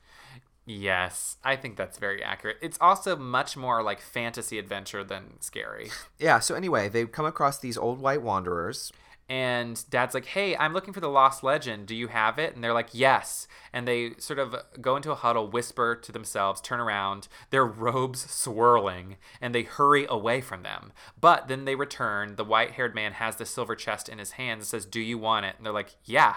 Yes, 0.66 1.38
I 1.44 1.56
think 1.56 1.76
that's 1.76 1.98
very 1.98 2.24
accurate. 2.24 2.58
It's 2.62 2.78
also 2.80 3.16
much 3.16 3.58
more 3.58 3.82
like 3.82 4.00
fantasy 4.00 4.60
adventure 4.60 5.04
than 5.04 5.40
scary. 5.42 5.90
Yeah. 6.20 6.38
So 6.40 6.54
anyway, 6.54 6.88
they 6.88 7.06
come 7.06 7.26
across 7.26 7.58
these 7.58 7.78
old 7.78 8.00
white 8.00 8.22
wanderers. 8.22 8.92
And 9.28 9.84
dad's 9.90 10.14
like, 10.14 10.26
"Hey, 10.26 10.56
I'm 10.58 10.74
looking 10.74 10.94
for 10.94 11.00
the 11.00 11.08
lost 11.10 11.42
legend. 11.42 11.88
Do 11.88 11.96
you 11.96 12.08
have 12.10 12.38
it?" 12.38 12.54
And 12.54 12.64
they're 12.64 12.74
like, 12.74 12.90
"Yes." 12.92 13.48
And 13.74 13.88
they 13.88 14.14
sort 14.18 14.40
of 14.40 14.56
go 14.80 14.96
into 14.98 15.12
a 15.12 15.16
huddle, 15.16 15.50
whisper 15.50 15.96
to 15.96 16.12
themselves, 16.12 16.62
turn 16.62 16.80
around, 16.80 17.28
their 17.50 17.66
robes 17.66 18.30
swirling, 18.30 19.16
and 19.40 19.56
they 19.56 19.64
hurry 19.64 20.06
away 20.10 20.42
from 20.42 20.64
them. 20.64 20.92
But 21.20 21.48
then 21.48 21.66
they 21.66 21.76
return. 21.76 22.36
The 22.36 22.44
white-haired 22.44 22.94
man 22.94 23.14
has 23.14 23.38
the 23.38 23.46
silver 23.46 23.76
chest 23.76 24.10
in 24.10 24.20
his 24.20 24.32
hands 24.32 24.60
and 24.62 24.68
says, 24.68 24.86
"Do 24.86 25.00
you 25.00 25.18
want 25.18 25.46
it?" 25.46 25.56
And 25.58 25.66
they're 25.66 25.74
like, 25.74 25.96
"Yeah." 26.04 26.36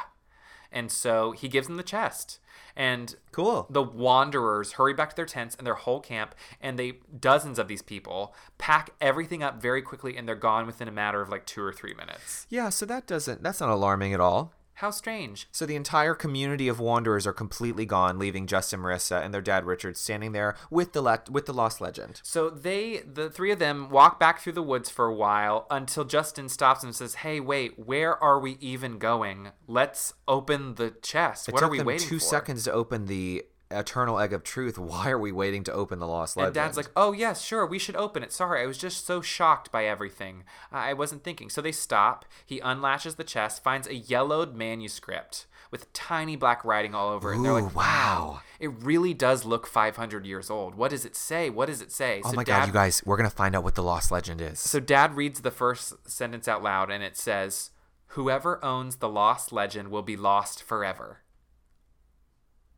And 0.75 0.91
so 0.93 1.31
he 1.33 1.49
gives 1.49 1.69
them 1.69 1.77
the 1.79 1.83
chest. 1.85 2.41
And 2.77 3.15
Cool. 3.31 3.67
the 3.71 3.83
wanderers 3.83 4.73
hurry 4.73 4.93
back 4.93 5.11
to 5.11 5.17
their 5.17 5.25
tents 5.25 5.55
and 5.55 5.65
their 5.65 5.75
whole 5.75 6.01
camp, 6.01 6.35
and 6.61 6.77
they 6.77 6.95
dozens 7.19 7.59
of 7.61 7.69
these 7.69 7.83
people 7.83 8.35
pack 8.59 8.91
everything 9.01 9.43
up 9.45 9.63
very 9.63 9.81
quickly, 9.81 10.17
and 10.17 10.27
they're 10.29 10.35
gone 10.35 10.67
within 10.67 10.89
a 10.89 10.93
matter 10.93 11.23
of 11.23 11.29
like 11.29 11.47
two 11.47 11.63
or 11.63 11.73
three 11.73 11.95
minutes. 11.95 12.47
Yeah. 12.51 12.69
So 12.71 12.85
that 12.87 13.07
doesn't. 13.07 13.43
That's 13.45 13.61
not 13.61 13.71
alarming 13.71 14.13
at 14.13 14.19
all. 14.21 14.53
How 14.75 14.91
strange. 14.91 15.49
So 15.53 15.67
the 15.67 15.77
entire 15.77 16.15
community 16.15 16.69
of 16.69 16.81
wanderers 16.81 17.27
are 17.27 17.33
completely 17.33 17.87
gone, 17.87 18.19
leaving 18.19 18.47
Justin, 18.47 18.81
Marissa, 18.81 19.25
and 19.25 19.33
their 19.33 19.41
dad 19.41 19.65
Richard 19.65 19.97
standing 19.97 20.33
there 20.33 20.57
with 20.71 20.93
the 20.93 21.01
le- 21.01 21.23
with 21.31 21.47
the 21.47 21.53
lost 21.55 21.81
legend. 21.81 22.21
So 22.25 22.51
they, 22.51 22.99
the 22.99 23.31
three 23.31 23.53
of 23.53 23.59
them, 23.59 23.89
walk 23.89 24.19
back 24.19 24.41
through 24.41 24.55
the 24.55 24.63
woods 24.63 24.91
for 24.91 25.07
a 25.07 25.15
while 25.15 25.67
until 25.71 26.05
Justin 26.05 26.49
stops 26.49 26.83
and 26.83 26.95
says, 26.95 27.17
"Hey, 27.17 27.39
wait, 27.39 27.79
where 27.79 28.23
are 28.23 28.41
we 28.41 28.57
even 28.61 28.99
going? 28.99 29.53
Let's 29.69 30.15
open 30.27 30.75
the 30.75 30.91
chest. 31.03 31.49
It 31.49 31.53
what 31.53 31.61
took 31.61 31.69
are 31.69 31.71
we 31.71 31.79
them 31.79 31.87
waiting 31.87 32.09
two 32.09 32.19
for?" 32.19 32.25
seconds 32.25 32.65
to 32.65 32.73
open 32.73 33.07
the 33.07 33.45
eternal 33.79 34.19
egg 34.19 34.33
of 34.33 34.43
truth. 34.43 34.79
Why 34.79 35.11
are 35.11 35.19
we 35.19 35.33
waiting 35.33 35.65
to 35.65 35.73
open 35.73 35.99
the 35.99 36.07
lost 36.07 36.37
legend? 36.37 36.49
And 36.49 36.55
Dad's 36.55 36.77
like, 36.77 36.91
"Oh 36.97 37.13
yes, 37.13 37.43
sure, 37.43 37.67
we 37.67 37.79
should 37.79 37.97
open 37.97 38.23
it. 38.23 38.33
Sorry, 38.33 38.63
I 38.63 38.67
was 38.67 38.79
just 38.79 39.07
so 39.07 39.21
shocked 39.21 39.71
by 39.71 39.85
everything. 39.85 40.45
I 40.73 40.93
wasn't 40.93 41.25
thinking." 41.25 41.51
So 41.51 41.61
they 41.61 41.73
stop. 41.73 42.25
He 42.45 42.61
unlatches 42.61 43.17
the 43.17 43.25
chest, 43.25 43.63
finds 43.63 43.87
a 43.87 43.95
yellowed 43.95 44.55
manuscript 44.55 45.47
with 45.71 45.93
tiny 45.93 46.37
black 46.37 46.65
writing 46.65 46.95
all 46.95 47.09
over 47.09 47.33
it. 47.33 47.37
And 47.37 47.45
they're 47.45 47.53
like, 47.53 47.75
wow. 47.75 48.43
it 48.61 48.69
really 48.69 49.13
does 49.13 49.45
look 49.45 49.67
500 49.67 50.25
years 50.25 50.49
old. 50.49 50.77
What 50.77 50.93
does 50.93 51.05
it 51.05 51.17
say? 51.17 51.51
What 51.51 51.67
does 51.67 51.81
it 51.81 51.91
say?" 51.91 52.23
oh 52.25 52.31
So 52.31 52.37
my 52.37 52.45
Dad- 52.45 52.61
god, 52.61 52.67
you 52.69 52.73
guys, 52.73 53.03
we're 53.05 53.17
gonna 53.17 53.29
find 53.31 53.57
out 53.57 53.65
what 53.65 53.75
the 53.75 53.83
lost 53.83 54.13
legend 54.13 54.41
is. 54.41 54.61
So 54.61 54.79
Dad 54.79 55.17
reads 55.17 55.41
the 55.41 55.51
first 55.51 56.09
sentence 56.09 56.47
out 56.47 56.63
loud, 56.63 56.91
and 56.91 57.03
it 57.03 57.17
says, 57.17 57.71
"Whoever 58.09 58.65
owns 58.65 58.97
the 58.97 59.09
lost 59.09 59.53
legend 59.53 59.91
will 59.91 60.03
be 60.03 60.17
lost 60.17 60.63
forever." 60.63 61.23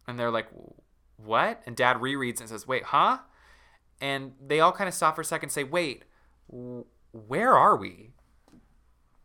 And 0.06 0.18
they're 0.18 0.30
like, 0.30 0.46
"What?" 1.16 1.62
And 1.66 1.76
Dad 1.76 1.96
rereads 1.98 2.40
and 2.40 2.48
says, 2.48 2.66
"Wait, 2.66 2.84
huh?" 2.84 3.18
And 4.00 4.32
they 4.44 4.60
all 4.60 4.72
kind 4.72 4.88
of 4.88 4.94
stop 4.94 5.14
for 5.14 5.22
a 5.22 5.24
second, 5.24 5.46
and 5.46 5.52
say, 5.52 5.64
"Wait, 5.64 6.04
w- 6.50 6.84
where 7.12 7.54
are 7.54 7.76
we?" 7.76 8.12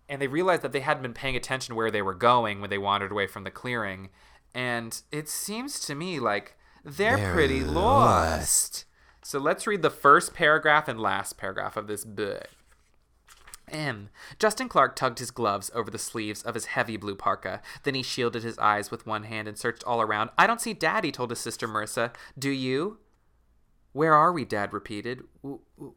And 0.07 0.21
they 0.21 0.27
realize 0.27 0.59
that 0.61 0.71
they 0.71 0.81
hadn't 0.81 1.03
been 1.03 1.13
paying 1.13 1.35
attention 1.35 1.75
where 1.75 1.91
they 1.91 2.01
were 2.01 2.13
going 2.13 2.59
when 2.59 2.69
they 2.69 2.77
wandered 2.77 3.11
away 3.11 3.27
from 3.27 3.43
the 3.43 3.51
clearing. 3.51 4.09
And 4.53 5.01
it 5.11 5.29
seems 5.29 5.79
to 5.81 5.95
me 5.95 6.19
like 6.19 6.57
they're, 6.83 7.17
They're 7.17 7.33
pretty 7.33 7.61
lost. 7.61 8.85
So 9.23 9.39
let's 9.39 9.67
read 9.67 9.81
the 9.81 9.89
first 9.89 10.33
paragraph 10.33 10.87
and 10.87 10.99
last 10.99 11.37
paragraph 11.37 11.77
of 11.77 11.87
this 11.87 12.03
book. 12.03 12.47
M. 13.71 14.09
Justin 14.39 14.69
Clark 14.69 14.95
tugged 14.95 15.19
his 15.19 15.31
gloves 15.31 15.71
over 15.73 15.89
the 15.89 15.97
sleeves 15.97 16.41
of 16.43 16.53
his 16.55 16.65
heavy 16.65 16.97
blue 16.97 17.15
parka. 17.15 17.61
Then 17.83 17.95
he 17.95 18.03
shielded 18.03 18.43
his 18.43 18.57
eyes 18.59 18.91
with 18.91 19.07
one 19.07 19.23
hand 19.23 19.47
and 19.47 19.57
searched 19.57 19.83
all 19.85 20.01
around. 20.01 20.29
I 20.37 20.47
don't 20.47 20.61
see 20.61 20.73
Dad, 20.73 21.03
he 21.03 21.11
told 21.11 21.29
his 21.29 21.39
sister 21.39 21.67
Marissa. 21.67 22.13
Do 22.37 22.49
you? 22.49 22.99
Where 23.93 24.13
are 24.13 24.31
we? 24.31 24.45
Dad 24.45 24.71
repeated. 24.73 25.23
"W- 25.41 25.61
w- 25.77 25.95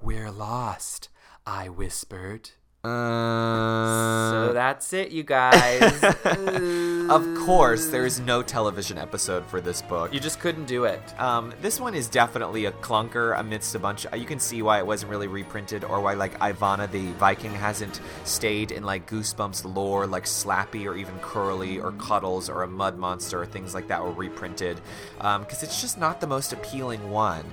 We're 0.00 0.30
lost, 0.30 1.08
I 1.46 1.68
whispered. 1.68 2.50
Uh, 2.84 4.30
so 4.30 4.52
that's 4.52 4.92
it, 4.92 5.10
you 5.10 5.22
guys. 5.22 5.82
of 7.10 7.26
course, 7.44 7.86
there 7.88 8.06
is 8.06 8.20
no 8.20 8.42
television 8.42 8.98
episode 8.98 9.44
for 9.46 9.60
this 9.60 9.82
book. 9.82 10.12
you 10.14 10.20
just 10.20 10.38
couldn't 10.40 10.66
do 10.66 10.84
it. 10.84 11.00
Um, 11.20 11.52
this 11.60 11.80
one 11.80 11.94
is 11.94 12.08
definitely 12.08 12.66
a 12.66 12.72
clunker 12.72 13.38
amidst 13.38 13.74
a 13.74 13.78
bunch. 13.78 14.06
You 14.16 14.24
can 14.24 14.38
see 14.38 14.62
why 14.62 14.78
it 14.78 14.86
wasn't 14.86 15.10
really 15.10 15.26
reprinted, 15.26 15.82
or 15.84 16.00
why 16.00 16.14
like 16.14 16.38
Ivana 16.38 16.90
the 16.90 17.10
Viking 17.14 17.52
hasn't 17.52 18.00
stayed 18.24 18.70
in 18.70 18.84
like 18.84 19.08
Goosebumps 19.10 19.74
lore, 19.74 20.06
like 20.06 20.24
Slappy 20.24 20.86
or 20.86 20.94
even 20.96 21.18
Curly 21.18 21.80
or 21.80 21.92
Cuddles 21.92 22.48
or 22.48 22.62
a 22.62 22.68
Mud 22.68 22.96
Monster 22.96 23.42
or 23.42 23.46
things 23.46 23.74
like 23.74 23.88
that 23.88 24.02
were 24.04 24.12
reprinted, 24.12 24.80
because 25.16 25.62
it's 25.62 25.80
just 25.80 25.98
not 25.98 26.20
the 26.20 26.26
most 26.26 26.52
appealing 26.52 27.10
one. 27.10 27.44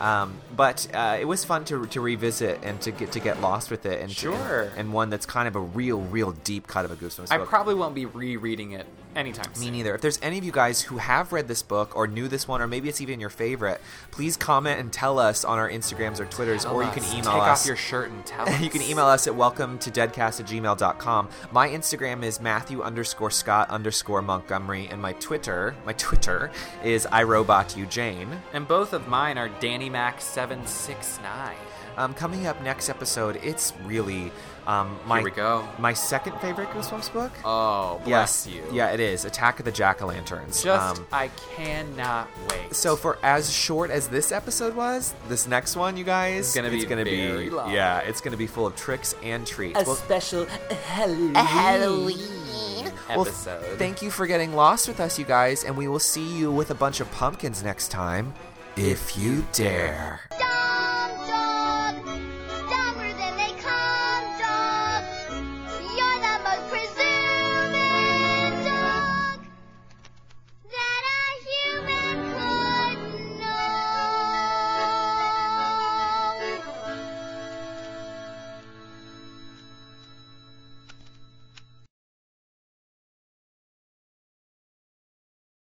Um, 0.00 0.34
but 0.54 0.86
uh, 0.92 1.16
it 1.18 1.24
was 1.24 1.44
fun 1.44 1.64
to, 1.66 1.86
to 1.86 2.00
revisit 2.00 2.60
and 2.62 2.80
to 2.82 2.90
get 2.92 3.12
to 3.12 3.20
get 3.20 3.40
lost 3.40 3.70
with 3.70 3.86
it, 3.86 4.00
and 4.00 4.10
to- 4.10 4.14
Sure. 4.34 4.70
And 4.76 4.92
one 4.92 5.10
that's 5.10 5.26
kind 5.26 5.48
of 5.48 5.56
a 5.56 5.60
real, 5.60 6.00
real 6.00 6.32
deep 6.32 6.66
cut 6.66 6.84
of 6.84 6.90
a 6.90 6.96
Goosebumps. 6.96 7.28
I 7.30 7.38
book. 7.38 7.48
probably 7.48 7.74
won't 7.74 7.94
be 7.94 8.06
rereading 8.06 8.72
it 8.72 8.86
anytime 9.16 9.48
Me 9.52 9.66
soon. 9.66 9.72
neither. 9.72 9.94
If 9.94 10.00
there's 10.00 10.18
any 10.22 10.38
of 10.38 10.44
you 10.44 10.50
guys 10.52 10.80
who 10.82 10.96
have 10.98 11.32
read 11.32 11.46
this 11.46 11.62
book 11.62 11.96
or 11.96 12.06
knew 12.08 12.26
this 12.26 12.48
one, 12.48 12.60
or 12.60 12.66
maybe 12.66 12.88
it's 12.88 13.00
even 13.00 13.20
your 13.20 13.30
favorite, 13.30 13.80
please 14.10 14.36
comment 14.36 14.80
and 14.80 14.92
tell 14.92 15.18
us 15.20 15.44
on 15.44 15.58
our 15.58 15.70
Instagrams 15.70 16.18
or 16.20 16.24
Twitters, 16.26 16.64
or 16.64 16.82
you 16.82 16.90
can 16.90 17.04
Us. 17.04 17.12
email 17.14 17.32
Take 17.32 17.42
us. 17.42 17.60
off 17.62 17.66
your 17.66 17.76
shirt 17.76 18.10
and 18.10 18.26
tell 18.26 18.48
us. 18.48 18.60
you 18.62 18.70
can 18.70 18.82
email 18.82 19.06
us 19.06 19.26
at 19.28 19.34
welcome 19.36 19.78
to 19.78 19.90
deadcast 19.90 20.40
at 20.40 20.46
gmail.com. 20.46 21.28
My 21.52 21.68
Instagram 21.68 22.24
is 22.24 22.40
Matthew 22.40 22.82
underscore 22.82 23.30
Scott 23.30 23.70
underscore 23.70 24.20
Montgomery, 24.22 24.88
and 24.90 25.00
my 25.00 25.12
Twitter, 25.14 25.74
my 25.86 25.92
Twitter 25.92 26.50
is 26.82 27.06
iRobotUJane. 27.06 28.40
And 28.52 28.66
both 28.66 28.92
of 28.92 29.06
mine 29.08 29.38
are 29.38 29.48
Danny 29.60 29.88
Mac 29.90 30.20
seven 30.20 30.66
six 30.66 31.20
nine. 31.22 31.54
Um, 31.96 32.12
coming 32.14 32.46
up 32.46 32.60
next 32.62 32.88
episode, 32.88 33.38
it's 33.42 33.72
really 33.84 34.32
um, 34.66 34.98
my 35.06 35.16
Here 35.18 35.24
we 35.24 35.30
go. 35.30 35.68
my 35.78 35.92
second 35.92 36.38
favorite 36.40 36.68
Goosebumps 36.70 37.12
book. 37.12 37.30
Oh, 37.44 38.00
bless 38.04 38.46
yes, 38.46 38.54
you. 38.54 38.64
Yeah, 38.72 38.90
it 38.92 38.98
is 39.00 39.24
Attack 39.24 39.58
of 39.60 39.64
the 39.66 39.70
Jack 39.72 40.02
o' 40.02 40.06
Lanterns. 40.06 40.62
Just 40.62 40.98
Um, 40.98 41.06
I 41.12 41.28
cannot 41.56 42.28
wait. 42.50 42.74
So 42.74 42.96
for 42.96 43.18
as 43.22 43.52
short 43.52 43.90
as 43.90 44.08
this 44.08 44.32
episode 44.32 44.74
was, 44.74 45.14
this 45.28 45.46
next 45.46 45.76
one, 45.76 45.96
you 45.96 46.04
guys, 46.04 46.46
It's 46.46 46.54
gonna 46.56 46.70
be 46.70 46.84
gonna 46.84 47.04
very 47.04 47.44
be 47.44 47.50
long. 47.50 47.70
yeah, 47.70 47.98
it's 47.98 48.20
gonna 48.20 48.36
be 48.38 48.46
full 48.46 48.66
of 48.66 48.74
tricks 48.74 49.14
and 49.22 49.46
treats. 49.46 49.84
Well, 49.86 49.94
special 49.96 50.46
Halloween, 50.86 51.34
Halloween. 51.34 52.92
well, 53.10 53.22
episode. 53.22 53.78
thank 53.78 54.02
you 54.02 54.10
for 54.10 54.26
getting 54.26 54.54
lost 54.54 54.88
with 54.88 54.98
us, 54.98 55.18
you 55.18 55.24
guys, 55.26 55.62
and 55.64 55.76
we 55.76 55.88
will 55.88 55.98
see 56.00 56.26
you 56.38 56.50
with 56.50 56.70
a 56.70 56.74
bunch 56.74 57.00
of 57.00 57.10
pumpkins 57.12 57.62
next 57.62 57.88
time, 57.88 58.32
if 58.76 59.16
you 59.18 59.44
dare. 59.52 60.20